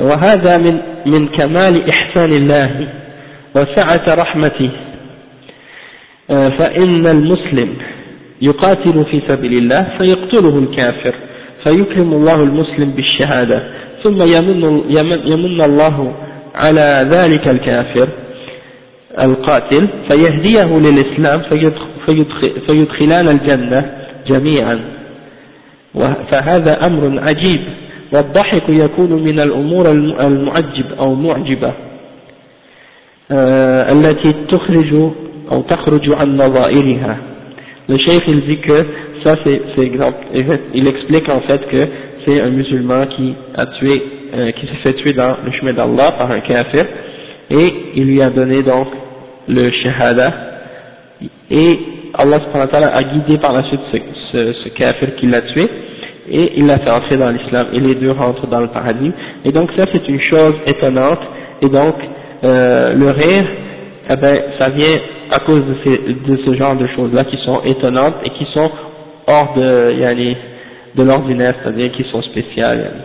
وهذا 0.00 0.58
من 0.58 0.80
من 1.06 1.28
كمال 1.28 1.88
إحسان 1.88 2.32
الله 2.32 2.88
وسعة 3.56 4.14
رحمته. 4.14 4.70
فإن 6.30 7.06
المسلم 7.06 7.76
يقاتل 8.42 9.04
في 9.10 9.22
سبيل 9.28 9.52
الله 9.52 9.98
فيقتله 9.98 10.58
الكافر 10.58 11.14
فيكرم 11.64 12.12
الله 12.12 12.42
المسلم 12.42 12.90
بالشهادة 12.90 13.62
ثم 14.02 14.22
يمن, 14.22 14.82
يمن 15.24 15.60
الله 15.62 16.14
على 16.54 17.08
ذلك 17.10 17.48
الكافر 17.48 18.08
القاتل 19.20 19.88
فيهديه 20.08 20.78
للإسلام 20.78 21.42
فيدخلان 22.66 23.28
الجنة 23.28 23.92
جميعا. 24.26 24.80
فهذا 26.30 26.86
أمر 26.86 27.20
عجيب. 27.20 27.60
والضحك 28.13 28.63
يكون 28.69 29.11
من 29.23 29.39
الأمور 29.39 29.91
المعجب 29.91 30.85
أو 30.99 31.15
معجبة 31.15 31.73
التي 33.31 34.33
تخرج 34.49 34.93
أو 35.51 35.61
تخرج 35.61 36.13
عن 36.13 36.37
نظائرها 36.37 37.17
le 37.87 37.97
cheikh 37.99 38.23
il 38.27 38.41
dit 38.47 38.59
que 38.61 38.77
ça 39.23 39.35
c'est 39.43 39.61
exemple 39.83 40.17
il 40.73 40.87
explique 40.87 41.29
en 41.29 41.41
fait 41.41 41.61
que 41.67 41.87
c'est 42.25 42.41
un 42.41 42.49
musulman 42.49 43.05
qui 43.15 43.35
a 43.55 43.65
tué 43.77 44.01
euh, 44.33 44.51
qui 44.53 44.65
s'est 44.65 44.81
fait 44.83 44.93
tuer 44.93 45.13
dans 45.13 45.37
le 45.45 45.51
chemin 45.51 45.73
d'Allah 45.73 46.13
par 46.17 46.31
un 46.31 46.39
kafir 46.39 46.85
et 47.51 47.67
il 47.95 48.05
lui 48.05 48.21
a 48.23 48.31
donné 48.31 48.63
donc 48.63 48.87
le 49.47 49.69
shahada 49.83 50.33
et 51.51 51.79
Allah 52.15 52.39
subhanahu 52.39 52.67
wa 52.67 52.67
ta'ala 52.67 52.95
a 52.95 53.03
guidé 53.03 53.37
par 53.37 53.53
la 53.53 53.63
suite 53.69 53.81
ce, 53.91 53.97
ce, 54.31 54.53
ce 54.63 54.69
kafir 54.69 55.15
qui 55.17 55.27
l'a 55.27 55.41
tué 55.41 55.67
et 56.29 56.53
il 56.57 56.65
l'a 56.65 56.79
fait 56.79 56.91
entrer 56.91 57.17
dans 57.17 57.29
l'islam 57.29 57.67
et 57.73 57.79
les 57.79 57.95
deux 57.95 58.11
rentrent 58.11 58.47
dans 58.47 58.61
le 58.61 58.67
paradis 58.67 59.11
et 59.43 59.51
donc 59.51 59.69
ça 59.77 59.85
c'est 59.91 60.07
une 60.07 60.21
chose 60.21 60.55
étonnante 60.65 61.21
et 61.61 61.69
donc 61.69 61.95
euh, 62.43 62.93
le 62.93 63.09
rire 63.11 63.45
eh 64.09 64.15
ben 64.15 64.35
ça 64.59 64.69
vient 64.69 64.97
à 65.31 65.39
cause 65.39 65.63
de, 65.65 65.75
ces, 65.83 65.97
de 65.97 66.37
ce 66.45 66.57
genre 66.57 66.75
de 66.75 66.87
choses 66.95 67.13
là 67.13 67.25
qui 67.25 67.37
sont 67.45 67.61
étonnantes 67.63 68.15
et 68.23 68.29
qui 68.31 68.45
sont 68.53 68.71
hors 69.27 69.53
de, 69.55 69.93
yani, 69.99 70.37
de 70.95 71.03
l'ordinaire, 71.03 71.55
c'est-à-dire 71.61 71.91
qui 71.91 72.03
sont 72.11 72.21
spéciales. 72.21 72.79
Yani. 72.79 73.01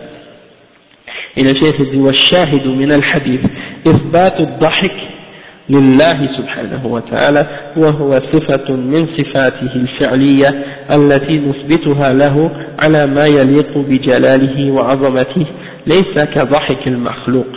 Et 1.37 1.43
le 1.43 1.53
chef 1.55 1.77
dit 1.91 1.97
والشاهد 1.97 2.67
من 2.67 2.91
الحديث 2.91 3.41
إثبات 3.87 4.39
الضحك 4.39 4.95
لله 5.69 6.37
سبحانه 6.37 6.85
وتعالى 6.85 7.47
وهو 7.77 8.19
صفة 8.33 8.75
من 8.75 9.07
صفاته 9.17 9.75
الفعلية 9.75 10.63
التي 10.93 11.39
نثبتها 11.39 12.13
له 12.13 12.51
على 12.79 13.07
ما 13.07 13.25
يليق 13.25 13.77
بجلاله 13.77 14.71
وعظمته 14.71 15.45
ليس 15.87 16.13
كضحك 16.33 16.87
المخلوق 16.87 17.47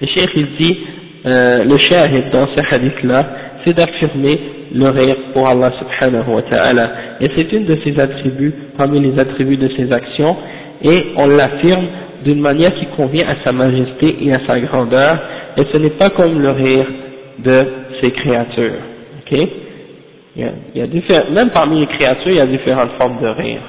Le 0.00 0.08
cheikh 0.08 0.30
il 0.34 0.46
dit, 0.58 0.78
euh, 1.26 1.62
le 1.62 1.78
shahid 1.78 2.24
dans 2.32 2.48
ce 2.56 2.74
hadith-là, 2.74 3.24
c'est 3.64 3.76
d'affirmer 3.76 4.36
le 4.74 4.88
rire 4.88 5.16
pour 5.32 5.46
Allah 5.46 5.72
subhanahu 5.78 6.28
wa 6.28 6.42
ta'ala. 6.42 6.90
Et 7.20 7.28
c'est 7.36 7.52
une 7.52 7.66
de 7.66 7.78
ses 7.84 8.00
attributs, 8.00 8.52
parmi 8.76 8.98
les 8.98 9.16
attributs 9.20 9.58
de 9.58 9.68
ses 9.76 9.92
actions, 9.92 10.36
et 10.82 11.04
on 11.18 11.28
l'affirme 11.28 11.86
d'une 12.24 12.40
manière 12.40 12.74
qui 12.74 12.86
convient 12.96 13.28
à 13.28 13.36
sa 13.44 13.52
majesté 13.52 14.16
et 14.22 14.32
à 14.32 14.40
sa 14.44 14.58
grandeur, 14.58 15.18
et 15.56 15.62
ce 15.72 15.76
n'est 15.76 15.90
pas 15.90 16.10
comme 16.10 16.42
le 16.42 16.50
rire 16.50 16.86
de 17.39 17.65
ses 18.01 18.11
créatures. 18.11 18.79
Ok? 19.19 19.39
Il 20.35 20.43
y 20.43 20.45
a, 20.45 20.51
il 20.75 20.81
y 20.81 21.13
a 21.15 21.29
même 21.31 21.49
parmi 21.49 21.79
les 21.79 21.87
créatures, 21.87 22.31
il 22.31 22.37
y 22.37 22.41
a 22.41 22.45
différentes 22.45 22.91
formes 22.99 23.19
de 23.21 23.27
rire. 23.27 23.61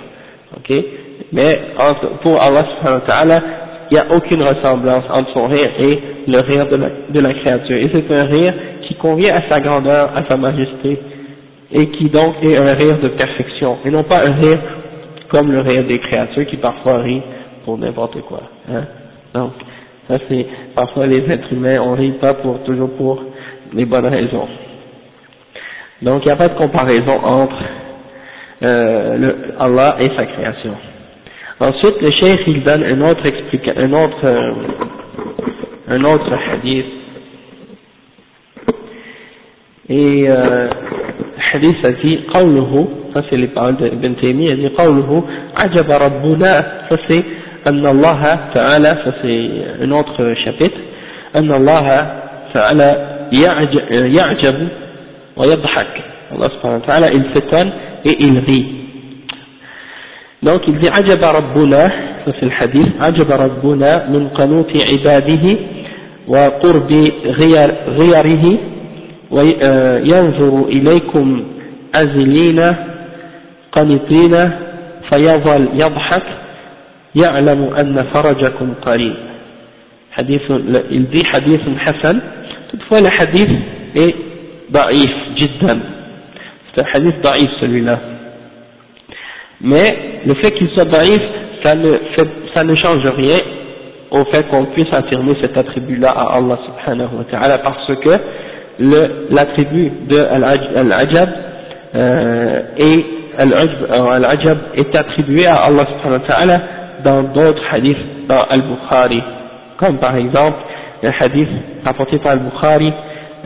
Ok? 0.56 0.84
Mais 1.32 1.60
entre, 1.78 2.18
pour 2.20 2.40
Allah 2.40 2.64
subhanahu 2.76 3.00
wa 3.00 3.06
ta'ala, 3.06 3.42
il 3.90 3.94
n'y 3.94 4.00
a 4.00 4.14
aucune 4.14 4.42
ressemblance 4.42 5.04
entre 5.10 5.32
son 5.32 5.46
rire 5.46 5.70
et 5.78 5.98
le 6.26 6.40
rire 6.40 6.68
de 6.68 6.76
la, 6.76 6.90
de 7.08 7.20
la 7.20 7.34
créature. 7.34 7.76
Et 7.76 7.90
c'est 7.92 8.14
un 8.14 8.24
rire 8.24 8.54
qui 8.82 8.94
convient 8.94 9.34
à 9.34 9.42
sa 9.42 9.60
grandeur, 9.60 10.10
à 10.14 10.24
sa 10.28 10.36
majesté, 10.36 10.98
et 11.72 11.86
qui 11.90 12.08
donc 12.10 12.36
est 12.42 12.56
un 12.56 12.74
rire 12.74 12.98
de 12.98 13.08
perfection, 13.08 13.78
et 13.84 13.90
non 13.90 14.02
pas 14.02 14.26
un 14.26 14.32
rire 14.32 14.58
comme 15.28 15.52
le 15.52 15.60
rire 15.60 15.84
des 15.84 15.98
créatures 15.98 16.46
qui 16.46 16.56
parfois 16.56 16.98
rient 16.98 17.22
pour 17.64 17.76
n'importe 17.78 18.20
quoi. 18.22 18.42
Hein? 18.70 18.84
Donc, 19.34 19.52
ça 20.08 20.18
c'est, 20.28 20.46
parfois 20.74 21.06
les 21.06 21.18
êtres 21.30 21.52
humains, 21.52 21.78
on 21.80 21.94
rit 21.94 22.12
pas 22.12 22.34
pour, 22.34 22.62
toujours 22.64 22.90
pour 22.92 23.22
les 23.73 23.85
bonnes 23.85 24.07
raisons. 24.07 24.47
Donc 26.01 26.23
il 26.23 26.27
n'y 26.27 26.31
a 26.31 26.35
pas 26.35 26.49
de 26.49 26.57
comparaison 26.57 27.19
entre 27.23 27.63
euh, 28.63 29.17
le, 29.17 29.37
Allah 29.59 29.97
et 29.99 30.09
sa 30.17 30.25
création. 30.25 30.75
Ensuite, 31.59 32.01
le 32.01 32.11
cheikh 32.11 32.41
il 32.47 32.63
donne 32.63 32.83
un 32.83 33.01
autre 33.09 33.25
explication, 33.25 33.81
un 33.81 33.93
autre, 33.93 34.25
euh, 34.25 34.53
un 35.89 36.03
autre 36.03 36.33
hadith. 36.33 36.85
Et 39.89 40.25
euh, 40.27 40.67
hadith 41.53 41.85
a 41.85 41.91
dit, 41.91 42.19
قوله, 42.33 42.87
ça 43.13 43.21
c'est 43.29 43.37
les 43.37 43.47
paroles 43.47 43.77
d'Ibn 43.77 44.15
Taymiyyah, 44.15 44.53
il 44.55 44.69
dit 44.69 44.75
قوله 44.75 45.23
عجب 45.55 45.91
ربنا, 45.91 46.65
ça 46.89 46.97
c'est 47.07 47.23
أن 47.67 47.85
الله 47.85 48.39
تعالى, 48.53 48.97
ça 49.05 49.13
c'est 49.21 49.83
un 49.85 49.91
autre 49.91 50.33
chapitre, 50.43 50.79
أن 51.35 51.51
الله 51.51 52.07
تعالى 52.53 53.13
يعجب 53.32 54.68
ويضحك. 55.36 55.94
Allah 56.28 56.50
subhanahu 56.52 56.80
wa 56.80 56.86
ta'ala, 56.86 57.08
il 57.12 57.24
s'étonne 57.32 57.72
et 58.04 58.16
il. 58.20 58.64
Donc 60.42 60.62
il 60.68 60.78
dit 60.78 60.88
عجب 60.88 61.24
ربنا 61.24 61.90
le 62.26 62.50
hadith 62.50 62.88
عجب 63.00 63.30
ربنا 63.32 64.08
من 64.08 64.28
قنوت 64.28 64.72
عباده 64.76 65.56
وقرب 66.28 66.92
غير 67.24 67.74
غيره 67.88 68.58
وينظر 69.30 70.66
إليكم 70.68 71.44
أزلين 71.94 72.74
قنطين 73.72 74.50
فيظل 75.10 75.68
يضحك 75.74 76.22
يعلم 77.14 77.64
أن 77.64 78.04
فرجكم 78.12 78.74
قريب 78.82 79.14
حديث 80.12 80.42
dit 81.12 81.24
حديث 81.26 81.60
حسن 81.78 82.20
Toutefois, 82.68 83.00
le 83.00 83.08
hadith 83.08 83.50
est 83.94 84.14
da'if, 84.70 85.10
jiddan. 85.36 85.78
C'est 86.74 86.82
un 86.82 86.86
hadith 86.94 87.20
da'if, 87.22 87.50
celui-là. 87.60 87.98
Mais 89.60 90.20
le 90.26 90.34
fait 90.34 90.52
qu'il 90.52 90.68
soit 90.70 90.84
da'if, 90.84 91.22
ça 91.62 91.74
ne, 91.74 91.94
ça 92.54 92.64
ne 92.64 92.74
change 92.76 93.06
rien 93.06 93.40
au 94.10 94.24
fait 94.24 94.46
qu'on 94.48 94.66
puisse 94.66 94.92
affirmer 94.92 95.36
cet 95.40 95.56
attribut-là 95.56 96.10
à 96.10 96.36
Allah 96.36 96.58
subhanahu 96.66 97.18
wa 97.18 97.24
ta'ala 97.24 97.58
parce 97.58 97.92
que 98.00 98.10
l'attribut 99.30 99.92
de 100.08 100.18
Al-Ajab 100.18 101.28
euh, 101.94 102.60
al 103.38 103.52
euh, 103.52 104.64
est 104.74 104.96
attribué 104.96 105.46
à 105.46 105.64
Allah 105.64 105.86
subhanahu 105.86 106.20
wa 106.22 106.28
ta'ala 106.28 106.60
dans 107.04 107.22
d'autres 107.24 107.62
hadiths 107.70 108.26
dans 108.28 108.42
Al-Bukhari 108.42 109.22
comme 109.78 109.98
par 109.98 110.16
exemple 110.16 110.58
le 111.02 111.10
hadith 111.18 111.48
rapporté 111.84 112.18
par 112.18 112.32
Al-Bukhari 112.32 112.92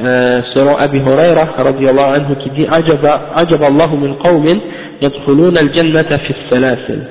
euh, 0.01 0.43
selon 0.55 0.77
Abi 0.77 0.99
Huraira 0.99 1.45
radiallahu 1.57 2.15
anhu 2.15 2.37
qui 2.43 2.51
dit 2.51 2.67
Ajaba 2.71 3.33
Allahu 3.35 3.97
min 3.97 4.15
qawmin 4.23 4.59
يدخلون 5.03 5.59
الجنة 5.59 6.17
في 6.17 6.31
السلاسل 6.31 7.03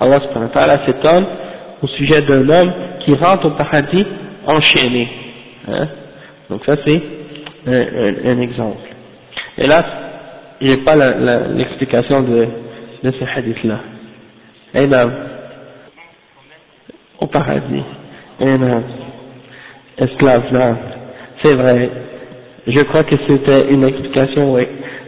Allah 0.00 0.16
subhanahu 0.24 0.48
wa 0.48 0.54
ta'ala 0.54 0.86
s'étonne 0.86 1.26
au 1.82 1.86
sujet 1.86 2.22
d'un 2.22 2.48
homme 2.48 2.72
qui 3.04 3.12
rentre 3.14 3.46
au 3.46 3.50
paradis 3.50 4.06
enchaîné. 4.46 5.08
Hein? 5.68 5.88
Donc 6.48 6.62
ça 6.64 6.76
c'est 6.86 7.02
un, 7.66 7.72
un, 7.72 8.14
un, 8.32 8.40
exemple. 8.40 8.88
Et 9.58 9.66
là, 9.66 9.84
j'ai 10.60 10.78
pas 10.78 10.96
l'explication 10.96 12.22
de, 12.22 12.46
de 13.04 13.12
ce 13.12 13.24
hadith-là. 13.24 13.78
Et 14.74 14.86
là, 14.86 15.06
au 17.20 17.26
paradis. 17.26 17.82
Et 18.40 18.56
là, 18.56 18.80
esclave 20.00 20.52
là. 20.52 20.76
C'est 21.42 21.54
vrai. 21.54 21.90
Je 22.66 22.80
crois 22.82 23.04
que 23.04 23.16
c'était 23.28 23.72
une 23.72 23.84
explication, 23.84 24.54
oui. 24.54 24.62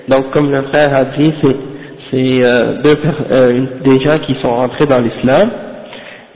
Donc 0.09 0.31
comme 0.31 0.51
le 0.51 0.63
frère 0.63 0.95
a 0.95 1.05
dit, 1.17 1.33
c'est 1.43 1.57
c'est 2.13 2.45
euh, 2.45 2.75
euh, 3.31 3.67
des 3.85 4.01
gens 4.01 4.19
qui 4.19 4.35
sont 4.43 4.55
rentrés 4.55 4.85
dans 4.85 4.99
l'islam, 4.99 5.51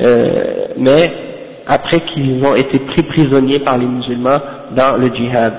euh, 0.00 0.44
mais 0.78 1.10
après 1.66 2.00
qu'ils 2.00 2.42
ont 2.44 2.54
été 2.54 2.78
pris 2.78 3.02
prisonniers 3.02 3.58
par 3.58 3.76
les 3.76 3.84
musulmans 3.84 4.40
dans 4.74 4.96
le 4.96 5.14
djihad, 5.14 5.52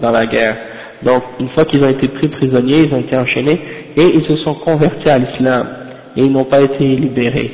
dans 0.00 0.10
la 0.10 0.26
guerre. 0.26 0.56
Donc 1.04 1.22
une 1.38 1.48
fois 1.50 1.64
qu'ils 1.64 1.82
ont 1.84 1.88
été 1.88 2.08
pris 2.08 2.28
prisonniers, 2.28 2.86
ils 2.86 2.94
ont 2.94 3.00
été 3.00 3.16
enchaînés 3.16 3.60
et 3.96 4.16
ils 4.16 4.24
se 4.24 4.36
sont 4.42 4.54
convertis 4.54 5.08
à 5.08 5.18
l'islam 5.18 5.66
et 6.16 6.22
ils 6.22 6.32
n'ont 6.32 6.44
pas 6.44 6.60
été 6.60 6.84
libérés, 6.84 7.52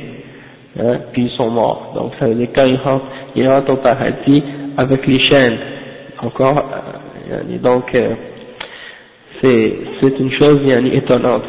hein, 0.79 0.97
puis 1.13 1.25
ils 1.25 1.37
sont 1.37 1.51
morts. 1.51 1.93
Donc 1.95 2.13
ça 2.19 2.27
veut 2.27 2.35
dire 2.35 2.49
quand 2.55 2.65
ils 2.65 2.77
rentrent, 2.77 3.05
ils 3.35 3.47
rentrent 3.47 3.73
au 3.73 3.77
paradis 3.77 4.43
avec 4.79 5.05
les 5.07 5.19
chaînes. 5.29 5.57
Encore, 6.21 6.65
donc 7.61 7.95
c'est 9.41 10.19
une 10.19 10.31
chose 10.33 10.59
étonnante. 10.93 11.43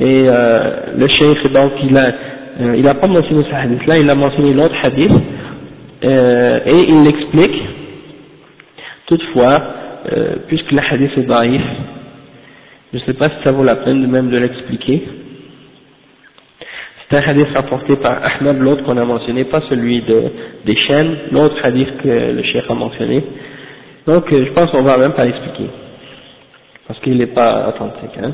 Et 0.00 0.24
euh, 0.26 0.96
le 0.96 1.06
cheikh, 1.06 1.52
donc, 1.52 1.72
il 1.84 1.96
a, 1.96 2.12
euh, 2.60 2.76
il 2.76 2.88
a 2.88 2.94
pas 2.94 3.06
mentionné 3.06 3.44
ce 3.48 3.54
hadith-là, 3.54 3.98
il 3.98 4.10
a 4.10 4.14
mentionné 4.14 4.52
l'autre 4.52 4.74
hadith, 4.82 5.12
euh, 6.04 6.60
et 6.66 6.88
il 6.88 7.02
l'explique. 7.04 7.62
Toutefois, 9.06 9.62
euh, 10.12 10.36
puisque 10.48 10.72
le 10.72 10.80
hadith 10.80 11.10
est 11.16 11.26
daïf, 11.26 11.62
je 12.92 12.98
ne 12.98 13.02
sais 13.04 13.14
pas 13.14 13.28
si 13.28 13.34
ça 13.44 13.52
vaut 13.52 13.64
la 13.64 13.76
peine 13.76 14.02
de 14.02 14.06
même 14.06 14.30
de 14.30 14.38
l'expliquer. 14.38 15.02
C'est 17.12 17.18
un 17.18 17.28
hadith 17.28 17.48
rapporté 17.54 17.96
par 17.96 18.22
Ahmed, 18.24 18.58
l'autre 18.58 18.84
qu'on 18.84 18.96
a 18.96 19.04
mentionné, 19.04 19.44
pas 19.44 19.60
celui 19.68 20.00
de, 20.00 20.22
des 20.64 20.74
chaînes, 20.74 21.14
l'autre 21.30 21.56
hadith 21.62 21.98
que 22.02 22.08
le 22.08 22.42
cheikh 22.42 22.64
a 22.70 22.74
mentionné. 22.74 23.22
Donc, 24.06 24.32
euh, 24.32 24.46
je 24.46 24.50
pense 24.52 24.70
qu'on 24.70 24.82
va 24.82 24.96
même 24.96 25.12
pas 25.12 25.26
l'expliquer. 25.26 25.68
Parce 26.88 26.98
qu'il 27.00 27.18
n'est 27.18 27.26
pas 27.26 27.68
authentique, 27.68 28.16
hein. 28.18 28.32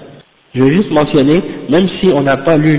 Je 0.54 0.62
vais 0.62 0.70
juste 0.70 0.92
mentionner, 0.92 1.42
même 1.68 1.88
si 2.00 2.06
on 2.06 2.22
n'a 2.22 2.36
pas 2.36 2.56
lu 2.56 2.78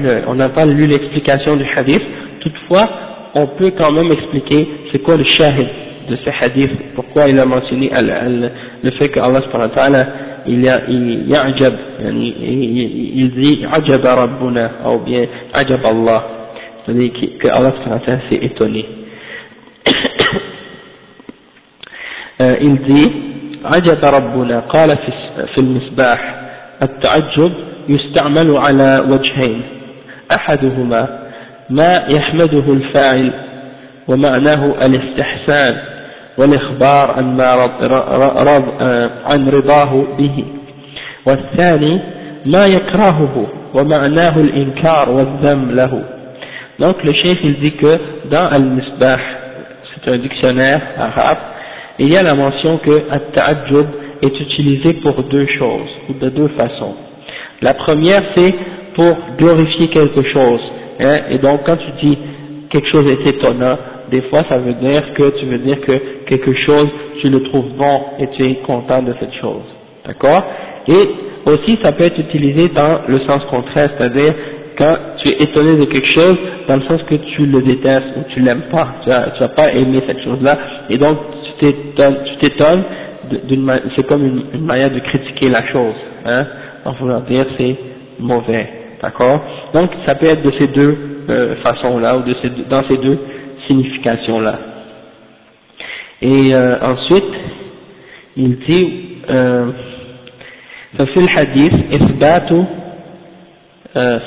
l'explication 0.87 1.57
du 1.57 1.65
hadith, 1.75 2.01
toutefois, 2.39 2.87
on 3.35 3.47
peut 3.47 3.71
quand 3.77 3.91
même 3.91 4.09
expliquer 4.13 4.67
c'est 4.93 4.99
quoi 4.99 5.17
le 5.17 5.25
shahid 5.25 5.67
de 6.09 6.15
ce 6.15 6.29
hadith, 6.29 6.71
pourquoi 6.95 7.27
il 7.27 7.37
a 7.37 7.45
mentionné 7.45 7.91
le 7.91 8.91
fait 8.91 9.09
que 9.09 9.19
Allah 9.19 9.41
subhanahu 9.41 9.69
wa 9.75 10.05
il, 10.45 10.67
a, 10.67 10.81
il 10.87 11.27
ya'jab, 11.29 11.73
il 12.11 13.31
dit 13.31 13.65
ajab 13.71 14.03
rabbuna, 14.05 14.71
ou 14.87 14.99
bien 14.99 15.25
ajab 15.53 15.85
Allah, 15.85 16.23
c'est-à-dire 16.85 17.11
que 17.39 17.47
Allah 17.47 17.73
s'est 18.29 18.39
étonné. 18.41 18.85
euh, 22.41 22.55
il 22.61 22.77
dit, 22.81 23.11
ajab 23.63 24.03
rabbuna, 24.03 24.59
قال 24.69 24.97
في, 24.97 25.11
في 25.55 25.61
المصباح 25.61 26.35
التعجب 26.83 27.51
يستعمل 27.89 28.57
على 28.57 29.03
وجهين 29.09 29.61
أحدهما 30.31 31.29
ما 31.69 32.05
يحمده 32.09 32.73
الفاعل 32.73 33.33
ومعناه 34.07 34.85
الاستحسان 34.85 35.77
والإخبار 36.38 37.10
عن, 37.10 37.36
ما 37.36 37.54
رض 37.54 38.64
عن 39.24 39.48
رضاه 39.48 40.04
به 40.18 40.44
والثاني 41.26 42.00
ما 42.46 42.66
يكرهه 42.66 43.46
ومعناه 43.74 44.40
الإنكار 44.40 45.10
والذم 45.10 45.70
له 45.70 46.02
donc 46.78 47.04
le 47.04 47.12
chef 47.12 47.38
il 47.44 47.60
dit 47.60 47.72
que 47.76 47.98
dans 48.30 48.46
Al-Misbah 48.48 49.18
c'est 49.94 50.12
un 50.12 50.18
dictionnaire 50.18 50.82
arabe 50.98 51.38
il 52.00 52.08
y 52.12 52.16
a 52.16 52.22
la 52.22 52.34
mention 52.34 52.78
que 52.78 53.04
At-Ta'ajjub 53.10 53.86
est 54.22 54.40
utilisé 54.40 54.94
pour 54.94 55.22
deux 55.22 55.46
choses 55.58 55.90
ou 56.08 56.14
de 56.14 56.28
deux 56.30 56.48
façons 56.58 56.94
la 57.62 57.74
première 57.74 58.22
c'est 58.34 58.54
pour 58.96 59.16
glorifier 59.38 59.88
quelque 59.88 60.22
chose 60.32 60.60
hein, 61.00 61.18
et 61.30 61.38
donc 61.38 61.60
quand 61.64 61.76
tu 61.76 62.06
dis 62.06 62.18
quelque 62.70 62.90
chose 62.90 63.06
est 63.08 63.26
étonnant 63.28 63.76
des 64.11 64.21
fois 64.23 64.43
ça 64.49 64.57
veut 64.57 64.73
dire 64.73 65.13
que 65.13 65.39
tu 65.39 65.45
veux 65.45 65.59
dire 65.59 65.79
que 65.81 66.25
quelque 66.25 66.53
chose 66.65 66.87
tu 67.21 67.29
le 67.29 67.43
trouves 67.43 67.73
bon 67.77 68.01
et 68.19 68.27
tu 68.27 68.43
es 68.43 68.55
content 68.65 69.01
de 69.01 69.13
cette 69.19 69.33
chose. 69.35 69.63
D'accord? 70.05 70.43
Et 70.87 71.09
aussi 71.45 71.77
ça 71.83 71.91
peut 71.91 72.03
être 72.03 72.19
utilisé 72.19 72.69
dans 72.69 73.01
le 73.07 73.19
sens 73.25 73.43
contraire 73.49 73.89
c'est-à-dire 73.97 74.33
quand 74.77 74.95
tu 75.17 75.29
es 75.29 75.43
étonné 75.43 75.77
de 75.77 75.85
quelque 75.85 76.13
chose 76.13 76.37
dans 76.67 76.75
le 76.77 76.83
sens 76.83 77.01
que 77.03 77.15
tu 77.15 77.45
le 77.45 77.61
détestes 77.61 78.07
ou 78.17 78.23
tu 78.33 78.39
l'aimes 78.39 78.69
pas. 78.71 78.95
Tu 79.03 79.09
vas, 79.09 79.29
tu 79.31 79.39
vas 79.41 79.49
pas 79.49 79.71
aimer 79.73 80.01
cette 80.07 80.23
chose 80.23 80.41
là 80.41 80.57
et 80.89 80.97
donc 80.97 81.17
tu 81.59 81.73
t'étonnes 82.39 82.83
c'est 83.95 84.07
comme 84.07 84.25
une, 84.53 84.65
manière 84.65 84.91
de 84.91 84.99
critiquer 84.99 85.49
la 85.49 85.65
chose 85.67 85.95
hein 86.25 86.45
en 86.85 86.93
voulant 86.93 87.21
dire 87.21 87.45
c'est 87.57 87.75
mauvais. 88.19 88.67
D'accord? 89.01 89.41
Donc 89.73 89.91
ça 90.05 90.15
peut 90.15 90.25
être 90.25 90.41
de 90.41 90.51
ces 90.59 90.67
deux 90.67 90.97
euh, 91.29 91.55
façons 91.63 91.99
là 91.99 92.17
ou 92.17 92.23
de 92.23 92.35
ces, 92.41 92.49
dans 92.69 92.83
ces 92.87 92.97
deux 92.97 93.17
signification 93.68 94.40
là. 94.40 94.58
Et 96.22 96.54
euh, 96.54 96.78
ensuite, 96.80 97.34
il 98.36 98.58
dit, 98.58 98.88
euh, 99.30 99.70
ففي 100.98 101.16
الحديث 101.16 101.74
إثبات 101.94 102.50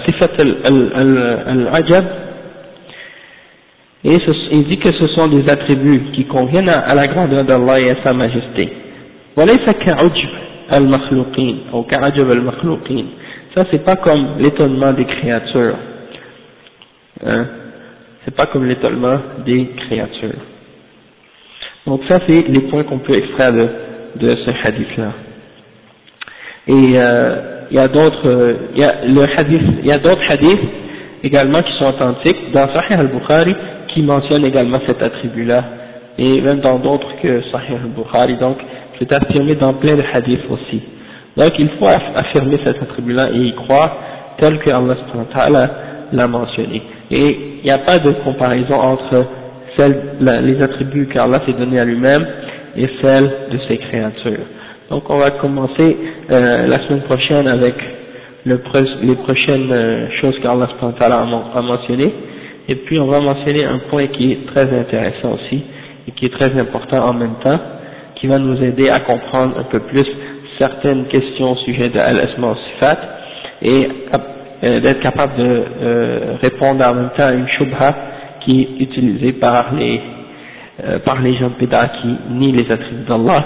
صفة 0.07 0.35
العجب 1.47 2.05
et 4.03 4.17
il 4.51 4.63
dit 4.67 4.77
que 4.77 4.91
ce 4.91 5.07
sont 5.07 5.27
des 5.27 5.49
attributs 5.49 6.11
qui 6.13 6.25
conviennent 6.25 6.69
à, 6.69 6.93
la 6.93 7.07
grandeur 7.07 7.43
d'Allah 7.43 7.79
et 7.81 7.89
à 7.89 7.95
sa 8.03 8.13
majesté. 8.13 8.69
وليس 9.37 9.69
كعجب 9.69 10.29
المخلوقين 10.73 11.57
ou 11.73 11.83
كعجب 11.83 12.31
المخلوقين 12.31 13.05
ça 13.55 13.65
c'est 13.71 13.83
pas 13.83 13.95
comme 13.95 14.39
l'étonnement 14.39 14.93
des 14.93 15.05
créatures 15.05 15.75
hein 17.25 17.45
c'est 18.24 18.34
pas 18.34 18.46
comme 18.46 18.66
l'étonnement 18.66 19.18
des 19.44 19.66
créatures. 19.88 20.40
Donc 21.86 22.02
ça 22.08 22.20
c'est 22.26 22.48
les 22.48 22.60
points 22.62 22.84
qu'on 22.84 22.98
peut 22.98 23.14
extraire 23.16 23.52
de, 23.52 23.68
de 24.16 24.36
ce 24.36 24.50
hadith-là. 24.66 25.12
Et 26.68 26.92
euh, 26.96 27.36
il 27.70 27.76
y 27.76 27.80
a 27.80 27.88
d'autres, 27.88 28.28
euh, 28.28 28.54
y 28.76 28.84
a 28.84 29.04
le 29.04 29.22
hadith, 29.36 29.62
il 29.80 29.86
y 29.86 29.92
a 29.92 29.98
d'autres 29.98 30.22
hadiths 30.30 30.60
également 31.24 31.62
qui 31.62 31.72
sont 31.78 31.86
authentiques 31.86 32.52
dans 32.52 32.68
Sahih 32.72 32.94
al-Bukhari 33.00 33.56
qui 33.88 34.02
mentionnent 34.02 34.44
également 34.44 34.80
cet 34.86 35.02
attribut-là 35.02 35.64
et 36.18 36.40
même 36.40 36.60
dans 36.60 36.78
d'autres 36.78 37.16
que 37.20 37.42
Sahih 37.50 37.74
al-Bukhari. 37.82 38.36
Donc 38.36 38.58
c'est 38.98 39.12
affirmé 39.12 39.56
dans 39.56 39.74
plein 39.74 39.96
de 39.96 40.04
hadiths 40.12 40.44
aussi. 40.50 40.82
Donc 41.36 41.52
il 41.58 41.68
faut 41.78 41.86
affirmer 41.86 42.58
cet 42.62 42.80
attribut-là 42.82 43.30
et 43.32 43.38
y 43.38 43.54
croire 43.54 43.96
tel 44.38 44.58
que 44.58 44.70
Allah 44.70 45.70
l'a 46.12 46.28
mentionné. 46.28 46.82
Et 47.12 47.38
il 47.58 47.64
n'y 47.64 47.70
a 47.70 47.78
pas 47.78 47.98
de 47.98 48.10
comparaison 48.24 48.74
entre 48.74 49.26
les 50.20 50.62
attributs 50.62 51.06
qu'Allah 51.08 51.42
s'est 51.46 51.52
donné 51.52 51.78
à 51.78 51.84
lui-même 51.84 52.26
et 52.76 52.86
celles 53.02 53.30
de 53.52 53.58
ses 53.68 53.76
créatures. 53.78 54.46
Donc 54.90 55.04
on 55.08 55.18
va 55.18 55.30
commencer 55.32 55.96
euh, 56.30 56.66
la 56.66 56.80
semaine 56.86 57.02
prochaine 57.02 57.46
avec 57.46 57.74
les 58.46 58.56
prochaines 58.58 59.72
euh, 59.72 60.08
choses 60.20 60.38
qu'Allah 60.42 60.68
a 61.54 61.62
mentionnées. 61.62 62.12
Et 62.68 62.76
puis 62.76 62.98
on 62.98 63.06
va 63.06 63.20
mentionner 63.20 63.64
un 63.64 63.78
point 63.90 64.06
qui 64.06 64.32
est 64.32 64.46
très 64.46 64.68
intéressant 64.74 65.34
aussi 65.34 65.62
et 66.08 66.12
qui 66.12 66.26
est 66.26 66.32
très 66.32 66.58
important 66.58 67.04
en 67.08 67.12
même 67.12 67.34
temps, 67.42 67.58
qui 68.16 68.26
va 68.26 68.38
nous 68.38 68.62
aider 68.62 68.88
à 68.88 69.00
comprendre 69.00 69.58
un 69.58 69.64
peu 69.64 69.80
plus 69.80 70.06
certaines 70.58 71.06
questions 71.06 71.52
au 71.52 71.56
sujet 71.56 71.88
de 71.90 71.98
Al-Asma 71.98 72.56
Sifat 72.74 72.98
et 73.62 73.88
euh, 74.14 74.18
d'être 74.61 74.99
capable 75.01 75.35
de 75.37 75.63
euh, 75.81 76.35
répondre 76.41 76.83
en 76.85 76.93
même 76.95 77.09
temps 77.15 77.27
à 77.27 77.33
une 77.33 77.47
shubha 77.47 77.95
qui 78.41 78.61
est 78.61 78.83
utilisée 78.83 79.33
par 79.33 79.73
les, 79.73 80.01
euh, 80.83 80.99
par 80.99 81.21
les 81.21 81.35
gens 81.35 81.49
de 81.49 81.55
Bida 81.55 81.91
qui 82.01 82.07
nient 82.31 82.53
les 82.53 82.71
attributs 82.71 83.05
d'Allah. 83.07 83.45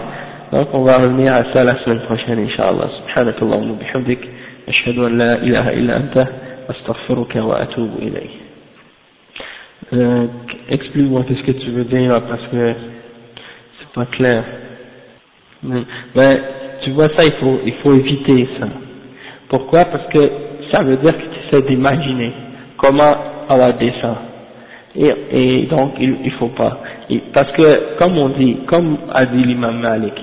Donc 0.51 0.67
on 0.73 0.83
va 0.83 0.97
revenir 0.97 1.33
à 1.33 1.43
ça 1.53 1.63
la 1.63 1.77
semaine 1.83 2.01
prochaine, 2.01 2.39
Inch'Allah. 2.39 2.89
Subhanak 3.07 3.41
Allahumma 3.41 3.73
bihamdik. 3.73 4.19
أشهد 4.67 4.97
أن 4.99 5.17
لا 5.17 5.33
إله 5.43 5.69
إلا 5.69 5.97
أنت 5.97 6.27
أستغفرك 6.69 7.35
وأتوب 7.35 7.91
إليك. 7.99 8.31
Euh, 9.93 10.27
explique-moi 10.69 11.25
qu'est-ce 11.27 11.43
que 11.43 11.51
tu 11.51 11.71
veux 11.71 11.83
dire 11.83 12.11
là, 12.11 12.21
parce 12.21 12.47
que 12.47 12.73
c'est 13.79 13.91
pas 13.93 14.05
clair. 14.05 14.43
Mais, 15.63 15.81
mais, 16.15 16.41
tu 16.83 16.91
vois 16.91 17.09
ça, 17.09 17.25
il 17.25 17.33
faut, 17.33 17.59
il 17.65 17.73
faut 17.83 17.93
éviter 17.93 18.47
ça. 18.59 18.67
Pourquoi 19.49 19.85
Parce 19.85 20.07
que 20.13 20.19
ça 20.75 20.83
veut 20.83 20.97
dire 20.97 21.13
que 21.17 21.23
tu 21.23 21.39
essaies 21.47 21.67
d'imaginer 21.67 22.31
comment 22.77 23.13
Allah 23.49 23.73
descend. 23.73 24.15
Et, 24.95 25.13
et 25.31 25.61
donc, 25.67 25.93
il, 25.99 26.15
il 26.25 26.31
faut 26.33 26.49
pas. 26.49 26.79
parce 27.33 27.51
que, 27.53 27.97
comme 27.97 28.17
on 28.17 28.29
dit, 28.29 28.57
comme 28.67 28.97
a 29.13 29.25
dit 29.25 29.43
l'imam 29.43 29.79
Malik, 29.79 30.13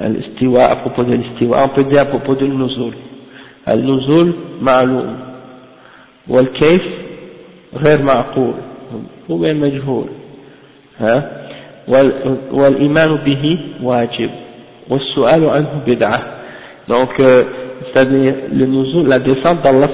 l'istiwa, 0.00 0.66
à 0.66 0.76
propos 0.76 1.02
de 1.04 1.14
l'istiwa, 1.14 1.64
on 1.64 1.68
peut 1.70 1.84
dire 1.84 2.02
à 2.02 2.04
propos 2.06 2.34
de 2.36 2.46
l'nuzul. 2.46 2.94
Al-nuzul 3.66 4.34
ma'loum. 4.60 5.28
والكيف 6.28 6.82
غير 7.76 8.02
معقول 8.02 8.54
هو 9.30 9.38
مجهول 9.38 10.06
ها 10.98 11.30
والإيمان 12.52 13.14
به 13.16 13.58
واجب 13.82 14.30
والسؤال 14.90 15.44
عنه 15.50 15.82
بدعة 15.86 16.22
donc 16.88 17.20
euh, 17.20 17.44
c'est-à-dire 17.91 18.33
la 19.05 19.19
descente 19.19 19.61
d'Allah 19.61 19.87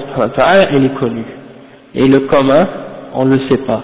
elle 0.72 0.84
est 0.84 0.94
connue. 0.94 1.24
Et 1.94 2.06
le 2.06 2.20
commun, 2.20 2.68
on 3.14 3.24
ne 3.24 3.36
le 3.36 3.48
sait 3.48 3.64
pas. 3.64 3.82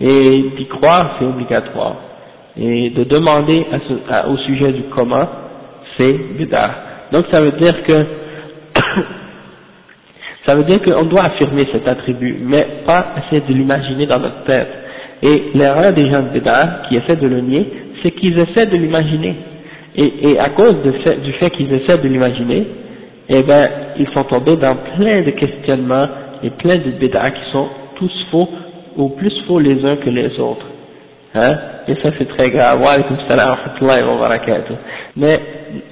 Et 0.00 0.44
d'y 0.56 0.66
croire, 0.66 1.16
c'est 1.18 1.24
obligatoire. 1.24 1.96
Et 2.58 2.90
de 2.90 3.04
demander 3.04 3.66
au 4.28 4.36
sujet 4.38 4.72
du 4.72 4.82
commun, 4.84 5.28
c'est 5.96 6.12
bid'ah. 6.36 6.70
Donc 7.12 7.26
ça 7.30 7.40
veut 7.40 7.52
dire 7.52 7.82
que 7.84 7.92
ça 10.46 10.54
veut 10.54 10.64
dire 10.64 10.82
qu'on 10.82 11.04
doit 11.04 11.24
affirmer 11.24 11.68
cet 11.72 11.86
attribut, 11.86 12.36
mais 12.42 12.66
pas 12.86 13.14
essayer 13.18 13.42
de 13.46 13.52
l'imaginer 13.52 14.06
dans 14.06 14.18
notre 14.18 14.44
tête. 14.44 14.68
Et 15.22 15.44
l'erreur 15.54 15.92
des 15.92 16.10
gens 16.10 16.22
de 16.22 16.28
bid'ah 16.28 16.82
qui 16.88 16.96
essaient 16.96 17.16
de 17.16 17.28
le 17.28 17.40
nier, 17.40 17.72
c'est 18.02 18.10
qu'ils 18.10 18.38
essaient 18.38 18.66
de 18.66 18.76
l'imaginer. 18.76 19.36
Et, 19.98 20.38
à 20.38 20.50
cause 20.50 20.76
du 20.82 21.32
fait 21.34 21.50
qu'ils 21.50 21.72
essaient 21.72 21.96
de 21.96 22.08
l'imaginer, 22.08 22.66
eh 23.28 23.42
ben, 23.42 23.68
ils 23.98 24.08
sont 24.14 24.24
tombés 24.24 24.56
dans 24.56 24.76
plein 24.96 25.22
de 25.22 25.30
questionnements 25.30 26.08
et 26.42 26.50
plein 26.50 26.78
de 26.78 26.90
bid'ah 26.92 27.30
qui 27.30 27.50
sont 27.52 27.68
tous 27.96 28.26
faux, 28.30 28.48
ou 28.96 29.10
plus 29.10 29.32
faux 29.46 29.58
les 29.58 29.84
uns 29.84 29.96
que 29.96 30.10
les 30.10 30.38
autres. 30.38 30.66
Hein? 31.34 31.58
Et 31.88 31.94
ça 31.96 32.10
c'est 32.18 32.28
très 32.28 32.50
grave. 32.50 32.80
Mais 35.16 35.40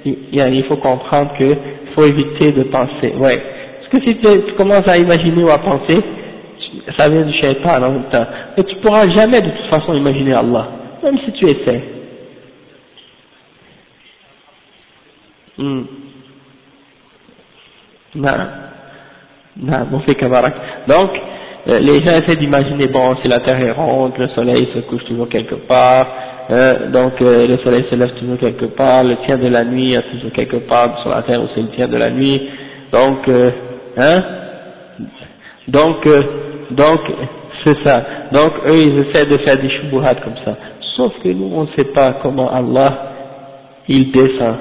il 0.05 0.63
faut 0.67 0.77
comprendre 0.77 1.33
qu'il 1.37 1.57
faut 1.93 2.05
éviter 2.05 2.51
de 2.51 2.63
penser. 2.63 3.13
Ouais. 3.17 3.41
Parce 3.79 4.03
que 4.03 4.09
si 4.09 4.17
tu, 4.17 4.53
commences 4.53 4.87
à 4.87 4.97
imaginer 4.97 5.43
ou 5.43 5.49
à 5.49 5.59
penser, 5.59 5.99
ça 6.97 7.09
vient 7.09 7.21
du 7.21 7.33
shaitan 7.33 7.77
en 7.77 7.91
même 7.91 8.03
temps. 8.11 8.25
Mais 8.57 8.63
tu 8.63 8.75
pourras 8.77 9.07
jamais 9.09 9.41
de 9.41 9.49
toute 9.49 9.69
façon 9.69 9.93
imaginer 9.93 10.33
Allah, 10.33 10.67
même 11.03 11.17
si 11.25 11.31
tu 11.33 11.47
essaies. 11.47 11.83
Hmm. 15.57 15.81
Non. 15.81 15.85
Non, 15.85 15.85
on 15.85 15.87
fait 17.97 18.03
Donc, 20.87 21.09
euh, 21.67 21.79
les 21.79 22.03
gens 22.03 22.11
essaient 22.11 22.35
d'imaginer, 22.35 22.87
bon, 22.87 23.15
si 23.21 23.27
la 23.27 23.39
Terre 23.39 23.59
est 23.59 23.71
ronde, 23.71 24.13
le 24.17 24.27
Soleil 24.29 24.67
se 24.73 24.79
couche 24.81 25.03
toujours 25.05 25.27
quelque 25.29 25.55
part, 25.55 26.07
euh, 26.51 26.91
donc 26.91 27.19
euh, 27.21 27.47
le 27.47 27.57
Soleil 27.57 27.85
se 27.89 27.95
lève 27.95 28.11
toujours 28.19 28.37
quelque 28.37 28.65
part, 28.65 29.03
le 29.03 29.17
tiers 29.25 29.39
de 29.39 29.47
la 29.47 29.65
nuit 29.65 29.95
est 29.95 30.03
toujours 30.11 30.31
quelque 30.31 30.57
part 30.57 30.99
sur 31.01 31.09
la 31.09 31.23
Terre 31.23 31.41
où 31.41 31.47
c'est 31.55 31.61
le 31.61 31.69
tiers 31.69 31.89
de 31.89 31.97
la 31.97 32.11
nuit, 32.11 32.49
donc, 32.91 33.27
hein, 33.97 34.23
donc, 35.67 36.07
donc, 36.71 36.99
c'est 37.63 37.83
ça. 37.83 38.03
Donc, 38.31 38.51
eux, 38.67 38.77
ils 38.77 38.99
essaient 38.99 39.25
de 39.25 39.37
faire 39.39 39.59
des 39.59 39.69
shubuhat 39.69 40.15
comme 40.15 40.37
ça. 40.43 40.55
Sauf 40.95 41.13
que 41.23 41.29
nous, 41.29 41.51
on 41.51 41.63
ne 41.63 41.69
sait 41.75 41.91
pas 41.91 42.17
comment 42.21 42.53
Allah, 42.53 43.11
il 43.87 44.11
descend. 44.11 44.55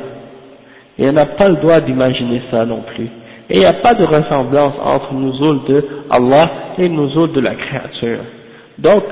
Et 0.98 1.08
on 1.08 1.12
n'a 1.12 1.26
pas 1.26 1.48
le 1.48 1.56
droit 1.56 1.80
d'imaginer 1.80 2.42
ça 2.50 2.64
non 2.64 2.82
plus. 2.82 3.08
Et 3.50 3.56
il 3.56 3.60
n'y 3.60 3.66
a 3.66 3.74
pas 3.74 3.94
de 3.94 4.04
ressemblance 4.04 4.74
entre 4.82 5.12
nous 5.12 5.42
autres 5.42 5.66
de 5.68 5.86
Allah 6.10 6.50
et 6.78 6.88
nous 6.88 7.16
autres 7.18 7.34
de 7.34 7.40
la 7.40 7.54
créature. 7.54 8.20
Donc, 8.78 9.04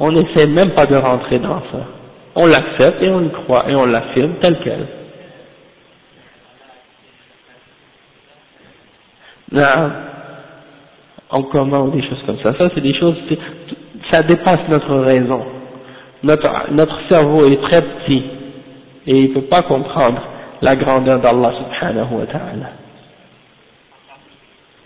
on 0.00 0.12
n'essaie 0.12 0.46
même 0.46 0.70
pas 0.70 0.86
de 0.86 0.96
rentrer 0.96 1.38
dans 1.38 1.60
ça. 1.70 1.80
On 2.34 2.46
l'accepte 2.46 3.02
et 3.02 3.10
on 3.10 3.22
y 3.22 3.30
croit 3.30 3.64
et 3.68 3.74
on 3.74 3.86
l'affirme 3.86 4.34
tel 4.40 4.58
quel. 4.62 4.86
en 11.30 11.42
commun 11.44 11.80
ou 11.80 11.90
des 11.90 12.02
choses 12.02 12.22
comme 12.26 12.38
ça. 12.42 12.52
Ça, 12.58 12.68
c'est 12.74 12.80
des 12.80 12.94
choses, 12.94 13.16
ça 14.10 14.22
dépasse 14.22 14.60
notre 14.68 14.94
raison. 14.96 15.44
Notre, 16.22 16.72
notre 16.72 16.98
cerveau 17.08 17.46
est 17.46 17.60
très 17.62 17.82
petit 17.82 18.22
et 19.06 19.20
il 19.20 19.28
ne 19.30 19.34
peut 19.34 19.46
pas 19.46 19.62
comprendre 19.62 20.20
la 20.62 20.76
grandeur 20.76 21.20
d'Allah 21.20 21.52
subhanahu 21.52 22.20
wa 22.20 22.26
ta'ala. 22.26 22.85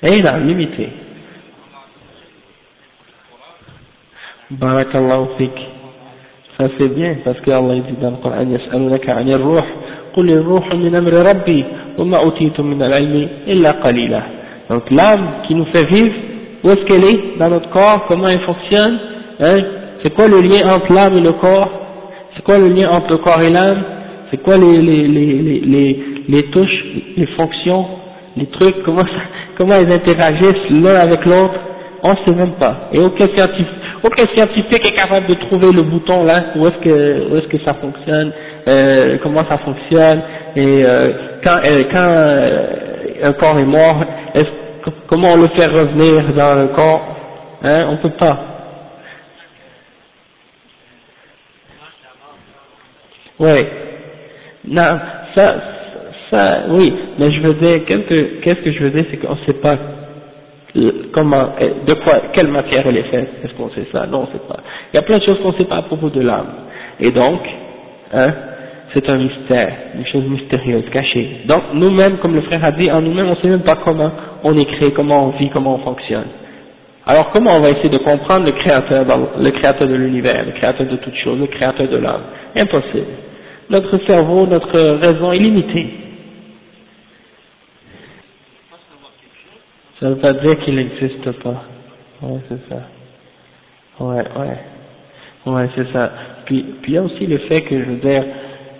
Et 0.03 0.17
il 0.17 0.27
a 0.27 0.37
limité. 0.39 0.89
Barakallahu 4.51 5.27
fik. 5.37 5.51
Ça 6.59 6.67
c'est 6.77 6.87
bien 6.93 7.17
parce 7.25 7.39
que 7.41 7.51
Allah 7.51 7.75
dit 7.75 7.95
dans 8.01 8.11
le 8.11 8.17
Coran 8.17 8.47
يسألونك 8.51 9.09
عن 9.09 9.29
الروح 9.29 9.65
قل 10.15 10.29
الروح 10.29 10.75
من 10.75 10.95
أمر 10.95 11.13
ربي 11.13 11.65
وما 11.97 12.17
أوتيتم 12.17 12.65
من 12.65 12.81
العلم 12.83 13.29
إلا 13.47 13.71
قليلا 13.71 14.21
donc 14.69 14.89
l'âme 14.91 15.25
qui 15.47 15.55
nous 15.55 15.65
fait 15.65 15.83
vivre 15.85 16.13
où 16.63 16.69
est-ce 16.71 16.85
qu'elle 16.85 17.03
est 17.03 17.37
dans 17.37 17.49
notre 17.49 17.69
corps 17.71 18.05
comment 18.07 18.27
elle 18.29 18.39
fonctionne 18.41 18.99
hein 19.41 19.57
c'est 20.01 20.13
quoi 20.15 20.27
le 20.27 20.39
lien 20.41 20.73
entre 20.75 20.93
l'âme 20.93 21.17
et 21.17 21.21
le 21.21 21.33
corps 21.33 21.69
c'est 22.35 22.43
quoi 22.43 22.57
le 22.57 22.69
lien 22.69 22.89
entre 22.89 23.11
le 23.11 23.17
corps 23.17 23.41
et 23.41 23.49
l'âme 23.49 23.83
c'est 24.31 24.41
quoi 24.41 24.55
les, 24.57 24.81
les, 24.81 25.07
les, 25.07 25.59
les, 25.59 26.03
les 26.29 26.43
touches 26.51 26.85
les 27.17 27.27
fonctions 27.37 27.85
les 28.40 28.46
trucs 28.46 28.82
comment 28.82 29.04
ça, 29.04 29.22
comment 29.56 29.76
ils 29.76 29.92
interagissent 29.92 30.70
l'un 30.70 30.96
avec 30.96 31.24
l'autre 31.24 31.54
on 32.02 32.10
ne 32.10 32.16
sait 32.24 32.34
même 32.34 32.54
pas 32.54 32.88
et 32.92 32.98
aucun 32.98 33.28
scientifique 34.34 34.86
est 34.86 34.96
capable 34.96 35.26
de 35.26 35.34
trouver 35.34 35.72
le 35.72 35.82
bouton 35.82 36.24
là, 36.24 36.44
où 36.56 36.66
est-ce 36.66 36.78
que, 36.78 37.30
où 37.30 37.36
est-ce 37.36 37.48
que 37.48 37.62
ça 37.64 37.74
fonctionne, 37.74 38.32
euh, 38.66 39.18
comment 39.22 39.44
ça 39.48 39.58
fonctionne, 39.58 40.22
et 40.56 40.84
quand, 41.44 41.58
euh, 41.64 41.84
quand 41.90 42.08
euh, 42.08 43.28
un 43.28 43.32
corps 43.34 43.58
est 43.58 43.64
mort, 43.64 44.04
comment 45.08 45.32
on 45.32 45.36
le 45.36 45.48
fait 45.48 45.66
revenir 45.66 46.32
dans 46.34 46.54
le 46.54 46.68
corps, 46.68 47.02
hein, 47.62 47.88
on 47.90 47.96
peut 47.98 48.16
pas. 48.16 48.38
Oui. 53.38 53.66
Non, 54.66 55.00
ça, 55.34 55.54
ça, 56.30 56.64
oui, 56.68 56.92
mais 57.18 57.30
je 57.32 57.40
veux 57.40 57.54
dire, 57.54 57.84
qu'est-ce 57.86 58.60
que 58.60 58.72
je 58.72 58.82
veux 58.82 58.90
dire, 58.90 59.04
c'est 59.10 59.16
qu'on 59.16 59.34
ne 59.34 59.44
sait 59.46 59.60
pas 59.60 59.76
comment, 61.12 61.48
de 61.86 61.94
quoi, 61.94 62.20
quelle 62.32 62.48
matière 62.48 62.86
elle 62.86 62.98
est 62.98 63.10
faite, 63.10 63.30
est-ce 63.44 63.54
qu'on 63.54 63.70
sait 63.70 63.86
ça? 63.92 64.06
Non, 64.06 64.18
on 64.18 64.22
ne 64.22 64.32
sait 64.38 64.46
pas. 64.48 64.60
Il 64.92 64.96
y 64.96 64.98
a 64.98 65.02
plein 65.02 65.18
de 65.18 65.24
choses 65.24 65.38
qu'on 65.40 65.52
ne 65.52 65.56
sait 65.58 65.64
pas 65.64 65.78
à 65.78 65.82
propos 65.82 66.10
de 66.10 66.20
l'âme. 66.20 66.46
Et 67.00 67.10
donc, 67.10 67.40
hein, 68.12 68.32
c'est 68.94 69.08
un 69.08 69.18
mystère, 69.18 69.72
une 69.96 70.06
chose 70.06 70.24
mystérieuse, 70.24 70.84
cachée. 70.92 71.42
Donc, 71.46 71.62
nous-mêmes, 71.74 72.18
comme 72.18 72.34
le 72.34 72.42
frère 72.42 72.64
a 72.64 72.72
dit, 72.72 72.90
en 72.90 73.00
nous-mêmes, 73.00 73.26
on 73.26 73.36
ne 73.36 73.40
sait 73.40 73.48
même 73.48 73.62
pas 73.62 73.76
comment 73.76 74.12
on 74.44 74.56
est 74.58 74.66
créé, 74.66 74.92
comment 74.92 75.26
on 75.26 75.30
vit, 75.30 75.50
comment 75.50 75.76
on 75.76 75.78
fonctionne. 75.78 76.26
Alors, 77.06 77.30
comment 77.32 77.56
on 77.56 77.60
va 77.60 77.70
essayer 77.70 77.88
de 77.88 77.98
comprendre 77.98 78.46
le 78.46 78.52
créateur, 78.52 79.04
le 79.40 79.50
créateur 79.50 79.88
de 79.88 79.94
l'univers, 79.94 80.44
le 80.46 80.52
créateur 80.52 80.86
de 80.86 80.96
toutes 80.96 81.16
choses, 81.16 81.40
le 81.40 81.46
créateur 81.46 81.88
de 81.88 81.96
l'âme? 81.96 82.22
Impossible. 82.54 83.06
Notre 83.70 83.98
cerveau, 84.06 84.46
notre 84.46 84.78
raison 85.00 85.32
est 85.32 85.38
limitée. 85.38 85.88
Ça 90.00 90.08
veut 90.08 90.16
pas 90.16 90.32
dire 90.32 90.58
qu'il 90.60 90.76
n'existe 90.76 91.30
pas. 91.42 91.64
Ouais, 92.22 92.40
c'est 92.48 92.68
ça. 92.68 92.88
Ouais, 94.00 94.24
ouais. 94.38 95.52
Ouais, 95.52 95.68
c'est 95.74 95.92
ça. 95.92 96.10
Puis, 96.46 96.64
puis 96.82 96.92
il 96.92 96.94
y 96.94 96.98
a 96.98 97.02
aussi 97.02 97.26
le 97.26 97.38
fait 97.38 97.62
que, 97.62 97.78
je 97.78 97.84
veux 97.84 97.96
dire, 97.96 98.24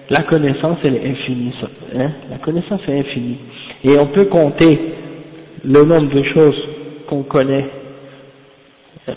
la 0.09 0.23
connaissance, 0.23 0.79
elle 0.83 0.97
est 0.97 1.11
infinie. 1.11 1.53
Hein? 1.95 2.11
La 2.31 2.39
connaissance 2.39 2.81
est 2.89 2.99
infinie. 2.99 3.39
Et 3.85 3.99
on 3.99 4.07
peut 4.07 4.27
compter 4.27 4.79
le 5.65 5.85
nombre 5.85 6.11
de 6.11 6.23
choses 6.23 6.69
qu'on 7.07 7.23
connaît. 7.23 7.67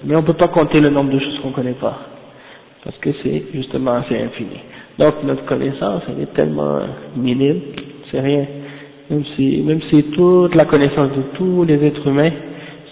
Mais 0.03 0.15
on 0.15 0.21
ne 0.21 0.25
peut 0.25 0.33
pas 0.33 0.49
compter 0.49 0.81
le 0.81 0.89
nombre 0.89 1.11
de 1.11 1.19
choses 1.19 1.39
qu'on 1.39 1.49
ne 1.49 1.53
connaît 1.53 1.71
pas. 1.73 1.99
Parce 2.83 2.97
que 2.97 3.11
c'est 3.23 3.45
justement 3.53 3.93
assez 3.93 4.17
infini. 4.17 4.59
Donc 4.99 5.23
notre 5.23 5.45
connaissance, 5.45 6.03
elle 6.09 6.23
est 6.23 6.33
tellement 6.33 6.81
minime, 7.15 7.61
c'est 8.11 8.19
rien 8.19 8.45
même 9.13 9.23
si, 9.35 9.61
même 9.61 9.81
si 9.89 10.03
toute 10.15 10.55
la 10.55 10.65
connaissance 10.65 11.11
de 11.15 11.21
tous 11.35 11.63
les 11.65 11.85
êtres 11.85 12.07
humains, 12.07 12.31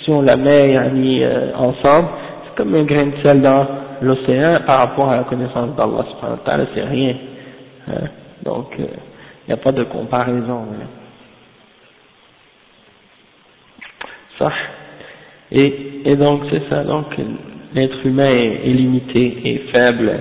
si 0.03 0.11
on 0.11 0.21
la 0.21 0.37
met 0.37 0.77
euh, 0.77 1.51
ensemble, 1.55 2.09
c'est 2.45 2.55
comme 2.57 2.75
un 2.75 2.83
grain 2.83 3.07
de 3.07 3.13
sel 3.23 3.41
dans 3.41 3.65
l'océan 4.01 4.59
par 4.65 4.79
rapport 4.79 5.09
à 5.09 5.17
la 5.17 5.23
connaissance 5.23 5.75
d'Allah 5.75 6.65
c'est 6.75 6.83
rien. 6.83 7.15
Hein. 7.87 8.07
Donc, 8.43 8.67
il 8.77 8.83
euh, 8.83 8.87
n'y 9.47 9.53
a 9.53 9.57
pas 9.57 9.71
de 9.71 9.83
comparaison. 9.83 10.65
Hein. 10.71 10.87
Ça. 14.37 14.51
Et, 15.51 16.01
et 16.05 16.15
donc, 16.15 16.41
c'est 16.51 16.69
ça. 16.69 16.83
Donc, 16.83 17.05
l'être 17.73 18.05
humain 18.05 18.25
est, 18.25 18.65
limité 18.67 19.37
et 19.43 19.57
faible 19.73 20.19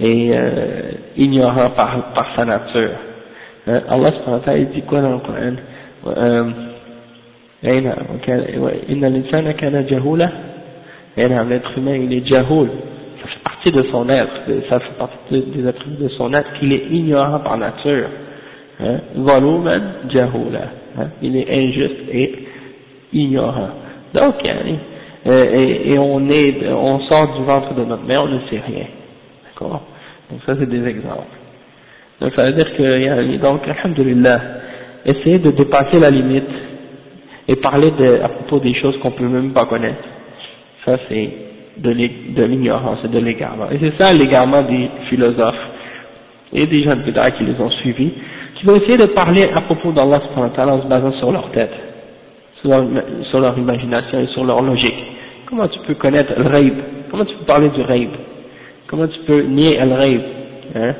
et 0.00 0.30
euh, 0.32 0.92
ignorant 1.16 1.70
par, 1.70 2.12
par 2.12 2.34
sa 2.36 2.44
nature. 2.44 3.07
Euh, 3.68 3.80
Allah 3.88 4.12
subhanahu 4.12 4.60
il 4.60 4.68
dit 4.70 4.82
quoi 4.82 5.00
dans 5.02 5.12
le 5.12 5.18
Coran? 5.18 5.56
Um, 6.06 6.54
euh, 7.64 7.80
L'être 11.44 11.78
humain, 11.78 11.96
il 11.96 12.12
est 12.12 12.26
jahoul. 12.26 12.68
Ça 13.20 13.26
fait 13.28 13.42
partie 13.42 13.72
de 13.72 13.82
son 13.90 14.08
être, 14.08 14.30
ça 14.70 14.78
fait 14.80 14.98
partie 14.98 15.42
des 15.54 15.66
attributs 15.66 16.02
de 16.04 16.08
son 16.10 16.32
être 16.32 16.52
qu'il 16.58 16.72
est 16.72 16.86
ignorant 16.90 17.40
par 17.40 17.58
nature. 17.58 18.08
Hein? 18.80 19.00
Volumen 19.16 19.82
jahoula. 20.08 20.70
Hein? 20.96 21.08
Il 21.20 21.36
est 21.36 21.50
injuste 21.50 22.08
et 22.12 22.46
ignorant. 23.12 23.70
Donc, 24.14 24.34
euh, 25.26 25.44
et, 25.84 25.98
on 25.98 26.20
on 26.20 27.00
sort 27.00 27.36
du 27.36 27.44
ventre 27.44 27.74
de 27.74 27.84
notre 27.84 28.04
mère, 28.04 28.22
on 28.22 28.28
ne 28.28 28.38
sait 28.48 28.60
rien. 28.66 28.86
D'accord? 29.44 29.82
Donc 30.30 30.40
ça, 30.46 30.54
c'est 30.58 30.68
des 30.68 30.86
exemples 30.86 31.26
donc 32.20 32.32
ça 32.34 32.44
veut 32.46 32.52
dire 32.52 32.76
que, 32.76 33.36
donc, 33.36 33.60
alhamdulillah, 33.68 34.40
essayer 35.04 35.38
de 35.38 35.52
dépasser 35.52 36.00
la 36.00 36.10
limite 36.10 36.50
et 37.46 37.56
parler 37.56 37.92
à 38.22 38.28
propos 38.28 38.58
des 38.58 38.74
choses 38.74 38.98
qu'on 38.98 39.12
peut 39.12 39.28
même 39.28 39.52
pas 39.52 39.66
connaître, 39.66 40.02
ça 40.84 40.98
c'est 41.08 41.30
de 41.78 42.44
l'ignorance 42.44 42.98
et 43.04 43.08
de 43.08 43.18
l'égarement. 43.18 43.70
Et 43.70 43.78
c'est 43.80 44.02
ça 44.02 44.12
l'égarement 44.12 44.62
des 44.62 44.90
philosophes 45.08 45.54
et 46.52 46.66
des 46.66 46.82
gens 46.82 46.96
de 46.96 47.30
qui 47.36 47.44
les 47.44 47.60
ont 47.60 47.70
suivis, 47.70 48.12
qui 48.56 48.66
vont 48.66 48.76
essayer 48.76 48.96
de 48.96 49.06
parler 49.06 49.48
à 49.54 49.60
propos 49.60 49.92
d'Allah 49.92 50.20
en 50.36 50.82
se 50.82 50.88
basant 50.88 51.12
sur 51.12 51.30
leur 51.30 51.50
tête, 51.52 51.72
sur 52.60 52.70
leur, 52.70 52.84
sur 53.30 53.40
leur, 53.40 53.56
imagination 53.56 54.18
et 54.18 54.26
sur 54.28 54.44
leur 54.44 54.60
logique. 54.62 54.96
Comment 55.46 55.68
tu 55.68 55.78
peux 55.86 55.94
connaître 55.94 56.32
le 56.36 56.48
raib 56.48 56.74
Comment 57.10 57.24
tu 57.24 57.34
peux 57.36 57.44
parler 57.44 57.68
du 57.68 57.80
raib 57.82 58.10
Comment 58.88 59.06
tu 59.06 59.20
peux 59.20 59.42
nier 59.42 59.78
le 59.84 59.94
raib 59.94 60.20
hein? 60.74 60.94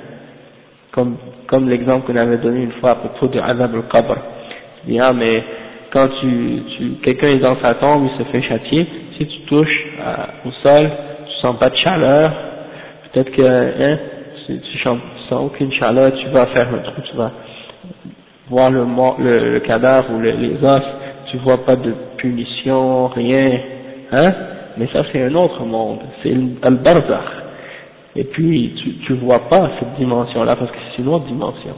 Comme, 0.92 1.16
comme 1.46 1.68
l'exemple 1.68 2.06
qu'on 2.06 2.16
avait 2.16 2.38
donné 2.38 2.62
une 2.62 2.72
fois 2.72 2.90
à 2.90 2.94
propos 2.96 3.28
de 3.28 3.38
Azab 3.40 3.74
al-Qabr. 3.74 4.16
Ah, 5.00 5.12
mais 5.12 5.42
quand 5.92 6.08
tu, 6.20 6.62
tu 6.76 6.84
quelqu'un 7.02 7.28
est 7.28 7.38
dans 7.38 7.56
sa 7.60 7.74
tombe, 7.74 8.08
il 8.10 8.24
se 8.24 8.30
fait 8.30 8.42
châtier, 8.42 8.86
si 9.16 9.26
tu 9.26 9.40
touches 9.42 9.86
au 10.44 10.50
sol, 10.62 10.90
tu 11.26 11.40
sens 11.40 11.58
pas 11.58 11.70
de 11.70 11.76
chaleur, 11.76 12.32
peut-être 13.04 13.30
que 13.32 13.42
hein, 13.42 13.98
tu, 14.46 14.60
tu, 14.60 14.78
sens 14.78 14.98
aucune 15.32 15.72
chaleur, 15.72 16.12
tu 16.14 16.28
vas 16.28 16.46
faire 16.46 16.68
un 16.72 16.78
truc, 16.78 17.04
tu 17.04 17.16
vas 17.16 17.32
voir 18.48 18.70
le, 18.70 18.86
le, 19.18 19.52
le 19.54 19.60
cadavre 19.60 20.10
ou 20.12 20.20
les 20.20 20.56
os, 20.62 20.82
tu 21.30 21.36
vois 21.38 21.64
pas 21.64 21.76
de 21.76 21.92
punition, 22.16 23.08
rien, 23.08 23.60
hein, 24.12 24.32
mais 24.76 24.88
ça 24.92 25.02
c'est 25.12 25.22
un 25.22 25.34
autre 25.34 25.64
monde, 25.64 26.00
c'est 26.22 26.34
al-Barzakh 26.62 27.37
et 28.16 28.24
puis 28.24 28.74
tu 28.82 28.94
tu 29.06 29.12
vois 29.14 29.48
pas 29.48 29.70
cette 29.78 29.94
dimension-là 29.98 30.56
parce 30.56 30.70
que 30.70 30.76
c'est 30.90 31.02
une 31.02 31.08
autre 31.08 31.26
dimension. 31.26 31.74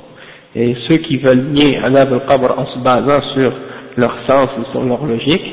Et 0.55 0.75
ceux 0.89 0.97
qui 0.99 1.17
veulent 1.19 1.51
nier 1.53 1.79
Adab 1.79 2.13
al-Qabr 2.13 2.59
en 2.59 2.67
se 2.67 2.79
basant 2.81 3.23
sur 3.35 3.53
leur 3.97 4.15
sens 4.27 4.49
ou 4.59 4.65
sur 4.73 4.83
leur 4.83 5.05
logique, 5.05 5.45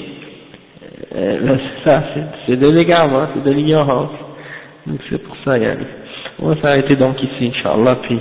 euh, 1.16 1.58
ça 1.84 2.04
c'est 2.46 2.58
de 2.58 2.68
l'égarement, 2.68 3.28
c'est 3.34 3.44
de 3.44 3.56
l'ignorance. 3.56 4.12
Donc 4.86 5.00
c'est 5.10 5.22
pour 5.22 5.36
ça, 5.44 5.58
Yann. 5.58 5.80
On 6.40 6.50
va 6.50 6.62
s'arrêter 6.62 6.96
donc 6.96 7.22
ici, 7.22 7.52
Inch'Allah, 7.52 7.98
puis 8.04 8.20